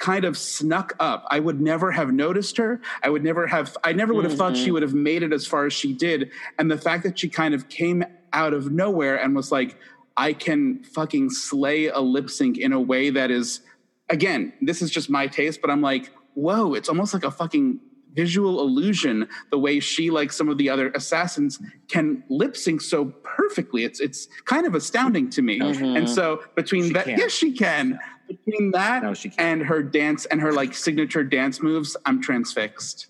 kind 0.00 0.24
of 0.24 0.36
snuck 0.36 0.94
up. 0.98 1.24
I 1.30 1.38
would 1.38 1.60
never 1.60 1.92
have 1.92 2.10
noticed 2.12 2.56
her. 2.56 2.80
I 3.04 3.10
would 3.10 3.22
never 3.22 3.46
have, 3.46 3.76
I 3.84 3.92
never 3.92 4.12
would 4.14 4.24
have 4.24 4.34
thought 4.36 4.56
she 4.56 4.70
would 4.72 4.82
have 4.82 4.94
made 4.94 5.22
it 5.22 5.32
as 5.32 5.46
far 5.46 5.66
as 5.66 5.72
she 5.74 5.92
did. 5.92 6.30
And 6.58 6.68
the 6.70 6.78
fact 6.78 7.04
that 7.04 7.18
she 7.18 7.28
kind 7.28 7.54
of 7.54 7.68
came 7.68 8.02
out 8.32 8.54
of 8.54 8.72
nowhere 8.72 9.16
and 9.22 9.36
was 9.36 9.52
like, 9.52 9.76
I 10.16 10.32
can 10.32 10.82
fucking 10.82 11.30
slay 11.30 11.86
a 11.88 12.00
lip 12.00 12.30
sync 12.30 12.56
in 12.58 12.72
a 12.72 12.80
way 12.80 13.10
that 13.10 13.30
is, 13.30 13.60
again, 14.08 14.54
this 14.62 14.80
is 14.82 14.90
just 14.90 15.10
my 15.10 15.26
taste, 15.26 15.60
but 15.60 15.70
I'm 15.70 15.82
like, 15.82 16.10
whoa, 16.34 16.72
it's 16.74 16.88
almost 16.88 17.12
like 17.14 17.24
a 17.24 17.30
fucking 17.30 17.80
visual 18.14 18.60
illusion 18.60 19.28
the 19.52 19.58
way 19.58 19.78
she 19.78 20.10
like 20.10 20.32
some 20.32 20.48
of 20.48 20.58
the 20.58 20.68
other 20.68 20.90
assassins 20.96 21.60
can 21.86 22.24
lip 22.28 22.56
sync 22.56 22.80
so 22.80 23.04
perfectly 23.22 23.84
it's 23.84 24.00
it's 24.00 24.26
kind 24.46 24.66
of 24.66 24.74
astounding 24.74 25.30
to 25.30 25.42
me 25.42 25.60
Mhm. 25.60 25.96
and 25.96 26.10
so 26.10 26.42
between 26.56 26.86
She 26.88 26.92
that 26.94 27.04
can't. 27.04 27.18
yes 27.18 27.30
she 27.30 27.52
can 27.52 28.00
between 28.30 28.70
that 28.72 29.02
No, 29.02 29.14
she 29.14 29.28
can't. 29.30 29.40
and 29.40 29.62
her 29.68 29.82
dance 29.82 30.24
and 30.26 30.40
her 30.40 30.52
like 30.52 30.74
signature 30.74 31.24
dance 31.24 31.60
moves 31.62 31.96
i'm 32.06 32.20
transfixed 32.22 33.08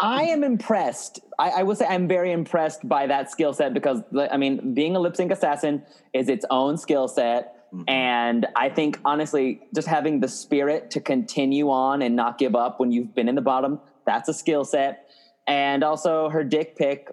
I 0.00 0.22
am 0.24 0.44
impressed. 0.44 1.18
I, 1.40 1.50
I 1.50 1.62
will 1.64 1.74
say 1.74 1.84
I'm 1.86 2.06
very 2.06 2.30
impressed 2.30 2.86
by 2.88 3.08
that 3.08 3.32
skill 3.32 3.52
set 3.52 3.74
because 3.74 4.00
I 4.30 4.36
mean, 4.36 4.72
being 4.74 4.94
a 4.94 5.00
lip 5.00 5.16
sync 5.16 5.32
assassin 5.32 5.82
is 6.12 6.28
its 6.28 6.44
own 6.50 6.76
skill 6.76 7.08
set. 7.08 7.72
Mhm. 7.72 7.84
And 7.90 8.46
I 8.54 8.68
think 8.68 9.00
honestly, 9.04 9.60
just 9.74 9.88
having 9.88 10.20
the 10.20 10.28
spirit 10.28 10.90
to 10.92 11.00
continue 11.00 11.68
on 11.70 12.02
and 12.02 12.14
not 12.14 12.38
give 12.38 12.54
up 12.54 12.78
when 12.78 12.92
you've 12.92 13.12
been 13.14 13.28
in 13.28 13.34
the 13.34 13.40
bottom, 13.42 13.80
that's 14.06 14.28
a 14.28 14.34
skill 14.34 14.64
set. 14.64 15.10
And 15.48 15.82
also 15.82 16.28
her 16.28 16.44
dick 16.44 16.76
pic 16.76 17.10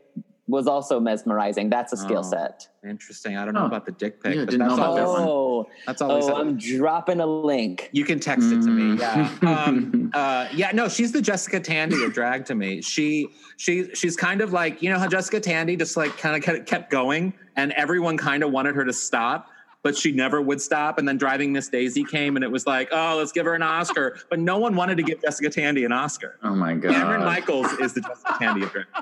was 0.47 0.67
also 0.67 0.99
mesmerizing. 0.99 1.69
That's 1.69 1.91
a 1.91 1.97
skill 1.97 2.19
Oh. 2.19 2.29
set. 2.29 2.67
Interesting. 2.87 3.35
I 3.35 3.45
don't 3.45 3.55
know 3.55 3.65
about 3.65 3.85
the 3.85 3.91
dick 3.91 4.21
pic, 4.21 4.35
Yeah, 4.35 4.41
but 4.41 4.51
didn't 4.51 4.67
that's 4.67 4.77
know 4.77 4.93
about 4.93 4.95
that 4.95 5.07
one. 5.07 5.21
Oh, 5.27 5.67
that's 5.87 6.01
always 6.03 6.25
oh, 6.27 6.35
I'm 6.35 6.57
dropping 6.57 7.19
a 7.19 7.25
link. 7.25 7.89
You 7.93 8.05
can 8.05 8.19
text 8.19 8.51
it 8.51 8.61
to 8.61 8.69
me. 8.69 8.95
Mm. 8.95 8.99
Yeah. 9.41 9.63
Um, 9.63 10.11
uh, 10.13 10.47
yeah. 10.53 10.69
No, 10.71 10.87
she's 10.87 11.11
the 11.11 11.21
Jessica 11.21 11.59
Tandy 11.59 12.03
of 12.03 12.13
drag 12.13 12.45
to 12.45 12.55
me. 12.55 12.81
She 12.83 13.29
she 13.57 13.89
she's 13.95 14.15
kind 14.15 14.41
of 14.41 14.53
like 14.53 14.83
you 14.83 14.91
know 14.91 14.99
how 14.99 15.07
Jessica 15.07 15.39
Tandy 15.39 15.75
just 15.75 15.97
like 15.97 16.15
kind 16.17 16.35
of 16.35 16.43
kept, 16.43 16.67
kept 16.67 16.91
going, 16.91 17.33
and 17.55 17.71
everyone 17.71 18.15
kind 18.15 18.43
of 18.43 18.51
wanted 18.51 18.75
her 18.75 18.85
to 18.85 18.93
stop. 18.93 19.49
But 19.81 19.95
she 19.95 20.11
never 20.11 20.41
would 20.41 20.59
stop. 20.61 20.97
And 20.97 21.07
then 21.07 21.17
Driving 21.17 21.53
Miss 21.53 21.69
Daisy 21.69 22.03
came, 22.03 22.35
and 22.37 22.43
it 22.43 22.49
was 22.51 22.65
like, 22.65 22.89
oh, 22.91 23.17
let's 23.17 23.31
give 23.31 23.45
her 23.45 23.53
an 23.53 23.61
Oscar. 23.61 24.17
But 24.31 24.39
no 24.39 24.57
one 24.57 24.75
wanted 24.75 24.97
to 24.97 25.03
give 25.03 25.21
Jessica 25.21 25.49
Tandy 25.49 25.85
an 25.85 25.91
Oscar. 25.91 26.37
Oh 26.43 26.55
my 26.55 26.73
god. 26.73 26.93
Cameron 26.93 27.23
Michaels 27.23 27.71
is 27.73 27.93
the 27.93 28.01
Jessica 28.01 28.35
Tandy 28.39 28.63
of 28.63 28.71
drag. 28.71 28.85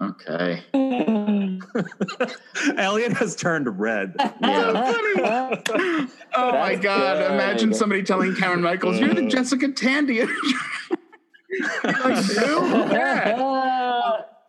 Okay. 0.00 0.62
Elliot 2.76 3.12
has 3.12 3.36
turned 3.36 3.78
red. 3.78 4.14
Yeah. 4.40 5.62
Oh 6.36 6.50
my 6.50 6.74
That's 6.74 6.84
God! 6.84 7.18
good. 7.18 7.32
Imagine 7.32 7.72
somebody 7.74 8.02
telling 8.02 8.34
Karen 8.34 8.60
Michaels, 8.60 8.98
"You're 8.98 9.14
the 9.14 9.26
Jessica 9.28 9.68
Tandy." 9.68 10.24
like. 11.84 12.26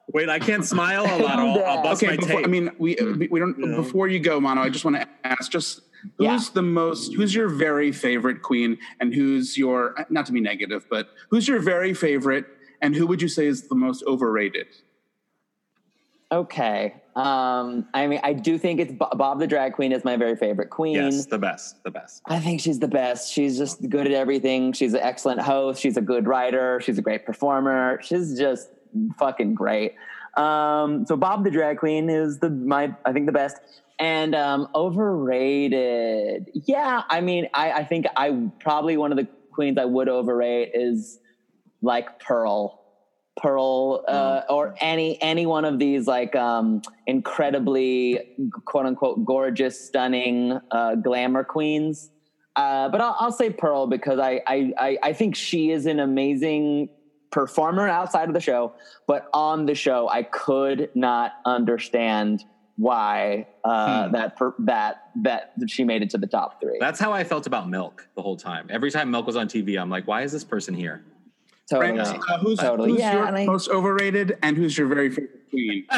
Wait, 0.08 0.30
I 0.30 0.40
can't 0.40 0.66
smile 0.66 1.04
a 1.04 1.22
lot. 1.22 1.38
I'll, 1.40 1.64
I'll 1.64 1.84
bust 1.84 2.02
Okay, 2.02 2.14
my 2.14 2.18
before, 2.18 2.38
tape. 2.38 2.46
I 2.46 2.50
mean, 2.50 2.72
we 2.80 2.96
hmm. 2.96 3.20
we 3.20 3.28
we 3.28 3.40
don't. 3.40 3.56
Yeah. 3.60 3.76
Before 3.76 4.08
you 4.08 4.20
go, 4.20 4.40
Mano, 4.40 4.62
I 4.62 4.70
just 4.70 4.84
want 4.84 4.98
to 4.98 5.08
ask, 5.24 5.52
just 5.52 5.82
who's 6.18 6.26
Yeah. 6.26 6.40
the 6.56 6.62
most? 6.64 7.14
Who's 7.14 7.36
your 7.36 7.50
very 7.50 7.92
favorite 7.92 8.42
queen, 8.42 8.80
and 9.00 9.14
who's 9.14 9.58
your 9.58 9.94
not 10.10 10.26
to 10.26 10.32
be 10.32 10.42
negative, 10.42 10.88
but 10.90 11.10
who's 11.30 11.48
your 11.48 11.60
very 11.60 11.94
favorite, 11.94 12.46
and 12.82 12.96
who 12.96 13.06
would 13.06 13.22
you 13.22 13.28
say 13.28 13.46
is 13.46 13.68
the 13.68 13.76
most 13.76 14.04
overrated? 14.08 14.68
Okay. 16.32 16.96
Um, 17.16 17.88
I 17.94 18.08
mean, 18.08 18.20
I 18.24 18.34
do 18.34 18.58
think 18.58 18.80
it's 18.80 18.92
Bo- 18.92 19.12
Bob 19.16 19.40
the 19.40 19.48
Drag 19.48 19.74
Queen 19.74 19.92
is 19.92 20.04
my 20.04 20.18
very 20.18 20.36
favorite 20.36 20.70
queen. 20.70 20.96
yes, 20.96 21.28
the 21.28 21.38
best, 21.38 21.82
the 21.84 21.92
best. 21.92 22.22
I 22.28 22.40
think 22.40 22.60
she's 22.60 22.80
the 22.80 22.88
best. 22.88 23.32
She's 23.32 23.58
just 23.58 23.88
good 23.90 24.06
at 24.06 24.12
everything. 24.12 24.74
She's 24.74 24.94
an 24.94 25.00
excellent 25.02 25.42
host. 25.42 25.82
She's 25.82 25.98
a 25.98 26.02
good 26.02 26.28
writer. 26.28 26.82
She's 26.82 26.98
a 26.98 27.02
great 27.02 27.26
performer. 27.26 28.00
She's 28.02 28.38
just 28.38 28.70
fucking 29.18 29.54
great. 29.54 29.94
Um, 30.36 31.06
so 31.06 31.16
Bob 31.16 31.46
the 31.46 31.52
Drag 31.52 31.78
Queen 31.78 32.10
is 32.10 32.40
the 32.40 32.50
my 32.50 32.94
I 33.06 33.14
think 33.14 33.28
the 33.28 33.32
best. 33.32 33.58
And 33.98 34.36
um, 34.36 34.68
overrated. 34.76 36.50
Yeah, 36.54 37.04
I 37.10 37.22
mean, 37.22 37.48
I, 37.54 37.72
I 37.72 37.84
think 37.86 38.08
I 38.18 38.50
probably 38.60 38.98
one 38.98 39.14
of 39.14 39.18
the 39.18 39.28
queens 39.54 39.78
I 39.78 39.86
would 39.86 40.10
overrate 40.10 40.72
is 40.74 41.18
like 41.82 42.20
Pearl. 42.20 42.82
Pearl 43.42 44.04
uh, 44.08 44.42
or 44.50 44.76
any 44.80 45.22
any 45.22 45.46
one 45.46 45.66
of 45.66 45.78
these 45.78 46.08
like 46.08 46.36
um, 46.36 46.82
incredibly 47.06 48.20
quote 48.66 48.86
unquote 48.86 49.26
gorgeous, 49.26 49.80
stunning 49.88 50.60
uh, 50.72 50.96
glamour 50.96 51.44
queens. 51.44 52.12
Uh, 52.56 52.88
but 52.88 53.02
I'll, 53.02 53.16
I'll 53.20 53.32
say 53.34 53.50
Pearl 53.50 53.88
because 53.88 54.20
I, 54.20 54.42
I 54.48 54.74
I 54.78 54.98
I 55.04 55.14
think 55.14 55.36
she 55.36 55.72
is 55.72 55.86
an 55.86 56.00
amazing 56.00 56.90
performer 57.32 57.88
outside 57.90 58.30
of 58.30 58.34
the 58.34 58.40
show, 58.40 58.74
but 59.08 59.28
on 59.34 59.66
the 59.66 59.76
show 59.76 60.08
I 60.08 60.24
could 60.24 60.90
not 60.96 61.34
understand 61.46 62.46
why 62.78 63.48
uh, 63.64 64.06
Hmm. 64.08 64.12
that 64.14 64.38
per, 64.38 64.54
that 64.60 65.10
that 65.24 65.54
she 65.68 65.84
made 65.84 66.02
it 66.02 66.10
to 66.12 66.18
the 66.18 66.28
top 66.28 66.62
three. 66.62 66.78
That's 66.80 67.00
how 67.00 67.12
I 67.12 67.26
felt 67.26 67.48
about 67.48 67.70
Milk 67.70 68.08
the 68.16 68.22
whole 68.22 68.38
time. 68.38 68.68
Every 68.70 68.92
time 68.92 69.12
Milk 69.12 69.26
was 69.26 69.36
on 69.36 69.48
TV, 69.50 69.78
I'm 69.80 69.90
like, 69.90 70.08
why 70.08 70.22
is 70.24 70.32
this 70.32 70.44
person 70.46 70.74
here? 70.74 71.04
Totally. 71.70 71.94
Brent, 71.94 72.08
uh, 72.30 72.38
who's, 72.40 72.60
Totally. 72.60 72.92
who's 72.92 73.00
Yeah, 73.00 73.14
your 73.14 73.26
I- 73.38 73.46
most 73.46 73.70
overrated, 73.70 74.38
and 74.42 74.56
who's 74.58 74.78
your 74.78 74.88
very 74.88 75.10
favorite 75.10 75.50
queen? 75.50 75.86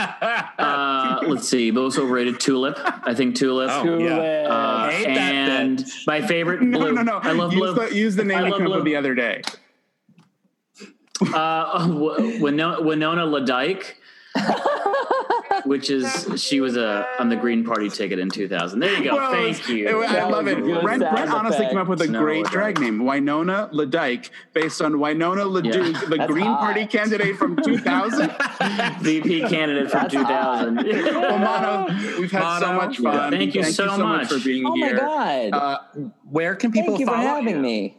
Uh, 0.59 1.19
let's 1.27 1.47
see. 1.47 1.71
Most 1.71 1.97
overrated 1.97 2.39
Tulip. 2.39 2.77
I 2.83 3.13
think 3.13 3.35
Tulip. 3.35 3.69
Oh, 3.71 3.83
Tulip. 3.83 4.01
yeah. 4.01 4.17
Uh, 4.49 4.89
Hate 4.91 5.07
and 5.07 5.79
bitch. 5.79 6.07
my 6.07 6.21
favorite 6.25 6.61
No, 6.61 6.79
blue. 6.79 6.91
no, 6.93 7.01
no. 7.03 7.19
no. 7.19 7.29
I 7.29 7.31
love 7.31 7.53
use 7.53 7.73
blue. 7.73 7.87
The, 7.89 7.95
use 7.95 8.15
the 8.15 8.23
name 8.23 8.37
I 8.37 8.47
you 8.47 8.53
came 8.53 8.61
up 8.63 8.67
blue. 8.67 8.75
with 8.77 8.85
the 8.85 8.95
other 8.95 9.13
day. 9.15 9.41
Uh, 11.33 11.87
Winona, 12.41 12.81
Winona 12.81 13.25
LaDyke, 13.25 13.93
which 15.67 15.89
is 15.89 16.27
she 16.41 16.61
was 16.61 16.77
a 16.77 17.05
on 17.19 17.29
the 17.29 17.35
Green 17.35 17.63
Party 17.63 17.89
ticket 17.89 18.19
in 18.19 18.29
2000. 18.29 18.79
There 18.79 18.93
you 18.97 19.03
go. 19.03 19.15
Well, 19.15 19.31
Thank 19.31 19.67
you. 19.69 19.87
it- 20.03 20.09
I 20.09 20.27
love 20.27 20.47
it. 20.47 20.57
Brent, 20.63 20.83
Brent 20.83 21.29
honestly 21.31 21.57
effect. 21.57 21.71
came 21.71 21.77
up 21.79 21.87
with 21.87 22.01
a 22.01 22.05
Snow 22.05 22.19
great 22.19 22.45
Ledyke. 22.45 22.51
drag 22.51 22.79
name, 22.79 23.03
Winona 23.05 23.69
LaDyke, 23.73 24.29
based 24.53 24.81
on 24.81 24.99
Winona 24.99 25.43
LaDuke, 25.43 26.09
the 26.09 26.17
That's 26.17 26.31
Green 26.31 26.45
hot. 26.45 26.59
Party 26.59 26.85
candidate 26.87 27.35
from 27.37 27.55
2000. 27.63 28.31
VP 29.01 29.41
candidate 29.49 29.91
from 29.91 30.01
That's 30.01 30.13
2000. 30.13 30.75
well, 30.85 31.37
Mano, 31.39 31.87
we've 32.19 32.31
had 32.31 32.59
so 32.59 32.73
much 32.73 32.97
fun. 32.99 33.31
Thank 33.31 33.55
you 33.55 33.63
so 33.63 33.97
much. 33.97 34.27
for 34.29 34.39
being 34.39 34.65
here. 34.75 34.99
oh 35.01 35.05
my 35.17 35.49
god! 35.51 35.53
Uh, 35.53 36.01
Where 36.29 36.55
can 36.55 36.71
people 36.71 36.89
Thank 36.97 36.99
you 37.01 37.05
for 37.07 37.15
having 37.15 37.55
you? 37.57 37.61
me. 37.61 37.97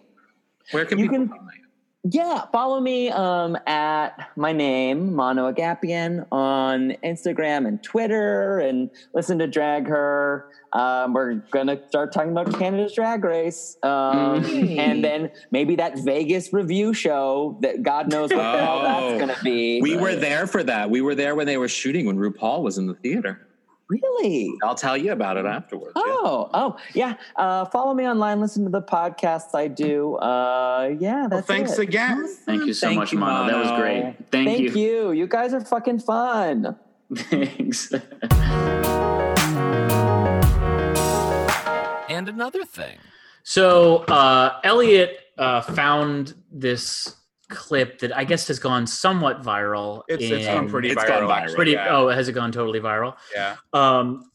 Where 0.73 0.85
can 0.85 0.99
You 0.99 1.05
people 1.09 1.19
can- 1.19 1.29
follow 1.29 1.41
you? 1.43 1.58
Yeah, 2.05 2.45
follow 2.53 2.81
me 2.81 3.11
um, 3.11 3.59
at 3.67 4.31
my 4.37 4.53
name, 4.53 5.15
Mano 5.15 5.53
Agapion, 5.53 6.27
on 6.31 6.93
Instagram 7.05 7.67
and 7.67 7.83
Twitter, 7.83 8.61
and 8.61 8.89
listen 9.15 9.39
to 9.41 9.49
Drag 9.49 9.87
Her. 9.89 10.49
Um, 10.73 11.13
we're 11.13 11.35
gonna 11.51 11.81
start 11.89 12.13
talking 12.13 12.31
about 12.31 12.57
Canada's 12.57 12.95
Drag 12.95 13.25
Race, 13.25 13.77
um, 13.83 14.43
Mm. 14.45 14.79
and 14.79 15.05
then 15.05 15.31
maybe 15.51 15.75
that 15.77 15.99
Vegas 15.99 16.53
review 16.53 16.95
show 16.95 17.59
that 17.63 17.83
God 17.83 18.11
knows 18.13 18.31
what 18.31 18.37
the 18.39 18.59
hell 18.59 18.79
Oh. 18.79 18.83
that's 18.85 19.21
gonna 19.21 19.37
be. 19.43 19.81
We 19.83 19.97
were 19.97 20.15
there 20.15 20.47
for 20.47 20.63
that. 20.63 20.89
We 20.91 21.01
were 21.01 21.17
there 21.17 21.35
when 21.35 21.47
they 21.47 21.57
were 21.57 21.69
shooting 21.69 22.07
when 22.07 22.17
RuPaul 22.17 22.63
was 22.63 22.79
in 22.79 22.87
the 22.87 22.95
theater. 22.95 23.41
Really. 23.89 24.53
I'll 24.63 24.75
tell 24.75 24.97
you 24.97 25.13
about 25.13 25.39
it 25.39 25.47
afterwards. 25.47 25.93
yeah. 25.97 26.03
Oh, 26.05 26.51
oh, 26.53 26.77
yeah. 26.95 27.15
Uh, 27.37 27.65
follow 27.67 27.95
me 27.95 28.07
online. 28.07 28.39
Listen 28.41 28.65
to 28.65 28.71
the 28.71 28.83
podcasts 28.83 29.55
I 29.55 29.69
do. 29.69 30.17
Uh, 30.17 30.95
yeah, 30.99 31.27
that's 31.31 31.49
well, 31.49 31.57
thanks 31.57 31.73
it. 31.79 31.81
again. 31.89 32.27
Thank 32.45 32.67
you 32.67 32.75
so 32.75 32.89
Thank 32.89 32.99
much, 32.99 33.13
you, 33.13 33.19
Mano. 33.19 33.51
That 33.51 33.71
was 33.71 33.81
great. 33.81 34.15
Thank, 34.31 34.49
Thank 34.49 34.77
you. 34.77 35.13
You 35.13 35.27
guys 35.27 35.55
are 35.55 35.61
fucking 35.65 36.01
fun. 36.01 36.77
Thanks. 37.15 37.91
And 42.11 42.29
another 42.29 42.65
thing. 42.65 42.99
So 43.43 43.99
uh, 44.09 44.61
Elliot 44.65 45.19
uh, 45.39 45.63
found 45.63 46.35
this 46.53 47.15
clip 47.49 47.99
that 48.01 48.17
I 48.17 48.25
guess 48.25 48.47
has 48.49 48.59
gone 48.59 48.87
somewhat 48.87 49.43
viral. 49.43 50.03
It's, 50.09 50.23
it's 50.25 50.47
gone 50.47 50.69
pretty 50.69 50.91
It's 50.91 51.03
viral. 51.03 51.27
gone 51.29 51.47
viral. 51.49 51.55
pretty. 51.55 51.71
yeah. 51.73 51.97
Oh, 51.97 52.09
has 52.09 52.29
it 52.29 52.33
gone 52.33 52.53
totally 52.53 52.81
viral? 52.81 53.17
yeah. 53.35 53.57
Um, 53.73 54.31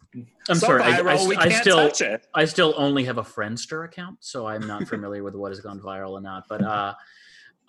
I'm 0.50 0.56
so 0.56 0.68
sorry. 0.68 0.84
I- 0.84 1.00
Viral, 1.02 1.26
I, 1.26 1.28
we 1.28 1.38
I 1.38 1.48
can't 1.48 1.62
still 1.62 1.78
touch 1.78 2.02
it. 2.02 2.28
I 2.36 2.46
still 2.46 2.74
only 2.78 3.04
have 3.06 3.18
a 3.18 3.24
Friendster 3.24 3.86
account, 3.86 4.18
so 4.22 4.46
I'm 4.46 4.68
not 4.68 4.88
familiar 4.88 5.24
with 5.24 5.36
what 5.36 5.52
has 5.52 5.60
gone 5.60 5.80
viral 5.80 6.12
or 6.12 6.22
not. 6.22 6.44
But 6.50 6.62
uh, 6.64 6.94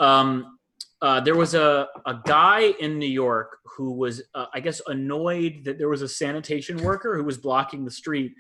um, 0.01 0.59
uh, 1.01 1.21
there 1.21 1.37
was 1.37 1.55
a, 1.55 1.89
a 2.07 2.19
guy 2.27 2.75
in 2.81 2.99
New 2.99 3.07
York 3.09 3.59
who 3.77 3.93
was, 3.93 4.23
uh, 4.35 4.47
I 4.53 4.61
guess, 4.61 4.81
annoyed 4.87 5.63
that 5.65 5.79
there 5.79 5.89
was 5.89 6.03
a 6.03 6.09
sanitation 6.09 6.79
worker 6.83 7.17
who 7.17 7.25
was 7.25 7.39
blocking 7.39 7.85
the 7.85 7.91
street. 7.91 8.33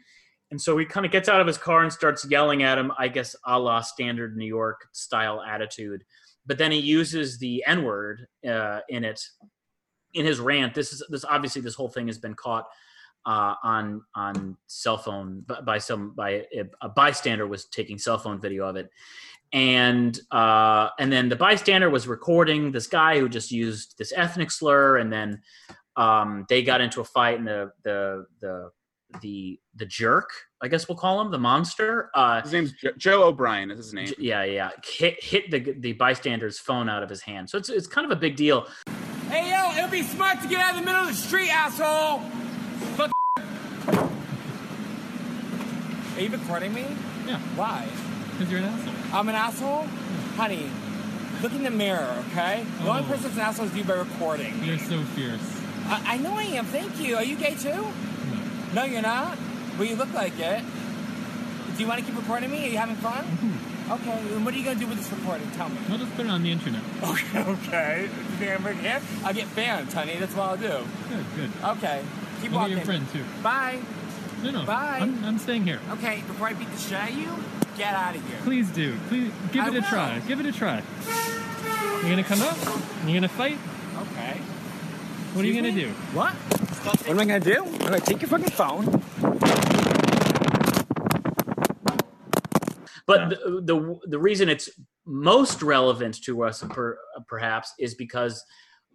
And 0.50 0.60
so 0.60 0.76
he 0.78 0.84
kind 0.84 1.04
of 1.06 1.10
gets 1.12 1.28
out 1.28 1.40
of 1.40 1.46
his 1.46 1.58
car 1.58 1.82
and 1.82 1.92
starts 1.92 2.24
yelling 2.30 2.62
at 2.62 2.78
him, 2.78 2.92
I 2.98 3.08
guess, 3.08 3.34
a 3.46 3.58
la 3.58 3.80
standard 3.80 4.36
New 4.36 4.46
York 4.46 4.88
style 4.92 5.42
attitude. 5.42 6.04
But 6.46 6.58
then 6.58 6.72
he 6.72 6.78
uses 6.78 7.38
the 7.38 7.64
N 7.66 7.84
word 7.84 8.26
uh, 8.48 8.80
in 8.88 9.04
it, 9.04 9.20
in 10.12 10.26
his 10.26 10.40
rant. 10.40 10.74
This 10.74 10.92
is 10.92 11.02
this 11.08 11.24
obviously 11.24 11.62
this 11.62 11.74
whole 11.74 11.88
thing 11.88 12.06
has 12.06 12.18
been 12.18 12.34
caught 12.34 12.66
uh, 13.26 13.54
on 13.62 14.02
on 14.14 14.56
cell 14.66 14.98
phone 14.98 15.44
by, 15.64 15.78
some 15.78 16.14
by 16.14 16.44
a, 16.54 16.64
a 16.82 16.88
bystander 16.88 17.46
was 17.46 17.66
taking 17.66 17.98
cell 17.98 18.18
phone 18.18 18.40
video 18.40 18.66
of 18.66 18.76
it, 18.76 18.90
and 19.52 20.20
uh, 20.30 20.90
and 20.98 21.10
then 21.10 21.28
the 21.28 21.36
bystander 21.36 21.88
was 21.88 22.06
recording 22.06 22.72
this 22.72 22.86
guy 22.86 23.18
who 23.18 23.28
just 23.28 23.50
used 23.50 23.96
this 23.98 24.12
ethnic 24.14 24.50
slur, 24.50 24.98
and 24.98 25.12
then 25.12 25.40
um, 25.96 26.44
they 26.48 26.62
got 26.62 26.80
into 26.80 27.00
a 27.00 27.04
fight, 27.04 27.38
and 27.38 27.46
the 27.46 27.72
the 27.82 28.26
the 28.40 28.70
the 29.22 29.58
the 29.76 29.86
jerk, 29.86 30.30
I 30.62 30.68
guess 30.68 30.88
we'll 30.88 30.98
call 30.98 31.20
him 31.20 31.30
the 31.30 31.38
monster. 31.38 32.10
Uh, 32.14 32.40
His 32.42 32.52
name's 32.52 32.72
jo- 32.72 32.90
Joe 32.98 33.22
O'Brien. 33.24 33.70
Is 33.70 33.78
his 33.78 33.92
name? 33.94 34.06
j- 34.06 34.14
yeah, 34.18 34.44
yeah, 34.44 34.70
hit 34.84 35.22
hit 35.22 35.50
the 35.50 35.60
the 35.78 35.92
bystander's 35.92 36.58
phone 36.58 36.88
out 36.88 37.02
of 37.02 37.08
his 37.10 37.22
hand. 37.22 37.48
So 37.50 37.58
it's 37.58 37.68
it's 37.68 37.86
kind 37.86 38.04
of 38.04 38.10
a 38.10 38.20
big 38.20 38.36
deal. 38.36 38.66
Hey 39.28 39.50
yo, 39.50 39.78
it'd 39.78 39.90
be 39.90 40.02
smart 40.02 40.40
to 40.42 40.48
get 40.48 40.60
out 40.60 40.74
of 40.74 40.80
the 40.80 40.86
middle 40.86 41.02
of 41.02 41.08
the 41.08 41.14
street, 41.14 41.50
asshole. 41.50 42.20
Fuck. 42.96 43.10
Are 46.16 46.20
you 46.20 46.28
recording 46.30 46.72
me? 46.72 46.86
Yeah. 47.26 47.38
Why? 47.56 47.88
Because 48.32 48.50
you're 48.50 48.60
an 48.60 48.66
asshole. 48.66 48.94
I'm 49.18 49.28
an 49.28 49.34
asshole? 49.34 49.86
Honey, 50.36 50.70
Look 51.42 51.52
in 51.52 51.62
the 51.64 51.70
mirror, 51.70 52.24
okay? 52.30 52.64
The 52.82 52.88
only 52.88 53.02
Oh. 53.02 53.06
person 53.06 53.24
that's 53.24 53.34
an 53.34 53.40
asshole 53.42 53.66
is 53.66 53.74
you 53.76 53.84
by 53.84 53.94
recording. 53.94 54.62
You're 54.64 54.78
so 54.78 55.02
fierce. 55.14 55.60
I, 55.86 56.14
I 56.14 56.16
know 56.18 56.32
I 56.32 56.44
am. 56.44 56.64
Thank 56.66 56.98
you. 57.00 57.16
Are 57.16 57.24
you 57.24 57.36
gay 57.36 57.54
too? 57.54 57.86
No, 58.74 58.84
you're 58.84 59.02
not. 59.02 59.38
Well, 59.78 59.84
you 59.88 59.96
look 59.96 60.12
like 60.12 60.38
it. 60.38 60.62
Do 61.76 61.82
you 61.82 61.88
want 61.88 62.00
to 62.00 62.06
keep 62.06 62.16
recording 62.16 62.50
me? 62.50 62.64
Are 62.66 62.68
you 62.68 62.78
having 62.78 62.96
fun? 62.96 63.24
Mm-hmm. 63.24 63.92
Okay. 63.92 64.34
And 64.34 64.44
what 64.44 64.54
are 64.54 64.56
you 64.56 64.64
gonna 64.64 64.78
do 64.78 64.86
with 64.86 64.98
this 64.98 65.10
recording? 65.10 65.50
Tell 65.52 65.68
me. 65.68 65.78
I'll 65.90 65.98
just 65.98 66.14
put 66.16 66.26
it 66.26 66.30
on 66.30 66.42
the 66.42 66.50
internet. 66.50 66.82
Okay. 67.04 67.38
Okay. 67.40 68.02
You 68.02 68.08
think 68.38 68.50
I'm 68.52 68.64
big 68.64 68.76
hip? 68.76 69.02
I'll 69.24 69.34
get 69.34 69.46
fans, 69.48 69.92
honey. 69.92 70.16
That's 70.16 70.34
what 70.34 70.48
I'll 70.50 70.56
do. 70.56 70.86
Good, 71.08 71.26
good. 71.36 71.50
Okay. 71.76 72.02
Keep 72.40 72.52
I'll 72.52 72.58
walking. 72.60 72.76
your 72.76 72.84
friend 72.86 73.06
too. 73.12 73.24
Bye. 73.42 73.80
No, 74.42 74.50
no. 74.50 74.64
Bye. 74.64 74.98
I'm, 75.02 75.24
I'm 75.24 75.38
staying 75.38 75.64
here. 75.64 75.80
Okay. 75.92 76.22
Before 76.26 76.48
I 76.48 76.54
beat 76.54 76.70
the 76.70 76.78
shit 76.78 76.94
out 76.94 77.10
of 77.10 77.16
you, 77.16 77.30
get 77.76 77.94
out 77.94 78.16
of 78.16 78.26
here. 78.28 78.38
Please 78.42 78.70
do. 78.70 78.96
Please 79.08 79.30
give 79.52 79.64
I 79.64 79.68
it 79.68 79.74
a 79.76 79.82
try. 79.82 80.18
Give 80.20 80.40
it 80.40 80.46
a 80.46 80.52
try. 80.52 80.82
You're 82.00 82.10
gonna 82.10 82.24
come 82.24 82.42
up? 82.42 82.56
You're 83.04 83.14
gonna 83.14 83.28
fight? 83.28 83.58
Okay. 83.98 84.38
What 85.34 85.44
are 85.44 85.48
you 85.48 85.54
gonna 85.54 85.72
me? 85.72 85.82
do? 85.82 85.88
What? 86.12 86.34
What 86.84 87.08
am 87.08 87.18
I 87.18 87.24
gonna 87.24 87.40
do? 87.40 87.64
I'm 87.64 87.78
gonna 87.78 88.00
take 88.00 88.20
your 88.20 88.28
fucking 88.28 88.50
phone. 88.50 88.84
But 93.06 93.30
the, 93.30 93.62
the 93.64 94.00
the 94.06 94.18
reason 94.18 94.50
it's 94.50 94.68
most 95.06 95.62
relevant 95.62 96.22
to 96.24 96.44
us, 96.44 96.62
per, 96.62 96.98
perhaps, 97.26 97.72
is 97.78 97.94
because 97.94 98.44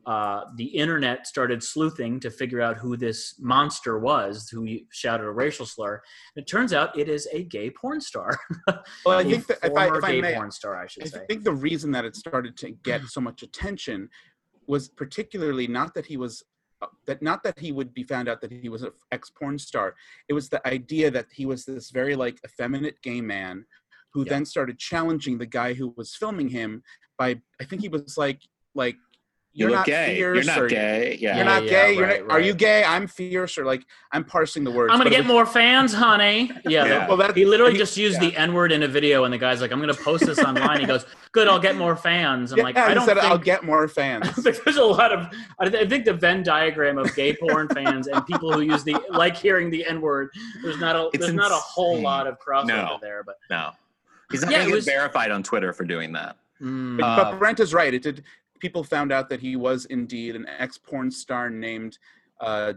uh, 0.06 0.46
the 0.56 0.66
internet 0.66 1.26
started 1.26 1.64
sleuthing 1.64 2.20
to 2.20 2.30
figure 2.30 2.62
out 2.62 2.78
who 2.78 2.96
this 2.96 3.36
monster 3.40 3.98
was, 3.98 4.50
who 4.50 4.68
shouted 4.92 5.24
a 5.24 5.32
racial 5.32 5.66
slur. 5.66 6.02
And 6.36 6.44
it 6.44 6.48
turns 6.48 6.74
out 6.74 6.98
it 6.98 7.10
is 7.10 7.28
a 7.34 7.44
gay 7.44 7.72
porn 7.72 8.02
star, 8.02 8.40
Well, 8.68 9.18
I 9.18 9.22
a 9.22 9.24
think 9.24 9.48
that 9.48 9.60
if 9.64 9.76
I, 9.76 9.86
former 9.86 9.98
if 10.00 10.04
I 10.04 10.12
gay 10.12 10.22
may, 10.22 10.34
porn 10.36 10.52
star, 10.52 10.82
I 10.82 10.88
should 10.88 11.04
I 11.04 11.08
say. 11.08 11.26
think 11.28 11.44
the 11.44 11.54
reason 11.54 11.92
that 11.92 12.06
it 12.06 12.16
started 12.16 12.56
to 12.58 12.72
get 12.84 13.04
so 13.06 13.20
much 13.20 13.42
attention 13.42 14.10
was 14.68 14.88
particularly 14.88 15.68
not 15.68 15.96
that 15.96 16.06
he 16.06 16.18
was 16.18 16.44
Uh, 16.82 16.88
that 17.08 17.22
not 17.22 17.44
that 17.44 17.60
he 17.60 17.72
would 17.72 17.94
be 17.94 18.04
found 18.04 18.30
out 18.30 18.40
that 18.42 18.52
he 18.52 18.70
was 18.70 18.84
an 18.84 18.92
ex 19.12 19.30
porn 19.30 19.60
star. 19.60 19.96
It 20.30 20.34
was 20.34 20.48
the 20.50 20.66
idea 20.68 21.12
that 21.12 21.28
he 21.32 21.46
was 21.46 21.66
this 21.66 21.90
very 21.92 22.16
like 22.16 22.40
effeminate 22.46 23.02
gay 23.02 23.22
man 23.22 23.66
who 24.14 24.24
Yeah. 24.24 24.30
then 24.34 24.46
started 24.46 24.80
challenging 24.80 25.38
the 25.38 25.46
guy 25.46 25.74
who 25.74 25.94
was 25.98 26.16
filming 26.16 26.48
him 26.50 26.84
by 27.18 27.42
I 27.62 27.66
think 27.66 27.82
he 27.82 27.90
was 27.90 28.18
like 28.18 28.42
like 28.76 28.96
You 29.52 29.64
you're 29.64 29.70
look 29.72 29.78
not 29.80 29.86
gay. 29.88 30.16
fierce 30.16 30.46
You're 30.46 30.56
not 30.62 30.70
gay. 30.70 31.18
Yeah. 31.20 31.30
You're 31.30 31.38
Yeah, 31.38 31.44
not 31.44 31.64
yeah, 31.64 31.70
gay. 31.70 31.94
You're 31.96 32.08
right, 32.08 32.22
not, 32.28 32.32
Are 32.32 32.40
you 32.40 32.54
gay? 32.54 32.84
I'm 32.84 33.08
fierce, 33.08 33.58
or 33.58 33.66
like 33.66 33.84
I'm 34.12 34.24
parsing 34.24 34.64
the 34.64 34.70
words. 34.70 34.92
I'm 34.94 35.00
gonna 35.00 35.10
get 35.10 35.22
was- 35.22 35.28
more 35.28 35.46
fans, 35.48 35.92
honey. 35.92 36.52
Yeah. 36.66 36.86
Yeah. 36.86 37.08
Well, 37.08 37.18
that, 37.18 37.36
He 37.36 37.46
literally 37.46 37.72
he- 37.74 37.78
just 37.80 37.98
used 37.98 38.22
yeah. 38.22 38.30
the 38.30 38.38
N 38.38 38.54
word 38.54 38.72
in 38.72 38.84
a 38.84 38.88
video, 38.88 39.24
and 39.24 39.34
the 39.34 39.40
guy's 39.40 39.60
like, 39.60 39.72
"I'm 39.72 39.82
going 39.82 39.94
to 39.94 40.00
post 40.04 40.26
this 40.28 40.38
online." 40.38 40.80
He 40.80 40.86
goes, 40.86 41.08
"Good, 41.32 41.48
I'll 41.48 41.60
get 41.60 41.76
more 41.78 41.96
fans." 41.96 42.52
I'm 42.52 42.60
yeah, 42.60 42.64
like, 42.64 42.78
I 42.78 42.94
don't 42.94 43.06
said 43.08 43.16
think 43.18 43.26
I'll 43.32 43.40
get 43.40 43.64
more 43.64 43.88
fans. 44.00 44.36
there's 44.36 44.78
a 44.78 44.84
lot 44.84 45.12
of. 45.12 45.28
I 45.60 45.68
think 45.88 46.06
the 46.06 46.14
Venn 46.14 46.44
diagram 46.44 47.00
of 47.00 47.14
gay 47.16 47.36
porn 47.36 47.68
fans 47.74 48.06
and 48.08 48.24
people 48.28 48.54
who 48.54 48.62
use 48.62 48.84
the 48.84 48.98
like 49.10 49.36
hearing 49.36 49.72
the 49.72 49.84
N 49.88 50.00
word. 50.00 50.30
There's 50.62 50.80
not 50.80 50.96
a 50.96 51.10
It's 51.12 51.26
there's 51.26 51.34
not 51.34 51.52
a 51.52 51.56
whole 51.56 52.00
lot 52.00 52.28
of 52.28 52.38
crossover 52.40 52.68
No. 52.68 52.98
there, 53.02 53.24
but 53.24 53.36
No. 53.50 53.72
He's 54.32 54.44
not 54.44 54.52
Yeah, 54.52 54.58
going 54.60 54.68
it 54.68 54.72
to 54.74 54.76
was- 54.76 54.86
verified 54.86 55.32
on 55.32 55.42
Twitter 55.42 55.74
for 55.74 55.86
doing 55.86 56.14
that. 56.14 56.38
mm, 56.62 57.00
But, 57.00 57.04
Uh, 57.06 57.32
but 57.32 57.40
Brent 57.40 57.60
is 57.60 57.74
right. 57.74 57.92
It 57.92 58.04
did. 58.04 58.24
People 58.60 58.84
found 58.84 59.12
out 59.12 59.30
that 59.30 59.40
he 59.40 59.56
was 59.56 59.86
indeed 59.86 60.36
an 60.36 60.48
ex 60.48 60.78
porn 60.78 61.12
star 61.12 61.50
named. 61.50 61.98
Uh, 62.40 62.74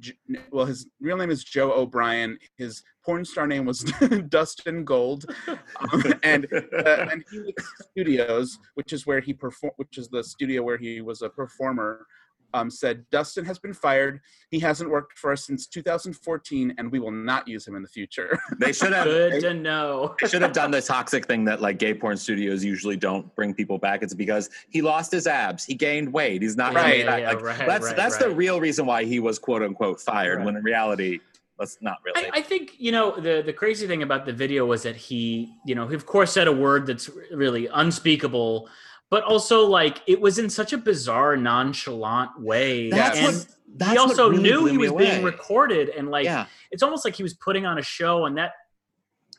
J- 0.00 0.18
well, 0.50 0.66
his 0.66 0.88
real 1.00 1.16
name 1.16 1.30
is 1.30 1.44
Joe 1.44 1.72
O'Brien. 1.72 2.36
His 2.56 2.82
porn 3.04 3.24
star 3.24 3.46
name 3.46 3.64
was 3.64 3.80
Dustin 4.28 4.84
Gold, 4.84 5.26
um, 5.46 6.14
and 6.24 6.46
uh, 6.52 7.06
and 7.12 7.24
Helix 7.30 7.72
Studios, 7.92 8.58
which 8.74 8.92
is 8.92 9.06
where 9.06 9.20
he 9.20 9.32
perform, 9.32 9.72
which 9.76 9.98
is 9.98 10.08
the 10.08 10.24
studio 10.24 10.62
where 10.62 10.78
he 10.78 11.00
was 11.00 11.22
a 11.22 11.28
performer, 11.28 12.06
um, 12.54 12.70
said 12.70 13.04
Dustin 13.10 13.44
has 13.44 13.58
been 13.58 13.74
fired. 13.74 14.20
He 14.50 14.58
hasn't 14.60 14.88
worked 14.88 15.18
for 15.18 15.32
us 15.32 15.44
since 15.44 15.66
2014, 15.66 16.74
and 16.78 16.90
we 16.90 17.00
will 17.00 17.10
not 17.10 17.46
use 17.46 17.66
him 17.66 17.74
in 17.74 17.82
the 17.82 17.88
future. 17.88 18.38
They 18.58 18.72
should 18.72 18.92
have. 18.92 19.04
good 19.04 19.32
they- 19.32 19.40
to 19.40 19.54
know. 19.54 20.14
They 20.22 20.28
should 20.28 20.42
have 20.42 20.52
done 20.52 20.70
the 20.70 20.80
toxic 20.80 21.26
thing 21.26 21.44
that 21.46 21.60
like 21.60 21.78
gay 21.78 21.92
porn 21.92 22.16
studios 22.16 22.64
usually 22.64 22.96
don't 22.96 23.34
bring 23.34 23.52
people 23.52 23.78
back. 23.78 24.02
It's 24.02 24.14
because 24.14 24.48
he 24.70 24.80
lost 24.80 25.10
his 25.10 25.26
abs, 25.26 25.64
he 25.64 25.74
gained 25.74 26.12
weight, 26.12 26.40
he's 26.40 26.56
not 26.56 26.72
Yeah, 26.72 26.82
coming 26.82 27.00
yeah, 27.00 27.16
yeah, 27.16 27.28
Like, 27.30 27.42
right, 27.42 27.66
that's 27.66 27.86
right, 27.86 27.96
that's 27.96 28.16
the 28.16 28.30
real 28.30 28.60
reason 28.60 28.86
why 28.86 29.04
he 29.04 29.18
was 29.18 29.38
quote 29.38 29.62
unquote 29.62 30.00
fired. 30.00 30.38
Right. 30.38 30.46
When 30.46 30.56
in 30.56 30.62
reality, 30.62 31.18
that's 31.58 31.78
not 31.80 31.98
really. 32.04 32.26
I, 32.26 32.38
I 32.38 32.42
think 32.42 32.74
you 32.78 32.92
know 32.92 33.18
the 33.18 33.42
the 33.44 33.52
crazy 33.52 33.86
thing 33.86 34.02
about 34.02 34.24
the 34.24 34.32
video 34.32 34.66
was 34.66 34.82
that 34.84 34.96
he 34.96 35.54
you 35.66 35.74
know 35.74 35.86
he 35.88 35.94
of 35.94 36.06
course 36.06 36.32
said 36.32 36.46
a 36.48 36.52
word 36.52 36.86
that's 36.86 37.10
really 37.32 37.66
unspeakable, 37.68 38.68
but 39.10 39.22
also 39.24 39.66
like 39.66 40.00
it 40.06 40.20
was 40.20 40.38
in 40.38 40.48
such 40.50 40.72
a 40.72 40.78
bizarre 40.78 41.36
nonchalant 41.36 42.40
way. 42.40 42.90
that's 42.90 43.18
and 43.18 43.26
what. 43.36 43.46
That's 43.76 43.90
he 43.92 43.98
what 43.98 44.10
also 44.10 44.30
really 44.30 44.42
knew 44.42 44.66
he 44.66 44.78
was 44.78 44.92
being 44.92 45.24
recorded 45.24 45.88
and 45.88 46.08
like 46.08 46.24
yeah, 46.26 46.46
it's 46.70 46.82
almost 46.84 47.04
like 47.04 47.16
he 47.16 47.24
was 47.24 47.34
putting 47.34 47.66
on 47.66 47.78
a 47.78 47.82
show 47.82 48.26
and 48.26 48.38
that 48.38 48.52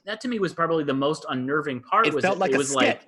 that 0.06 0.20
to 0.22 0.28
me 0.28 0.40
was 0.40 0.54
probably 0.54 0.84
the 0.84 0.94
most 0.94 1.26
unnerving 1.30 1.80
part 1.82 2.06
it 2.06 2.14
was 2.14 2.24
felt 2.24 2.38
like 2.38 2.52
it 2.52 2.56
a 2.56 2.58
was 2.58 2.70
skit. 2.72 2.78
like 2.78 3.02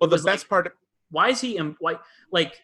well, 0.00 0.08
the 0.08 0.14
was 0.14 0.24
like- 0.24 0.34
best 0.34 0.48
part. 0.48 0.72
why 1.10 1.28
is 1.30 1.40
he 1.40 1.56
im- 1.56 1.76
like 1.80 1.98
like 2.30 2.60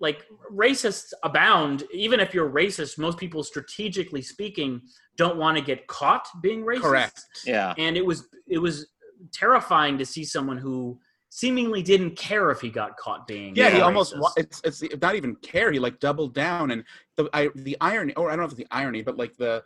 like 0.00 0.24
racists 0.50 1.12
abound 1.22 1.84
even 1.92 2.20
if 2.20 2.32
you're 2.32 2.48
racist 2.50 2.96
most 2.98 3.18
people 3.18 3.42
strategically 3.42 4.22
speaking 4.22 4.80
don't 5.18 5.36
want 5.36 5.54
to 5.58 5.62
get 5.62 5.86
caught 5.86 6.26
being 6.40 6.62
racist 6.64 6.80
Correct. 6.80 7.20
yeah, 7.44 7.74
and 7.76 7.98
it 7.98 8.04
was 8.06 8.28
it 8.48 8.58
was 8.58 8.86
terrifying 9.30 9.98
to 9.98 10.06
see 10.06 10.24
someone 10.24 10.56
who 10.56 10.98
seemingly 11.34 11.82
didn't 11.82 12.14
care 12.14 12.50
if 12.50 12.60
he 12.60 12.68
got 12.68 12.94
caught 12.98 13.26
being 13.26 13.56
yeah, 13.56 13.70
he 13.70 13.78
racist. 13.78 13.84
almost 13.84 14.14
it's 14.36 14.60
it's 14.64 14.82
not 15.00 15.14
even 15.14 15.34
care 15.36 15.72
he 15.72 15.78
like 15.78 15.98
doubled 15.98 16.34
down 16.34 16.70
and 16.70 16.84
the 17.16 17.26
I, 17.32 17.48
the 17.54 17.74
irony 17.80 18.12
or 18.16 18.28
i 18.28 18.32
don't 18.32 18.40
know 18.40 18.44
if 18.44 18.50
it's 18.50 18.58
the 18.58 18.66
irony 18.70 19.00
but 19.00 19.16
like 19.16 19.34
the 19.38 19.64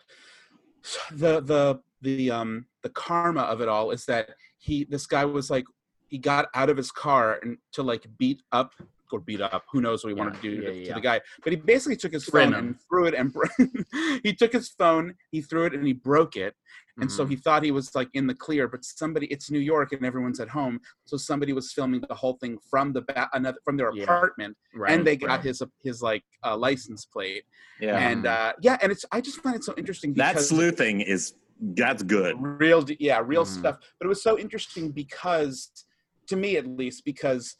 the 1.10 1.40
the 1.40 1.80
the 2.02 2.30
um 2.30 2.66
the 2.84 2.88
karma 2.90 3.40
of 3.40 3.60
it 3.60 3.68
all 3.68 3.90
is 3.90 4.04
that 4.06 4.30
he 4.58 4.84
this 4.84 5.08
guy 5.08 5.24
was 5.24 5.50
like 5.50 5.64
he 6.06 6.18
got 6.18 6.46
out 6.54 6.70
of 6.70 6.76
his 6.76 6.92
car 6.92 7.40
and 7.42 7.58
to 7.72 7.82
like 7.82 8.06
beat 8.16 8.42
up 8.52 8.72
or 9.10 9.18
beat 9.18 9.40
up 9.40 9.64
who 9.72 9.80
knows 9.80 10.04
what 10.04 10.10
he 10.10 10.14
wanted 10.14 10.34
to 10.34 10.42
do 10.42 10.62
Yeah, 10.62 10.68
to, 10.68 10.78
yeah, 10.78 10.86
to 10.86 10.94
the 10.94 11.00
guy 11.00 11.20
but 11.42 11.52
he 11.52 11.56
basically 11.56 11.96
took 11.96 12.12
his 12.12 12.26
phone 12.26 12.54
and 12.54 12.76
threw 12.88 13.06
it 13.06 13.14
and 13.14 13.34
he 14.22 14.32
took 14.32 14.52
his 14.52 14.68
phone 14.68 15.16
he 15.32 15.40
threw 15.40 15.64
it 15.64 15.72
and 15.74 15.84
he 15.84 15.94
broke 15.94 16.36
it 16.36 16.54
and 16.98 17.10
so 17.12 17.24
Mhm. 17.24 17.30
he 17.30 17.36
thought 17.36 17.62
he 17.62 17.70
was 17.70 17.94
like 17.94 18.08
in 18.14 18.26
the 18.26 18.34
clear 18.34 18.68
but 18.68 18.84
somebody 18.84 19.26
it's 19.26 19.50
new 19.50 19.58
york 19.58 19.92
and 19.92 20.04
everyone's 20.04 20.40
at 20.40 20.48
home 20.48 20.80
so 21.04 21.16
somebody 21.16 21.52
was 21.52 21.72
filming 21.72 22.00
the 22.08 22.14
whole 22.14 22.34
thing 22.34 22.58
from 22.70 22.92
the 22.92 23.02
back 23.02 23.28
another 23.34 23.58
from 23.64 23.76
their 23.76 23.92
Yeah. 23.94 24.04
apartment 24.04 24.56
right, 24.74 24.92
and 24.92 25.06
they 25.06 25.16
got 25.16 25.28
right. 25.28 25.42
his 25.44 25.62
his 25.82 26.02
like 26.02 26.24
uh, 26.44 26.56
license 26.56 27.04
plate 27.04 27.44
yeah. 27.80 28.08
and 28.08 28.26
uh 28.26 28.52
yeah 28.62 28.76
and 28.82 28.90
it's 28.92 29.04
i 29.12 29.20
just 29.20 29.40
find 29.42 29.56
it 29.56 29.64
so 29.64 29.74
interesting 29.76 30.14
that 30.14 30.38
sleuthing 30.40 31.00
is 31.00 31.34
that's 31.60 32.02
good. 32.02 32.36
real 32.38 32.84
yeah 32.98 33.20
real 33.24 33.44
Mhm. 33.44 33.58
stuff 33.58 33.76
but 33.98 34.04
it 34.06 34.08
was 34.08 34.22
so 34.22 34.38
interesting 34.38 34.90
because 34.90 35.70
to 36.28 36.36
me 36.36 36.56
at 36.56 36.66
least 36.66 37.04
because 37.04 37.56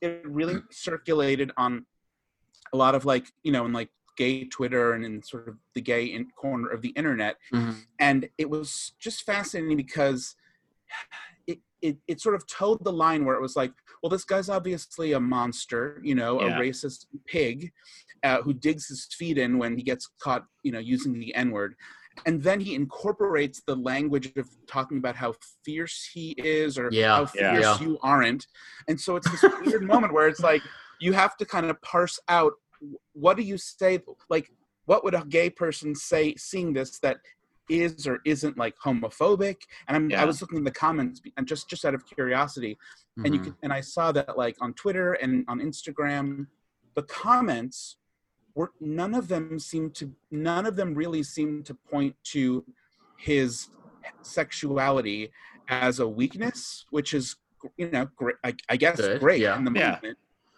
it 0.00 0.22
really 0.24 0.56
circulated 0.70 1.50
on 1.56 1.84
a 2.72 2.76
lot 2.76 2.94
of 2.94 3.04
like 3.04 3.26
you 3.42 3.52
know 3.52 3.64
in 3.66 3.72
like 3.72 3.90
gay 4.22 4.36
twitter 4.56 4.86
and 4.94 5.02
in 5.08 5.14
sort 5.32 5.46
of 5.50 5.54
the 5.76 5.84
gay 5.92 6.04
in 6.16 6.22
corner 6.42 6.68
of 6.74 6.80
the 6.84 6.92
internet 7.00 7.34
Mhm. 7.52 7.74
and 8.08 8.20
it 8.42 8.48
was 8.54 8.68
just 9.06 9.18
fascinating 9.30 9.76
because 9.86 10.20
it, 11.50 11.58
it 11.88 11.96
it 12.12 12.18
sort 12.24 12.34
of 12.38 12.42
towed 12.58 12.80
the 12.88 12.92
line 13.04 13.22
where 13.24 13.36
it 13.38 13.44
was 13.48 13.56
like 13.62 13.72
well 14.00 14.10
this 14.14 14.26
guy's 14.32 14.50
obviously 14.58 15.08
a 15.12 15.22
monster 15.36 15.82
you 16.08 16.16
know 16.20 16.32
Yeah. 16.40 16.56
a 16.56 16.60
racist 16.64 17.00
pig 17.34 17.58
uh, 18.28 18.38
who 18.44 18.52
digs 18.66 18.84
his 18.92 19.02
feet 19.18 19.38
in 19.44 19.52
when 19.62 19.72
he 19.78 19.82
gets 19.90 20.04
caught 20.24 20.44
you 20.66 20.72
know 20.74 20.82
using 20.94 21.12
the 21.22 21.32
n-word 21.46 21.72
and 22.26 22.36
then 22.46 22.58
he 22.66 22.72
incorporates 22.82 23.58
the 23.70 23.76
language 23.90 24.26
of 24.42 24.46
talking 24.76 24.98
about 25.02 25.16
how 25.22 25.30
fierce 25.64 25.98
he 26.14 26.26
is 26.58 26.70
or 26.80 26.86
Yeah, 26.92 27.14
how 27.16 27.24
fierce 27.26 27.70
Yeah. 27.70 27.78
you 27.84 27.92
aren't 28.12 28.42
and 28.88 28.96
so 29.04 29.10
it's 29.18 29.30
this 29.34 29.44
weird 29.64 29.84
moment 29.94 30.12
where 30.16 30.28
it's 30.32 30.44
like 30.52 30.62
you 31.06 31.12
have 31.22 31.34
to 31.40 31.44
kind 31.54 31.66
of 31.70 31.76
parse 31.92 32.18
out 32.38 32.52
what 33.12 33.36
do 33.36 33.42
you 33.42 33.58
say 33.58 34.00
like 34.28 34.50
what 34.86 35.04
would 35.04 35.14
a 35.14 35.24
gay 35.28 35.50
person 35.50 35.94
say 35.94 36.34
seeing 36.36 36.72
this 36.72 36.98
that 37.00 37.18
is 37.68 38.06
or 38.06 38.18
isn't 38.24 38.58
like 38.58 38.74
homophobic 38.84 39.56
and 39.86 39.96
I'm, 39.96 40.10
Yeah. 40.10 40.22
i 40.22 40.24
was 40.24 40.40
looking 40.40 40.58
in 40.58 40.64
the 40.64 40.70
comments 40.72 41.20
and 41.36 41.46
just 41.46 41.68
just 41.70 41.84
out 41.84 41.94
of 41.94 42.04
curiosity 42.06 42.76
and 43.24 43.32
you 43.34 43.40
Mhm. 43.40 43.44
could 43.44 43.54
and 43.62 43.72
i 43.72 43.80
saw 43.80 44.10
that 44.12 44.36
like 44.36 44.56
on 44.60 44.74
twitter 44.74 45.12
and 45.14 45.44
on 45.46 45.60
instagram 45.60 46.46
the 46.94 47.02
comments 47.04 47.96
were 48.56 48.72
none 48.80 49.14
of 49.14 49.28
them 49.28 49.58
seemed 49.60 49.94
to 49.94 50.12
none 50.32 50.66
of 50.66 50.74
them 50.74 50.94
really 50.94 51.22
seemed 51.22 51.64
to 51.66 51.74
point 51.74 52.16
to 52.24 52.64
his 53.16 53.68
sexuality 54.22 55.30
as 55.68 56.00
a 56.00 56.08
weakness 56.08 56.86
which 56.90 57.14
is 57.14 57.36
you 57.76 57.88
know 57.90 58.06
great 58.16 58.36
i, 58.42 58.54
I 58.68 58.76
guess 58.76 58.96
Good, 58.96 59.20
great 59.20 59.40
yeah. 59.42 59.56
in 59.58 59.64
the 59.64 59.72
Yeah. 59.72 60.00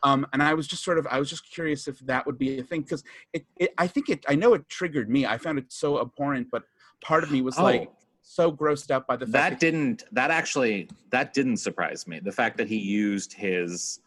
Um, 0.03 0.26
and 0.32 0.42
I 0.42 0.55
was 0.55 0.66
just 0.66 0.84
sort 0.84 0.98
of, 0.98 1.07
I 1.11 1.18
was 1.18 1.30
just 1.30 1.50
curious 1.50 1.86
if 1.88 1.98
that 2.00 2.26
would 2.26 2.38
be 2.38 2.59
a 2.59 2.62
thing 2.62 2.82
because 2.82 3.05
it, 3.32 3.44
it, 3.57 3.72
I 3.78 3.86
think 3.86 4.09
it, 4.09 4.24
I 4.28 4.34
know 4.34 4.55
it 4.55 4.68
triggered 4.68 5.09
me. 5.09 5.26
I 5.26 5.38
found 5.38 5.59
it 5.59 5.66
so 5.68 6.00
abhorrent, 6.00 6.48
but 6.50 6.64
part 7.00 7.22
of 7.24 7.30
me 7.30 7.42
was 7.42 7.59
like 7.59 7.88
Oh. 7.88 7.96
so 8.22 8.53
grossed 8.53 8.90
out 8.90 9.07
by 9.07 9.16
the 9.16 9.26
fact 9.26 9.61
that 9.61 9.61
didn't 9.61 10.05
that 10.12 10.30
actually 10.30 10.88
that 11.11 11.34
didn't 11.34 11.57
surprise 11.57 12.07
me 12.07 12.20
the 12.20 12.30
fact 12.30 12.57
that 12.57 12.68
he 12.68 12.76
used 12.76 13.32
his 13.32 14.00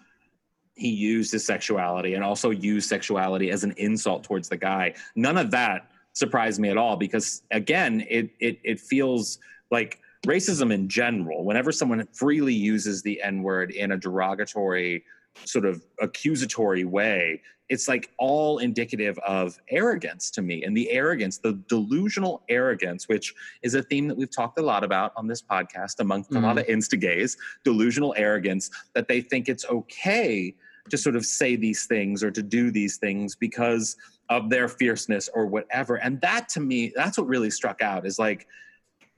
he 0.76 0.90
used 0.90 1.32
his 1.32 1.46
sexuality 1.46 2.16
and 2.16 2.24
also 2.24 2.50
used 2.50 2.90
sexuality 2.90 3.50
as 3.50 3.64
an 3.64 3.74
insult 3.78 4.24
towards 4.24 4.50
the 4.50 4.58
guy. 4.58 4.94
None 5.16 5.38
of 5.38 5.52
that 5.52 5.90
surprised 6.14 6.60
me 6.60 6.70
at 6.70 6.78
all 6.78 6.98
because 6.98 7.44
again, 7.52 8.06
it 8.10 8.30
it 8.40 8.60
it 8.64 8.80
feels 8.80 9.40
like 9.72 10.00
racism 10.28 10.74
in 10.74 10.90
general. 10.90 11.44
Whenever 11.44 11.72
someone 11.72 12.06
freely 12.12 12.54
uses 12.54 13.02
the 13.02 13.22
N 13.22 13.42
word 13.42 13.72
in 13.72 13.92
a 13.92 13.98
derogatory, 13.98 15.04
sort 15.44 15.66
of 15.66 15.84
accusatory 16.02 16.86
way, 16.86 17.42
it's 17.68 17.88
like 17.88 18.12
all 18.20 18.60
indicative 18.60 19.18
of 19.20 19.58
arrogance 19.70 20.30
to 20.32 20.42
me. 20.42 20.64
And 20.64 20.78
the 20.78 20.92
arrogance, 20.92 21.40
the 21.40 21.54
delusional 21.68 22.44
arrogance, 22.48 23.08
which 23.08 23.34
is 23.64 23.74
a 23.74 23.82
theme 23.82 24.08
that 24.08 24.16
we've 24.16 24.34
talked 24.34 24.60
a 24.60 24.62
lot 24.62 24.84
about 24.84 25.14
on 25.18 25.28
this 25.28 25.42
podcast 25.42 26.00
amongst 26.00 26.32
a 26.32 26.40
lot 26.40 26.58
of 26.58 26.64
mm-hmm. 26.64 26.74
instigays, 26.74 27.38
delusional 27.64 28.14
arrogance 28.18 28.70
that 28.94 29.08
they 29.08 29.22
think 29.22 29.50
it's 29.50 29.66
okay 29.66 30.56
to 30.90 30.98
sort 30.98 31.16
of 31.16 31.26
say 31.26 31.56
these 31.56 31.86
things 31.86 32.24
or 32.24 32.30
to 32.30 32.44
do 32.44 32.70
these 32.70 32.98
things 32.98 33.36
because 33.36 33.98
of 34.30 34.50
their 34.52 34.68
fierceness 34.68 35.28
or 35.34 35.48
whatever. 35.48 35.96
And 35.96 36.22
that 36.22 36.48
to 36.50 36.60
me, 36.60 36.94
that's 36.96 37.18
what 37.18 37.28
really 37.28 37.50
struck 37.50 37.82
out 37.82 38.06
is 38.06 38.20
like, 38.20 38.48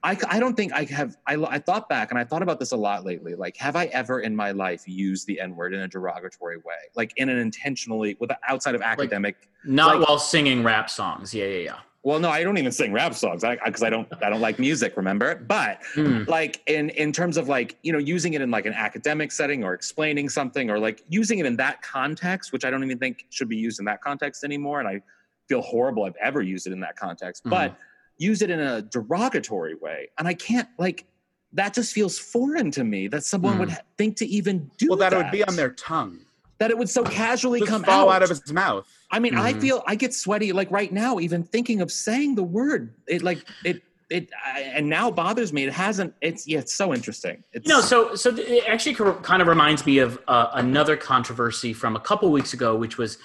I, 0.02 0.16
I 0.28 0.38
don't 0.38 0.54
think 0.56 0.72
I 0.72 0.84
have. 0.84 1.16
I, 1.26 1.34
I 1.34 1.58
thought 1.58 1.88
back 1.88 2.10
and 2.10 2.18
I 2.18 2.24
thought 2.24 2.42
about 2.42 2.60
this 2.60 2.70
a 2.70 2.76
lot 2.76 3.04
lately. 3.04 3.34
Like, 3.34 3.56
have 3.56 3.74
I 3.74 3.86
ever 3.86 4.20
in 4.20 4.34
my 4.36 4.52
life 4.52 4.86
used 4.86 5.26
the 5.26 5.40
N 5.40 5.56
word 5.56 5.74
in 5.74 5.80
a 5.80 5.88
derogatory 5.88 6.56
way, 6.58 6.74
like 6.94 7.12
in 7.16 7.28
an 7.28 7.38
intentionally, 7.38 8.16
with 8.20 8.30
outside 8.48 8.74
of 8.76 8.82
academic? 8.82 9.48
Not 9.64 9.98
like- 9.98 10.08
while 10.08 10.18
singing 10.20 10.62
rap 10.62 10.88
songs. 10.88 11.34
Yeah, 11.34 11.46
yeah, 11.46 11.58
yeah. 11.58 11.76
Well, 12.04 12.20
no, 12.20 12.30
I 12.30 12.44
don't 12.44 12.56
even 12.58 12.70
sing 12.70 12.92
rap 12.92 13.12
songs 13.12 13.42
because 13.42 13.82
I, 13.82 13.90
don't 13.90 14.06
I 14.22 14.30
don't 14.30 14.40
like 14.40 14.60
music. 14.60 14.96
Remember, 14.96 15.34
but 15.34 15.80
Hmm. 15.94 16.22
like 16.28 16.62
in 16.68 16.90
in 16.90 17.12
terms 17.12 17.36
of 17.36 17.48
like 17.48 17.76
you 17.82 17.92
know 17.92 17.98
using 17.98 18.34
it 18.34 18.40
in 18.40 18.52
like 18.52 18.66
an 18.66 18.72
academic 18.74 19.32
setting 19.32 19.64
or 19.64 19.74
explaining 19.74 20.28
something 20.28 20.70
or 20.70 20.78
like 20.78 21.02
using 21.08 21.40
it 21.40 21.44
in 21.46 21.56
that 21.56 21.82
context, 21.82 22.52
which 22.52 22.64
I 22.64 22.70
don't 22.70 22.84
even 22.84 22.98
think 22.98 23.26
should 23.30 23.48
be 23.48 23.56
used 23.56 23.80
in 23.80 23.84
that 23.86 24.00
context 24.00 24.44
anymore, 24.44 24.78
and 24.78 24.88
I 24.88 25.02
feel 25.48 25.60
horrible 25.60 26.04
I've 26.04 26.16
ever 26.22 26.40
used 26.40 26.68
it 26.68 26.72
in 26.72 26.78
that 26.80 26.94
context. 26.94 27.42
Mhm. 27.44 27.50
But 27.50 27.74
use 28.18 28.42
it 28.42 28.50
in 28.50 28.60
a 28.60 28.82
derogatory 28.82 29.74
way, 29.76 30.08
and 30.18 30.28
I 30.28 30.34
can't 30.34 30.68
like 30.78 31.06
that. 31.54 31.74
Just 31.74 31.92
feels 31.94 32.18
foreign 32.18 32.70
to 32.72 32.84
me 32.84 33.08
that 33.08 33.24
someone 33.24 33.56
Mm. 33.56 33.60
would 33.60 33.70
ha- 33.70 33.80
think 33.96 34.16
to 34.18 34.26
even 34.26 34.70
do 34.76 34.86
that. 34.86 34.90
Well, 34.90 34.98
that, 34.98 35.12
it 35.12 35.16
would 35.16 35.30
be 35.30 35.44
on 35.44 35.56
their 35.56 35.70
tongue. 35.70 36.20
that 36.58 36.72
it 36.72 36.76
would 36.76 36.88
so 36.90 37.04
casually 37.04 37.60
Just 37.60 37.70
come 37.70 37.84
fall 37.84 38.08
out. 38.10 38.16
out 38.16 38.22
of 38.24 38.30
his 38.30 38.52
mouth. 38.52 38.84
I 39.12 39.20
mean, 39.20 39.36
I 39.36 39.52
Mhm. 39.52 39.60
feel 39.60 39.82
I 39.86 39.94
get 39.94 40.12
sweaty 40.12 40.52
like 40.52 40.68
right 40.72 40.92
now, 40.92 41.20
even 41.20 41.44
thinking 41.44 41.80
of 41.80 41.92
saying 41.92 42.34
the 42.34 42.42
word. 42.42 42.92
It 43.06 43.22
like 43.22 43.44
it 43.64 43.80
it 44.10 44.28
I, 44.44 44.62
and 44.62 44.88
now 44.88 45.08
bothers 45.12 45.52
me. 45.52 45.62
It 45.64 45.72
hasn't. 45.72 46.14
It's 46.20 46.48
yeah. 46.48 46.58
It's 46.58 46.74
so 46.74 46.92
interesting. 46.92 47.44
It's 47.52 47.64
You 47.68 47.74
know, 47.74 47.80
so 47.80 48.16
so 48.16 48.34
it 48.36 48.64
actually 48.66 48.96
kind 49.22 49.40
of 49.40 49.46
reminds 49.46 49.86
me 49.86 49.98
of 49.98 50.18
uh, 50.26 50.48
another 50.54 50.96
controversy 50.96 51.72
from 51.72 51.94
a 51.94 52.00
couple 52.00 52.28
weeks 52.32 52.52
ago, 52.52 52.74
which 52.74 52.98
was 52.98 53.18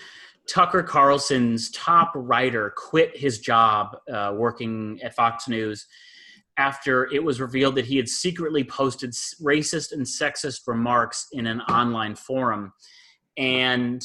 Tucker 0.50 0.84
Carlson's 0.84 1.72
top 1.72 2.12
writer 2.16 2.74
quit 2.76 3.16
his 3.16 3.40
job 3.40 3.96
uh, 4.12 4.34
working 4.36 5.00
at 5.02 5.16
Fox 5.16 5.48
News 5.48 5.88
after 6.58 7.12
it 7.12 7.24
was 7.24 7.42
revealed 7.42 7.76
that 7.76 7.86
he 7.86 7.98
had 7.98 8.08
secretly 8.08 8.64
posted 8.64 9.12
racist 9.42 9.92
and 9.92 10.02
sexist 10.06 10.62
remarks 10.68 11.28
in 11.32 11.48
an 11.48 11.62
online 11.62 12.14
forum, 12.16 12.72
and 13.38 14.04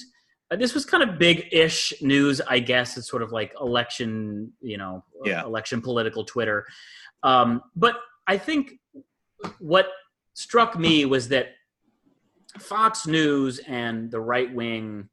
uh, 0.51 0.57
this 0.57 0.73
was 0.73 0.87
kind 0.87 1.03
of 1.03 1.19
big-ish 1.19 1.93
news, 2.01 2.41
I 2.49 2.59
guess. 2.61 2.97
It's 2.97 3.11
sort 3.11 3.23
of 3.23 3.33
like 3.33 3.53
election, 3.61 4.51
you 4.63 4.79
know, 4.79 5.05
Yeah. 5.25 5.43
election 5.45 5.83
political 5.83 6.25
Twitter. 6.25 6.65
Um, 7.23 7.61
but 7.77 7.97
I 8.27 8.39
think 8.39 8.79
what 9.59 9.89
struck 10.33 10.79
me 10.79 11.05
was 11.05 11.29
that 11.29 11.49
Fox 12.59 13.07
News 13.07 13.59
and 13.67 14.11
the 14.11 14.21
right 14.21 14.53
wing 14.55 15.11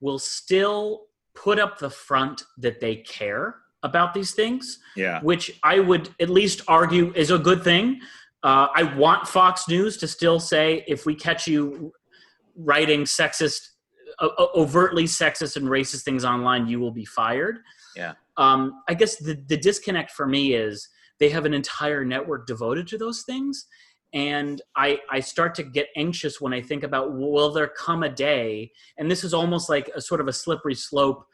will 0.00 0.18
still 0.18 1.06
put 1.34 1.58
up 1.58 1.78
the 1.78 1.90
front 1.90 2.42
that 2.58 2.80
they 2.80 2.96
care 2.96 3.56
about 3.82 4.12
these 4.12 4.32
things, 4.32 4.78
yeah. 4.96 5.20
which 5.22 5.58
I 5.62 5.78
would 5.78 6.10
at 6.20 6.28
least 6.28 6.62
argue 6.66 7.12
is 7.14 7.30
a 7.30 7.38
good 7.38 7.62
thing. 7.62 8.00
Uh, 8.42 8.68
I 8.74 8.82
want 8.96 9.26
Fox 9.26 9.68
News 9.68 9.96
to 9.98 10.08
still 10.08 10.40
say 10.40 10.84
if 10.86 11.06
we 11.06 11.14
catch 11.14 11.46
you 11.46 11.92
writing 12.56 13.02
sexist, 13.02 13.60
o- 14.20 14.50
overtly 14.54 15.04
sexist 15.04 15.56
and 15.56 15.66
racist 15.66 16.02
things 16.02 16.24
online, 16.24 16.66
you 16.66 16.80
will 16.80 16.90
be 16.90 17.04
fired. 17.04 17.58
Yeah. 17.96 18.14
Um, 18.36 18.82
I 18.88 18.94
guess 18.94 19.16
the, 19.16 19.34
the 19.46 19.56
disconnect 19.56 20.10
for 20.12 20.26
me 20.26 20.54
is 20.54 20.88
they 21.18 21.28
have 21.30 21.44
an 21.44 21.54
entire 21.54 22.04
network 22.04 22.46
devoted 22.46 22.86
to 22.88 22.98
those 22.98 23.22
things. 23.22 23.66
And 24.14 24.62
I, 24.74 25.00
I 25.10 25.20
start 25.20 25.54
to 25.56 25.62
get 25.62 25.88
anxious 25.96 26.40
when 26.40 26.54
I 26.54 26.62
think 26.62 26.82
about 26.82 27.14
will 27.14 27.52
there 27.52 27.68
come 27.68 28.02
a 28.02 28.08
day, 28.08 28.72
and 28.96 29.10
this 29.10 29.24
is 29.24 29.34
almost 29.34 29.68
like 29.68 29.90
a 29.94 30.00
sort 30.00 30.20
of 30.20 30.28
a 30.28 30.32
slippery 30.32 30.74
slope, 30.74 31.26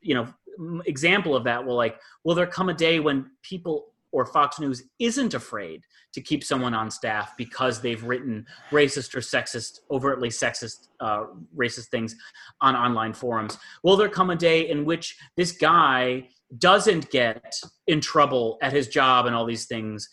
you 0.00 0.14
know, 0.14 0.28
example 0.86 1.34
of 1.34 1.44
that. 1.44 1.64
Will 1.64 1.76
like, 1.76 1.98
will 2.24 2.34
there 2.34 2.46
come 2.46 2.68
a 2.68 2.74
day 2.74 3.00
when 3.00 3.30
people 3.42 3.92
or 4.12 4.26
Fox 4.26 4.60
News 4.60 4.82
isn't 4.98 5.34
afraid 5.34 5.82
to 6.12 6.20
keep 6.20 6.44
someone 6.44 6.74
on 6.74 6.90
staff 6.90 7.34
because 7.38 7.80
they've 7.80 8.04
written 8.04 8.46
racist 8.70 9.14
or 9.14 9.20
sexist, 9.20 9.80
overtly 9.90 10.28
sexist, 10.28 10.88
uh, 11.00 11.24
racist 11.56 11.86
things 11.86 12.14
on 12.60 12.76
online 12.76 13.14
forums? 13.14 13.58
Will 13.82 13.96
there 13.96 14.10
come 14.10 14.30
a 14.30 14.36
day 14.36 14.68
in 14.68 14.84
which 14.84 15.16
this 15.36 15.52
guy 15.52 16.28
doesn't 16.58 17.10
get 17.10 17.54
in 17.86 18.00
trouble 18.00 18.58
at 18.60 18.72
his 18.72 18.88
job 18.88 19.24
and 19.26 19.34
all 19.34 19.46
these 19.46 19.64
things, 19.64 20.08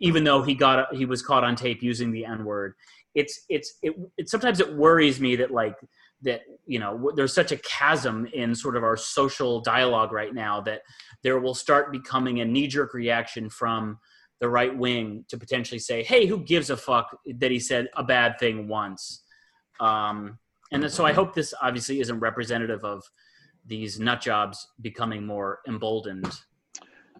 even 0.00 0.24
though 0.24 0.42
he 0.42 0.54
got 0.54 0.94
he 0.94 1.04
was 1.04 1.22
caught 1.22 1.44
on 1.44 1.56
tape 1.56 1.82
using 1.82 2.10
the 2.10 2.24
N 2.24 2.44
word? 2.44 2.74
It's 3.14 3.44
it's 3.48 3.74
it, 3.82 3.94
it 4.16 4.28
sometimes 4.28 4.60
it 4.60 4.74
worries 4.74 5.20
me 5.20 5.36
that 5.36 5.50
like 5.50 5.76
that 6.22 6.42
you 6.66 6.78
know 6.78 7.10
there's 7.16 7.34
such 7.34 7.52
a 7.52 7.56
chasm 7.58 8.26
in 8.32 8.54
sort 8.54 8.76
of 8.76 8.82
our 8.82 8.96
social 8.96 9.60
dialogue 9.60 10.12
right 10.12 10.34
now 10.34 10.60
that 10.60 10.82
there 11.22 11.38
will 11.38 11.54
start 11.54 11.92
becoming 11.92 12.40
a 12.40 12.44
knee-jerk 12.44 12.92
reaction 12.94 13.48
from 13.48 13.98
the 14.40 14.48
right 14.48 14.76
wing 14.76 15.24
to 15.28 15.38
potentially 15.38 15.78
say 15.78 16.02
hey 16.02 16.26
who 16.26 16.44
gives 16.44 16.68
a 16.68 16.76
fuck 16.76 17.16
that 17.38 17.50
he 17.50 17.58
said 17.58 17.88
a 17.96 18.04
bad 18.04 18.38
thing 18.38 18.68
once 18.68 19.22
um, 19.80 20.38
and 20.72 20.90
so 20.92 21.06
i 21.06 21.12
hope 21.12 21.34
this 21.34 21.54
obviously 21.62 22.00
isn't 22.00 22.20
representative 22.20 22.84
of 22.84 23.02
these 23.66 23.98
nut 23.98 24.20
jobs 24.20 24.68
becoming 24.82 25.26
more 25.26 25.60
emboldened 25.66 26.42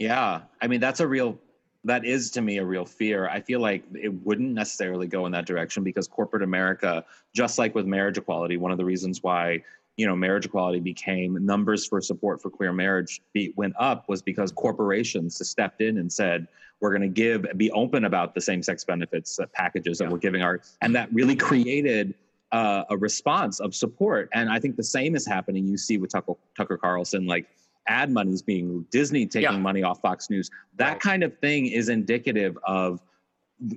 Yeah, 0.01 0.41
I 0.62 0.66
mean 0.66 0.81
that's 0.81 1.01
a 1.01 1.07
real 1.07 1.39
that 1.85 2.05
is 2.05 2.31
to 2.33 2.43
me 2.43 2.59
a 2.59 2.64
real 2.64 2.85
fear. 2.85 3.28
I 3.28 3.41
feel 3.41 3.61
like 3.61 3.83
it 3.95 4.12
wouldn't 4.24 4.53
necessarily 4.53 5.07
go 5.07 5.26
in 5.26 5.33
that 5.33 5.47
direction 5.47 5.83
because 5.83 6.07
corporate 6.07 6.43
America, 6.43 7.05
just 7.35 7.59
like 7.59 7.74
with 7.74 7.87
marriage 7.87 8.18
equality, 8.18 8.57
one 8.57 8.72
of 8.72 8.78
the 8.78 8.85
reasons 8.85 9.22
why 9.22 9.62
you 9.97 10.07
know 10.07 10.16
marriage 10.16 10.47
equality 10.47 10.81
became 10.81 11.45
numbers 11.45 11.87
for 11.87 12.01
support 12.01 12.41
for 12.41 12.49
queer 12.51 12.72
marriage 12.72 13.20
be, 13.33 13.53
went 13.57 13.74
up 13.78 14.09
was 14.09 14.22
because 14.22 14.53
corporations 14.53 15.47
stepped 15.47 15.81
in 15.81 15.99
and 15.99 16.12
said 16.12 16.47
we're 16.81 16.91
going 16.91 17.03
to 17.03 17.09
give 17.09 17.47
be 17.57 17.70
open 17.72 18.05
about 18.05 18.35
the 18.35 18.41
same 18.41 18.62
sex 18.62 18.85
benefits 18.85 19.39
uh, 19.39 19.47
packages 19.53 19.99
that 19.99 20.09
we're 20.09 20.18
giving 20.18 20.43
our 20.43 20.61
and 20.81 20.95
that 20.95 21.12
really 21.12 21.37
created 21.37 22.14
uh, 22.53 22.85
a 22.91 22.97
response 22.97 23.61
of 23.61 23.74
support. 23.74 24.28
And 24.33 24.51
i 24.51 24.59
think 24.59 24.76
the 24.76 24.83
same 24.83 25.14
is 25.14 25.26
happening. 25.26 25.66
You 25.66 25.76
see 25.76 25.99
with 25.99 26.11
tucker, 26.11 26.35
tucker 26.57 26.76
carlson 26.76 27.26
like 27.26 27.47
ad 27.91 28.11
money's 28.11 28.41
being 28.41 28.86
disney 28.91 29.26
taking 29.26 29.51
Yeah. 29.51 29.59
money 29.59 29.82
off 29.82 30.01
fox 30.01 30.30
news 30.30 30.49
that 30.76 30.93
Right. 30.93 31.01
kind 31.01 31.22
of 31.24 31.36
thing 31.38 31.66
is 31.66 31.88
indicative 31.88 32.57
of 32.64 33.03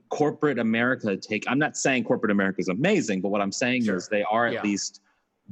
corporate 0.10 0.60
america 0.60 1.18
take 1.18 1.44
i'm 1.50 1.60
not 1.60 1.76
saying 1.76 2.04
corporate 2.06 2.32
america 2.32 2.62
is 2.62 2.70
amazing 2.70 3.20
but 3.22 3.30
what 3.30 3.42
i'm 3.42 3.52
saying 3.52 3.84
Sure. 3.84 3.96
is 3.98 4.08
they 4.08 4.24
are 4.24 4.46
at 4.48 4.54
Yeah. 4.54 4.64
least 4.64 5.02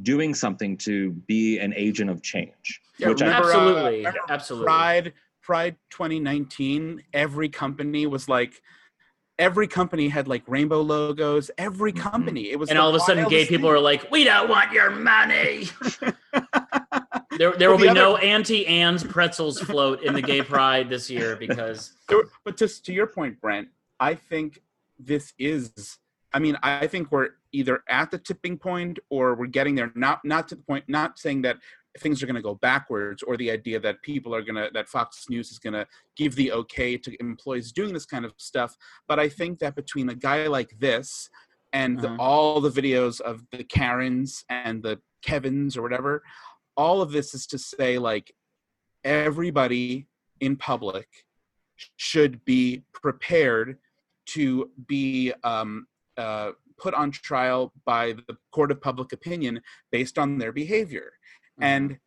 doing 0.04 0.34
something 0.34 0.78
to 0.78 1.12
be 1.28 1.60
an 1.60 1.74
agent 1.76 2.10
of 2.10 2.22
change 2.22 2.82
Yeah, 2.98 3.10
which 3.10 3.22
I, 3.24 3.26
remember, 3.26 3.48
uh, 3.48 3.50
absolutely 3.58 3.98
remember 3.98 4.20
absolutely 4.30 4.66
Pride, 4.66 5.14
Pride 5.42 5.76
2019, 5.90 7.04
every 7.14 7.50
company 7.50 8.06
was 8.06 8.30
like, 8.30 8.62
every 9.40 9.68
company 9.68 10.08
had 10.08 10.28
like 10.28 10.44
rainbow 10.48 10.82
logos. 10.82 11.50
Every 11.58 11.92
Mhm. 11.92 11.98
company, 12.00 12.52
it 12.52 12.60
was. 12.60 12.70
and 12.70 12.78
all 12.78 12.90
of 12.90 12.96
a 12.96 13.00
sudden 13.00 13.28
gay 13.28 13.46
people 13.46 13.70
thing. 13.70 13.76
are 13.78 13.80
like 13.80 14.10
we 14.12 14.24
don't 14.24 14.48
want 14.50 14.72
your 14.72 14.92
money 14.92 15.68
there, 17.38 17.54
there 17.54 17.70
will 17.72 17.78
the 17.78 17.88
be 17.88 17.94
no 17.94 18.16
other- 18.16 18.24
Auntie 18.24 18.68
Anne's 18.68 19.04
pretzels 19.04 19.60
float 19.60 20.04
in 20.04 20.14
the 20.14 20.22
gay 20.22 20.42
pride 20.42 20.90
this 20.90 21.10
year 21.10 21.36
because 21.36 21.94
but 22.46 22.58
just 22.58 22.86
to 22.86 22.94
your 22.94 23.08
point, 23.08 23.40
Brent, 23.42 23.70
I 24.00 24.16
think 24.16 24.62
this 25.00 25.34
is. 25.40 25.98
I 26.34 26.40
mean, 26.40 26.58
I 26.64 26.88
think 26.88 27.12
we're 27.12 27.30
either 27.52 27.84
at 27.90 28.10
the 28.10 28.18
tipping 28.18 28.58
point 28.58 29.00
or 29.10 29.36
we're 29.36 29.48
getting 29.48 29.76
there. 29.76 29.92
Not 29.96 30.24
not 30.24 30.48
to 30.50 30.56
the 30.56 30.62
point. 30.64 30.86
Not 30.88 31.20
saying 31.20 31.42
that 31.44 31.58
things 32.00 32.24
are 32.24 32.26
going 32.26 32.38
to 32.38 32.42
go 32.42 32.56
backwards 32.56 33.22
or 33.22 33.36
the 33.36 33.52
idea 33.52 33.78
that 33.78 34.02
people 34.02 34.34
are 34.34 34.42
going 34.42 34.56
to 34.56 34.70
that 34.74 34.88
Fox 34.88 35.26
News 35.30 35.52
is 35.52 35.60
going 35.60 35.74
to 35.74 35.86
give 36.16 36.36
the 36.36 36.52
okay 36.54 36.96
to 36.98 37.14
employees 37.20 37.74
doing 37.74 37.94
this 37.94 38.06
kind 38.06 38.24
of 38.24 38.34
stuff. 38.38 38.78
But 39.10 39.20
I 39.20 39.28
think 39.28 39.60
that 39.60 39.76
between 39.76 40.08
a 40.10 40.16
guy 40.16 40.48
like 40.48 40.80
this 40.80 41.30
and 41.74 42.00
the, 42.00 42.08
Mhm. 42.10 42.16
all 42.20 42.62
the 42.62 42.70
videos 42.70 43.20
of 43.20 43.44
the 43.52 43.64
Karens 43.66 44.46
and 44.50 44.82
the 44.84 45.02
Kevins 45.22 45.76
or 45.76 45.82
whatever, 45.82 46.24
all 46.78 47.02
of 47.02 47.12
this 47.12 47.34
is 47.34 47.46
to 47.48 47.58
say 47.58 47.98
like 47.98 48.34
everybody 49.04 50.08
in 50.40 50.56
public 50.56 51.08
should 51.98 52.44
be 52.46 52.84
prepared 52.94 53.78
to 54.28 54.70
be 54.88 55.34
um, 55.44 55.88
uh, 56.18 56.52
put 56.78 56.94
on 56.94 57.12
trial 57.12 57.74
by 57.86 58.14
the 58.28 58.38
court 58.52 58.72
of 58.72 58.82
public 58.82 59.14
opinion 59.14 59.62
based 59.92 60.18
on 60.18 60.38
their 60.38 60.52
behavior. 60.52 61.14
Mhm. 61.60 61.64
And 61.64 62.00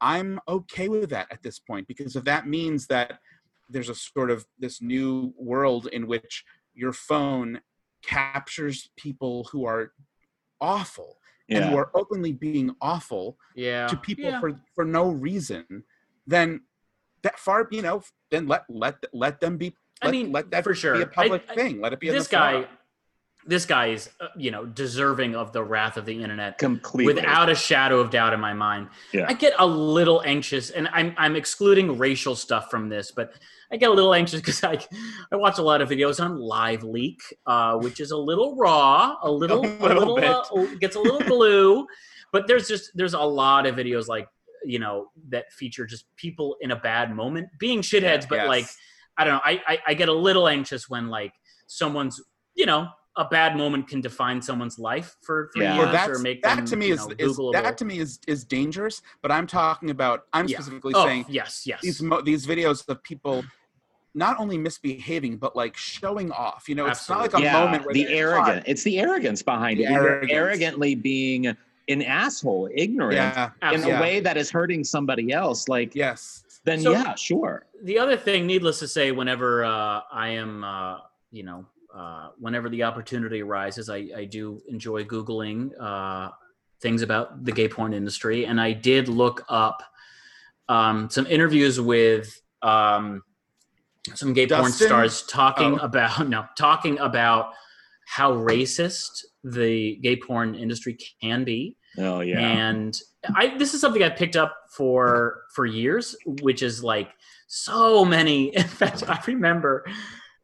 I'm 0.00 0.40
okay 0.48 0.88
with 0.88 1.10
that 1.10 1.30
at 1.30 1.42
this 1.42 1.58
point 1.58 1.86
because 1.86 2.16
if 2.16 2.24
that 2.24 2.46
means 2.46 2.86
that 2.86 3.20
there's 3.68 3.88
a 3.88 3.94
sort 3.94 4.30
of 4.30 4.46
this 4.58 4.80
new 4.80 5.32
world 5.36 5.86
in 5.86 6.06
which 6.06 6.44
your 6.74 6.92
phone 6.92 7.60
captures 8.02 8.90
people 8.96 9.44
who 9.52 9.64
are 9.64 9.92
awful 10.60 11.19
and 11.50 11.64
who 11.66 11.76
are 11.76 11.90
openly 11.94 12.32
being 12.32 12.74
awful 12.80 13.36
yeah 13.54 13.86
to 13.88 13.96
people 13.96 14.24
Yeah. 14.24 14.40
for 14.40 14.52
for 14.74 14.84
no 14.84 15.10
reason, 15.10 15.84
then 16.26 16.60
that 17.22 17.38
far 17.38 17.68
you 17.70 17.82
know 17.82 18.02
then 18.30 18.46
let 18.46 18.64
let 18.68 18.96
let 19.12 19.40
them 19.40 19.56
be. 19.56 19.74
I 20.02 20.06
let- 20.06 20.12
mean, 20.12 20.32
let 20.32 20.50
that 20.52 20.64
for 20.64 20.74
sure 20.74 20.94
be 20.94 21.02
a 21.02 21.06
public 21.06 21.42
I- 21.48 21.54
thing. 21.54 21.80
Let 21.80 21.92
it 21.92 22.00
be 22.00 22.08
in 22.08 22.14
this 22.14 22.28
the 22.28 22.36
forum. 22.38 22.62
guy 22.62 22.68
this 23.46 23.64
guy 23.64 23.86
is 23.88 24.10
uh, 24.20 24.26
you 24.36 24.50
know 24.50 24.66
deserving 24.66 25.34
of 25.34 25.52
the 25.52 25.62
wrath 25.62 25.96
of 25.96 26.04
the 26.04 26.22
internet 26.22 26.58
Completely. 26.58 27.14
without 27.14 27.48
a 27.48 27.54
shadow 27.54 27.98
of 28.00 28.10
doubt 28.10 28.32
in 28.32 28.40
my 28.40 28.52
mind 28.52 28.88
Yeah. 29.12 29.26
i 29.28 29.32
get 29.32 29.54
a 29.58 29.66
little 29.66 30.22
anxious 30.24 30.70
and 30.70 30.88
i'm 30.92 31.14
i'm 31.16 31.36
excluding 31.36 31.96
racial 31.98 32.36
stuff 32.36 32.70
from 32.70 32.88
this 32.88 33.10
but 33.12 33.32
i 33.72 33.76
get 33.76 33.88
a 33.88 33.92
little 33.92 34.12
anxious 34.14 34.40
because 34.44 34.62
i 34.62 34.78
i 35.32 35.36
watch 35.36 35.58
a 35.58 35.62
lot 35.62 35.80
of 35.80 35.88
videos 35.88 36.22
on 36.22 36.32
LiveLeak 36.38 37.16
uh 37.46 37.76
which 37.78 37.98
is 38.00 38.10
a 38.10 38.16
little 38.16 38.56
raw 38.56 39.16
a 39.22 39.30
little 39.42 39.64
A 39.64 39.68
a 39.68 39.88
little 39.88 40.14
little, 40.14 40.44
uh, 40.58 40.66
gets 40.78 40.96
a 40.96 41.00
little 41.00 41.20
blue 41.22 41.86
but 42.32 42.46
there's 42.46 42.68
just 42.68 42.90
there's 42.94 43.14
a 43.14 43.20
lot 43.20 43.66
of 43.66 43.74
videos 43.74 44.06
like 44.06 44.28
you 44.64 44.78
know 44.78 45.06
that 45.30 45.50
feature 45.52 45.86
just 45.86 46.04
people 46.16 46.56
in 46.60 46.72
a 46.72 46.76
bad 46.76 47.14
moment 47.16 47.48
being 47.58 47.80
shitheads 47.80 48.28
but 48.28 48.36
Yes. 48.36 48.48
like 48.48 48.66
I 49.18 49.24
don't 49.24 49.34
know. 49.34 49.40
I, 49.44 49.60
I 49.66 49.78
I 49.88 49.94
get 49.94 50.08
a 50.08 50.14
little 50.14 50.48
anxious 50.48 50.88
when 50.88 51.08
like 51.08 51.32
someone's 51.66 52.20
you 52.54 52.64
know 52.64 52.88
a 53.20 53.24
bad 53.30 53.56
moment 53.56 53.86
can 53.86 54.00
define 54.00 54.40
someone's 54.40 54.78
life 54.78 55.16
for 55.20 55.50
three 55.54 55.64
Yeah. 55.64 55.74
years 55.74 55.84
Well, 55.84 55.92
that's, 55.92 56.18
or 56.18 56.22
make 56.22 56.42
that 56.42 56.56
them, 56.56 56.64
to 56.66 56.76
me 56.76 56.86
you 56.88 56.94
is, 56.94 57.06
know, 57.06 57.14
is 57.18 57.36
Googleable. 57.38 57.52
that 57.52 57.76
to 57.78 57.84
me 57.84 57.98
is 57.98 58.18
is 58.26 58.44
dangerous. 58.44 59.02
But 59.22 59.30
I'm 59.30 59.46
talking 59.46 59.90
about. 59.90 60.26
I'm 60.32 60.46
Yeah. 60.48 60.56
specifically 60.56 60.94
oh, 60.96 61.04
saying 61.06 61.26
yes, 61.28 61.66
yes. 61.66 61.80
these 61.82 62.00
mo- 62.02 62.22
these 62.22 62.46
videos 62.46 62.88
of 62.88 63.02
people 63.02 63.44
not 64.14 64.40
only 64.40 64.58
misbehaving 64.58 65.36
but 65.36 65.54
like 65.54 65.76
showing 65.76 66.32
off. 66.32 66.68
You 66.68 66.74
know, 66.76 66.86
it's 66.86 67.08
not 67.08 67.20
like 67.20 67.34
a 67.34 67.42
yeah, 67.42 67.52
moment 67.60 67.84
where 67.84 67.94
the 67.94 68.04
they're 68.04 68.30
arrogant. 68.30 68.64
caught. 68.64 68.68
It's 68.68 68.82
the 68.82 68.98
arrogance 68.98 69.42
behind 69.42 69.78
The 69.78 69.84
it. 69.84 69.90
Arrogance. 69.92 70.32
arrogantly 70.32 70.94
being 70.94 71.46
an 71.88 72.02
asshole, 72.02 72.68
ignorant 72.74 73.14
Yeah. 73.16 73.46
in 73.46 73.52
Absolutely. 73.68 73.92
a 73.92 74.00
way 74.00 74.20
that 74.20 74.36
is 74.36 74.50
hurting 74.50 74.82
somebody 74.84 75.32
else. 75.32 75.68
Like, 75.68 75.94
Yes. 75.94 76.44
then 76.64 76.80
So- 76.80 76.92
yeah, 76.92 77.14
sure. 77.16 77.66
the 77.82 77.98
other 77.98 78.16
thing, 78.16 78.46
needless 78.46 78.78
to 78.80 78.88
say, 78.88 79.10
whenever 79.12 79.64
uh, 79.64 80.00
I 80.12 80.28
am, 80.30 80.62
uh, 80.64 80.98
you 81.32 81.42
know, 81.42 81.66
uh, 81.94 82.30
whenever 82.38 82.68
the 82.68 82.82
opportunity 82.82 83.42
arises, 83.42 83.88
I, 83.90 84.08
I 84.16 84.24
do 84.24 84.60
enjoy 84.68 85.04
Googling 85.04 85.70
uh, 85.80 86.30
things 86.80 87.02
about 87.02 87.44
the 87.44 87.52
gay 87.52 87.68
porn 87.68 87.92
industry. 87.92 88.46
And 88.46 88.60
I 88.60 88.72
did 88.72 89.08
look 89.08 89.44
up 89.48 89.82
um, 90.68 91.10
some 91.10 91.26
interviews 91.26 91.80
with 91.80 92.40
um, 92.62 93.22
some 94.14 94.32
gay 94.32 94.46
porn 94.46 94.72
stars 94.72 95.22
talking 95.22 95.78
Oh. 95.80 95.84
about, 95.84 96.28
no, 96.28 96.46
talking 96.56 96.98
about 96.98 97.52
how 98.06 98.32
racist 98.32 99.24
the 99.44 99.96
gay 100.02 100.16
porn 100.16 100.54
industry 100.54 100.98
can 101.22 101.44
be 101.44 101.76
Oh 101.98 102.20
yeah. 102.20 102.38
and 102.40 102.98
I 103.34 103.56
this 103.58 103.74
is 103.74 103.80
something 103.80 104.02
I 104.02 104.08
picked 104.10 104.36
up 104.36 104.54
for 104.70 105.42
for 105.54 105.66
years, 105.66 106.14
which 106.42 106.62
is 106.62 106.84
like 106.84 107.10
so 107.48 108.04
many. 108.04 108.54
In 108.56 108.62
fact, 108.64 109.02
I 109.08 109.20
remember 109.26 109.84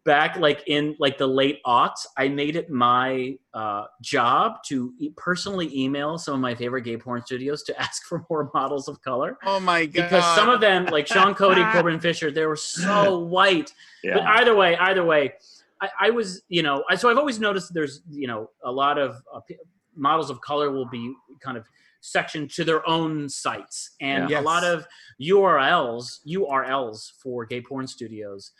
back 0.06 0.36
like 0.38 0.62
in 0.68 0.96
like 0.98 1.18
the 1.18 1.26
late 1.26 1.60
aughts, 1.66 2.06
I 2.16 2.28
made 2.28 2.56
it 2.56 2.70
my 2.70 3.36
uh, 3.52 3.84
job 4.00 4.62
to 4.68 4.94
e- 4.98 5.10
personally 5.16 5.68
email 5.76 6.16
some 6.16 6.32
of 6.34 6.40
my 6.40 6.54
favorite 6.54 6.82
gay 6.82 6.96
porn 6.96 7.20
studios 7.26 7.62
to 7.64 7.78
ask 7.86 8.04
for 8.06 8.24
more 8.30 8.50
models 8.54 8.88
of 8.88 9.02
color 9.02 9.36
Oh 9.44 9.60
my 9.60 9.84
god. 9.84 9.92
because 9.92 10.24
some 10.34 10.48
of 10.48 10.60
them, 10.62 10.86
like 10.86 11.06
Sean 11.06 11.34
Cody, 11.42 11.62
Corbin 11.72 12.00
Fisher, 12.00 12.30
they 12.30 12.46
were 12.46 12.56
so 12.56 13.18
white. 13.36 13.74
But 14.02 14.10
yeah. 14.22 14.30
either 14.38 14.54
way, 14.54 14.76
either 14.76 15.04
way, 15.04 15.34
I, 15.82 15.88
I 16.00 16.10
was, 16.10 16.40
you 16.48 16.62
know, 16.62 16.84
I, 16.88 16.94
so 16.94 17.10
I've 17.10 17.18
always 17.18 17.38
noticed 17.38 17.74
there's, 17.74 18.00
you 18.10 18.26
know, 18.28 18.48
a 18.64 18.72
lot 18.72 18.96
of 18.98 19.16
uh, 19.34 19.40
p- 19.40 19.58
models 19.94 20.30
of 20.30 20.40
color 20.40 20.70
will 20.70 20.88
be 20.88 21.12
kind 21.42 21.58
of 21.58 21.66
sectioned 22.00 22.50
to 22.52 22.62
their 22.64 22.88
own 22.88 23.28
sites, 23.28 23.90
and 24.00 24.30
Yeah. 24.30 24.40
a 24.40 24.42
lot 24.42 24.62
of 24.64 24.86
URLs, 25.20 26.20
URLs 26.26 27.10
for 27.20 27.44
gay 27.44 27.60
porn 27.60 27.86
studios. 27.86 28.52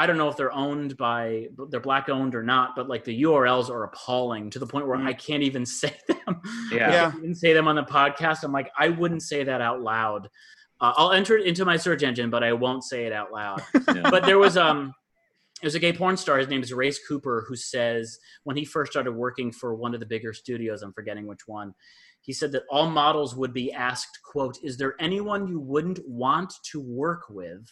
I 0.00 0.06
don't 0.06 0.16
know 0.16 0.28
if 0.28 0.36
they're 0.38 0.50
owned 0.50 0.96
by, 0.96 1.48
they're 1.68 1.78
black 1.78 2.08
owned 2.08 2.34
or 2.34 2.42
not, 2.42 2.74
but 2.74 2.88
like 2.88 3.04
the 3.04 3.22
URLs 3.24 3.68
are 3.68 3.84
appalling 3.84 4.48
to 4.48 4.58
the 4.58 4.66
point 4.66 4.86
where 4.86 4.96
I 4.96 5.12
can't 5.12 5.42
even 5.42 5.66
say 5.80 5.94
them. 6.08 6.40
Yeah. 6.72 6.88
I 6.88 7.10
can't 7.10 7.18
even 7.18 7.34
say 7.34 7.52
them 7.52 7.68
on 7.68 7.76
the 7.76 7.82
podcast. 7.82 8.42
I'm 8.42 8.50
like, 8.50 8.70
I 8.78 8.88
wouldn't 8.88 9.22
say 9.22 9.44
that 9.44 9.60
out 9.60 9.82
loud. 9.82 10.30
Uh, 10.80 10.94
I'll 10.96 11.12
enter 11.12 11.36
it 11.36 11.46
into 11.46 11.66
my 11.66 11.76
search 11.76 12.02
engine, 12.02 12.30
but 12.30 12.42
I 12.42 12.54
won't 12.54 12.82
say 12.82 13.04
it 13.04 13.12
out 13.12 13.30
loud 13.30 13.62
Yeah. 13.94 14.08
but 14.10 14.24
there 14.24 14.38
was 14.38 14.56
um 14.56 14.94
there's 15.60 15.74
a 15.74 15.78
gay 15.78 15.92
porn 15.92 16.16
star 16.16 16.38
his 16.38 16.48
name 16.48 16.62
is 16.62 16.72
race 16.72 16.98
cooper 17.06 17.44
who 17.46 17.54
says 17.56 18.18
when 18.44 18.56
he 18.56 18.64
first 18.64 18.90
started 18.92 19.12
working 19.12 19.52
for 19.52 19.74
one 19.74 19.92
of 19.92 20.00
the 20.00 20.06
bigger 20.06 20.32
studios 20.32 20.80
i'm 20.80 20.94
forgetting 20.94 21.26
which 21.26 21.46
one 21.46 21.74
he 22.22 22.32
said 22.32 22.50
that 22.52 22.62
all 22.70 22.88
models 22.88 23.36
would 23.36 23.52
be 23.52 23.70
asked 23.70 24.20
quote 24.24 24.56
is 24.62 24.78
there 24.78 24.94
anyone 24.98 25.46
you 25.46 25.60
wouldn't 25.60 26.00
want 26.08 26.50
to 26.62 26.80
work 26.80 27.24
with 27.28 27.66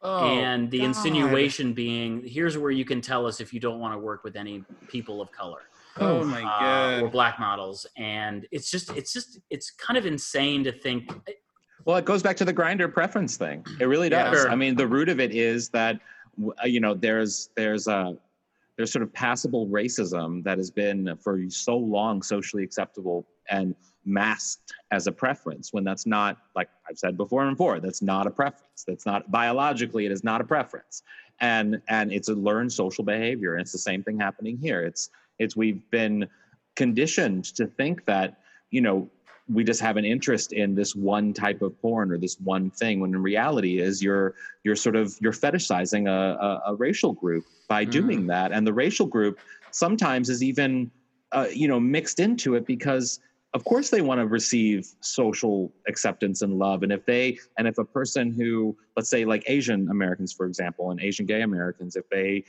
Oh, 0.00 0.24
and 0.24 0.70
the 0.70 0.78
God. 0.78 0.84
insinuation 0.86 1.72
being 1.72 2.22
here's 2.24 2.56
where 2.56 2.70
you 2.70 2.84
can 2.84 3.00
tell 3.00 3.26
us 3.26 3.40
if 3.40 3.52
you 3.52 3.58
don't 3.58 3.80
want 3.80 3.94
to 3.94 3.98
work 3.98 4.22
with 4.22 4.36
any 4.36 4.64
people 4.88 5.20
of 5.20 5.30
color 5.32 5.62
Oh 5.98 6.24
my 6.24 6.42
uh, 6.42 6.44
god. 6.44 7.02
or 7.02 7.08
black 7.10 7.40
models 7.40 7.84
and 7.96 8.46
it's 8.52 8.70
just 8.70 8.90
it's 8.96 9.12
just 9.12 9.40
it's 9.50 9.72
kind 9.72 9.96
of 9.98 10.06
insane 10.06 10.62
to 10.64 10.70
think 10.72 11.10
Well, 11.84 11.96
it 11.96 12.04
goes 12.04 12.22
back 12.22 12.36
to 12.36 12.44
the 12.44 12.54
Grindr 12.54 12.92
preference 12.92 13.36
thing. 13.36 13.64
It 13.80 13.86
really 13.86 14.08
Yeah. 14.08 14.30
does. 14.30 14.42
Sure. 14.42 14.50
I 14.50 14.54
mean, 14.54 14.76
the 14.76 14.86
root 14.86 15.08
of 15.08 15.18
it 15.20 15.34
is 15.34 15.68
that 15.70 16.00
uh, 16.62 16.66
you 16.66 16.78
know 16.80 16.94
there's 16.94 17.50
there's 17.56 17.88
a 17.88 18.16
there's 18.76 18.92
sort 18.92 19.02
of 19.02 19.12
passable 19.12 19.66
racism 19.66 20.44
that 20.44 20.58
has 20.58 20.70
been 20.70 21.16
for 21.16 21.40
so 21.48 21.76
long 21.76 22.22
socially 22.22 22.62
acceptable 22.62 23.26
and 23.50 23.74
masked 24.04 24.72
as 24.90 25.06
a 25.06 25.12
preference 25.12 25.72
when 25.72 25.84
that's 25.84 26.06
not 26.06 26.38
like 26.56 26.68
I've 26.88 26.98
said 26.98 27.16
before 27.16 27.46
and 27.46 27.56
before 27.56 27.80
that's 27.80 28.02
not 28.02 28.26
a 28.26 28.30
preference. 28.30 28.84
That's 28.86 29.06
not 29.06 29.30
biologically 29.30 30.06
it 30.06 30.12
is 30.12 30.24
not 30.24 30.40
a 30.40 30.44
preference. 30.44 31.02
And 31.40 31.80
and 31.88 32.12
it's 32.12 32.28
a 32.28 32.34
learned 32.34 32.72
social 32.72 33.04
behavior 33.04 33.54
and 33.54 33.62
it's 33.62 33.72
the 33.72 33.78
same 33.78 34.02
thing 34.02 34.18
happening 34.18 34.58
here. 34.58 34.82
It's 34.82 35.10
it's 35.38 35.56
we've 35.56 35.88
been 35.90 36.28
conditioned 36.76 37.44
to 37.56 37.66
think 37.66 38.04
that 38.06 38.38
you 38.70 38.80
know 38.80 39.10
we 39.50 39.64
just 39.64 39.80
have 39.80 39.96
an 39.96 40.04
interest 40.04 40.52
in 40.52 40.74
this 40.74 40.94
one 40.94 41.32
type 41.32 41.62
of 41.62 41.80
porn 41.80 42.12
or 42.12 42.18
this 42.18 42.38
one 42.40 42.70
thing 42.70 43.00
when 43.00 43.14
in 43.14 43.22
reality 43.22 43.80
is 43.80 44.02
you're 44.02 44.34
you're 44.64 44.76
sort 44.76 44.94
of 44.96 45.14
you're 45.20 45.32
fetishizing 45.32 46.08
a, 46.08 46.38
a, 46.68 46.72
a 46.72 46.74
racial 46.74 47.12
group 47.12 47.44
by 47.68 47.84
Mm. 47.84 47.90
doing 47.90 48.26
that. 48.28 48.52
And 48.52 48.66
the 48.66 48.72
racial 48.72 49.06
group 49.06 49.38
sometimes 49.70 50.28
is 50.28 50.42
even 50.42 50.90
uh, 51.32 51.46
you 51.52 51.68
know 51.68 51.80
mixed 51.80 52.20
into 52.20 52.54
it 52.54 52.66
because 52.66 53.20
of 53.58 53.64
course 53.64 53.90
they 53.90 54.00
want 54.00 54.20
to 54.20 54.26
receive 54.26 54.86
social 55.00 55.72
acceptance 55.88 56.42
and 56.42 56.60
love 56.60 56.84
and 56.84 56.92
if 56.92 57.04
they 57.06 57.36
and 57.58 57.66
if 57.66 57.76
a 57.78 57.84
person 57.84 58.30
who 58.32 58.76
let's 58.96 59.10
say 59.10 59.24
like 59.24 59.42
asian 59.48 59.90
americans 59.90 60.32
for 60.32 60.46
example 60.46 60.92
and 60.92 61.00
asian 61.00 61.26
gay 61.26 61.42
americans 61.42 61.96
if 61.96 62.08
they 62.08 62.44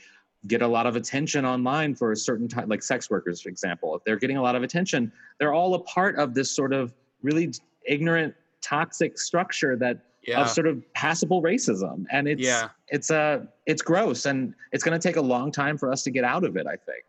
get 0.46 0.62
a 0.62 0.66
lot 0.68 0.86
of 0.86 0.94
attention 0.94 1.44
online 1.44 1.96
for 1.96 2.12
a 2.12 2.16
certain 2.16 2.46
time 2.46 2.68
like 2.68 2.80
sex 2.82 3.10
workers 3.10 3.40
for 3.40 3.48
example 3.48 3.96
if 3.96 4.04
they're 4.04 4.16
getting 4.24 4.36
a 4.36 4.42
lot 4.42 4.54
of 4.54 4.62
attention 4.62 5.10
they're 5.40 5.52
all 5.52 5.74
a 5.74 5.80
part 5.80 6.14
of 6.16 6.32
this 6.32 6.48
sort 6.54 6.72
of 6.72 6.94
really 7.22 7.52
ignorant 7.88 8.32
toxic 8.62 9.18
structure 9.18 9.74
that 9.76 9.96
Yeah. 10.22 10.42
of 10.42 10.48
sort 10.48 10.68
of 10.68 10.76
passable 10.94 11.42
racism 11.42 12.04
and 12.12 12.28
it's 12.28 12.40
Yeah. 12.40 12.68
it's 12.88 13.10
uh 13.10 13.46
it's 13.66 13.82
gross 13.82 14.26
and 14.26 14.54
it's 14.72 14.84
going 14.84 14.96
to 15.00 15.08
take 15.08 15.16
a 15.16 15.26
long 15.34 15.50
time 15.50 15.76
for 15.76 15.90
us 15.90 16.04
to 16.04 16.10
get 16.12 16.24
out 16.24 16.44
of 16.44 16.56
it 16.56 16.66
i 16.68 16.76
think 16.76 17.04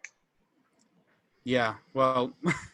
Yeah. 1.43 1.75
Well, 1.93 2.33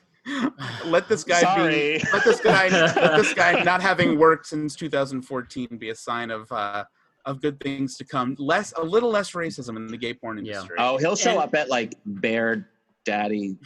let 0.86 1.08
this 1.08 1.24
guy 1.24 1.42
Sorry. 1.42 1.98
be. 2.00 2.04
Let 2.14 2.24
this 2.24 2.40
guy. 2.42 2.68
let 2.70 3.18
this 3.18 3.34
guy 3.34 3.64
not 3.64 3.82
having 3.82 4.18
worked 4.18 4.48
since 4.48 4.76
2014 4.76 5.78
be 5.78 5.90
a 5.90 5.96
sign 5.96 6.32
of 6.32 6.52
uh, 6.52 6.84
of 7.26 7.42
good 7.42 7.60
things 7.60 7.98
to 7.98 8.06
come. 8.06 8.36
Less, 8.40 8.74
a 8.78 8.84
little 8.84 9.10
less 9.10 9.32
racism 9.32 9.76
in 9.78 9.88
the 9.88 9.98
gay 9.98 10.14
porn 10.14 10.38
Yeah. 10.46 10.54
industry. 10.56 10.76
oh 10.80 10.98
he'll 10.98 11.16
show 11.16 11.32
And- 11.32 11.40
up 11.40 11.56
at 11.56 11.70
like 11.70 11.94
bear 12.06 12.70
daddy 13.06 13.58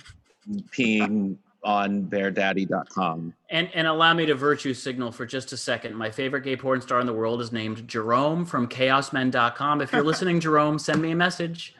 peeing 0.75 1.37
on 1.63 2.03
beardaddy.com 2.05 3.33
And 3.51 3.69
and 3.75 3.85
allow 3.85 4.15
me 4.15 4.25
to 4.25 4.33
virtue 4.33 4.73
signal 4.73 5.11
for 5.11 5.27
just 5.27 5.51
a 5.53 5.57
second. 5.57 5.95
My 5.95 6.09
favorite 6.09 6.41
gay 6.41 6.55
porn 6.55 6.81
star 6.81 6.99
in 6.99 7.05
the 7.05 7.13
world 7.13 7.39
is 7.39 7.51
named 7.51 7.87
Jerome 7.87 8.45
from 8.45 8.67
chaosmen.com. 8.67 9.81
If 9.81 9.91
you're 9.93 10.03
listening, 10.03 10.39
Jerome, 10.47 10.79
send 10.79 11.01
me 11.01 11.11
a 11.11 11.15
message. 11.15 11.75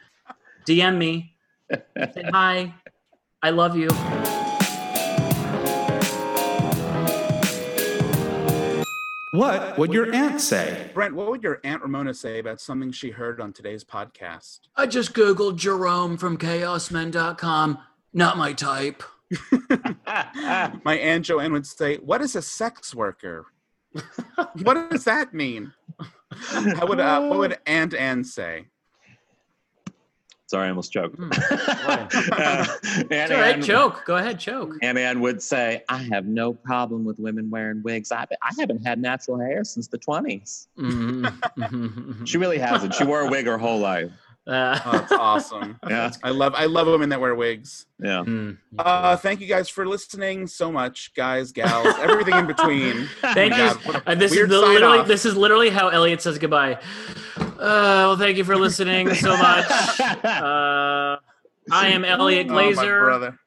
DM 0.66 0.98
me. 0.98 1.34
Say 1.96 2.24
hi. 2.32 2.74
I 3.42 3.50
love 3.50 3.76
you. 3.76 3.88
What 9.32 9.78
would 9.78 9.94
your 9.94 10.14
aunt 10.14 10.42
say? 10.42 10.90
Brent, 10.92 11.14
what 11.14 11.30
would 11.30 11.42
your 11.42 11.58
aunt 11.64 11.80
Ramona 11.80 12.12
say 12.12 12.38
about 12.38 12.60
something 12.60 12.92
she 12.92 13.08
heard 13.08 13.40
on 13.40 13.54
today's 13.54 13.82
podcast? 13.82 14.60
I 14.76 14.86
just 14.86 15.14
Googled 15.14 15.56
Jerome 15.56 16.18
from 16.18 16.36
chaosmen.com. 16.36 17.78
Not 18.12 18.36
my 18.36 18.52
type. 18.52 19.02
My 20.84 20.98
Aunt 20.98 21.24
Joanne 21.24 21.54
would 21.54 21.66
say, 21.66 21.96
What 21.96 22.20
is 22.20 22.36
a 22.36 22.42
sex 22.42 22.94
worker? 22.94 23.46
what 24.62 24.90
does 24.90 25.04
that 25.04 25.32
mean? 25.32 25.72
How 26.28 26.86
would, 26.86 27.00
uh, 27.00 27.22
what 27.22 27.38
would 27.38 27.58
Aunt 27.64 27.94
Anne 27.94 28.24
say? 28.24 28.66
Sorry, 30.52 30.66
I 30.66 30.68
almost 30.68 30.92
choked. 30.92 31.16
Hmm. 31.16 31.30
Uh, 31.32 32.06
Aunt 32.38 32.68
It's 33.10 33.32
all 33.32 33.38
right. 33.40 33.54
Anne- 33.56 33.62
Choke. 33.62 34.02
Go 34.04 34.16
ahead. 34.18 34.38
Choke. 34.38 34.74
Aunt 34.82 34.98
Anne 34.98 35.20
would 35.22 35.42
say, 35.42 35.82
I 35.88 35.96
have 36.12 36.26
no 36.26 36.52
problem 36.52 37.06
with 37.06 37.18
women 37.18 37.48
wearing 37.48 37.82
wigs. 37.82 38.12
I, 38.12 38.26
I 38.42 38.50
haven't 38.58 38.84
had 38.86 39.00
natural 39.00 39.38
hair 39.40 39.64
since 39.64 39.88
the 39.88 39.98
20s. 39.98 40.66
Mhm. 40.78 42.28
She 42.28 42.36
really 42.36 42.58
hasn't. 42.58 42.92
She 42.94 43.04
wore 43.04 43.22
a 43.22 43.30
wig 43.30 43.46
her 43.46 43.56
whole 43.56 43.78
life. 43.80 44.10
Uh, 44.46 44.78
Oh, 44.84 44.90
that's 44.92 45.12
awesome. 45.12 45.78
Yeah. 45.88 46.10
I 46.22 46.30
love 46.30 46.52
I 46.56 46.66
love 46.66 46.86
women 46.88 47.08
that 47.10 47.20
wear 47.20 47.34
wigs. 47.34 47.86
Yeah. 47.98 48.22
mm, 48.26 48.58
Uh, 48.78 49.16
thank 49.16 49.40
you 49.40 49.46
guys 49.46 49.70
for 49.70 49.86
listening 49.86 50.46
so 50.48 50.70
much, 50.70 51.12
guys, 51.14 51.50
gals, 51.52 51.94
everything 51.98 52.34
in 52.34 52.46
between. 52.46 53.06
Thank 53.22 53.54
Oh 53.54 53.78
you. 53.86 53.92
God, 53.92 54.02
Uh, 54.04 54.14
this 54.16 54.32
is 54.32 54.48
the- 54.48 54.60
literally 54.60 54.98
off. 54.98 55.06
this 55.06 55.24
is 55.24 55.34
literally 55.36 55.70
how 55.70 55.88
Elliot 55.88 56.20
says 56.20 56.38
goodbye. 56.38 56.78
Uh, 57.62 58.10
well, 58.10 58.16
thank 58.16 58.36
you 58.36 58.44
for 58.44 58.56
listening 58.56 59.14
so 59.14 59.36
much. 59.36 59.66
Uh, 60.24 61.16
I 61.70 61.88
am 61.90 62.04
Elliot 62.04 62.48
Oh, 62.50 62.54
my 62.54 62.64
Glazer 62.72 63.04
brother. 63.04 63.38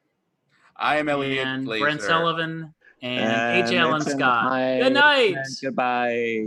I 0.74 0.96
am 0.96 1.08
Elliot 1.10 1.46
and 1.46 1.66
Glazer. 1.66 1.80
Brent 1.80 2.00
Sullivan 2.02 2.74
and, 3.02 3.24
And 3.32 3.68
H. 3.68 3.74
Alan 3.74 4.00
Scott. 4.00 4.44
my- 4.44 4.78
Good 4.82 4.94
night. 4.94 5.36
Goodbye. 5.62 6.46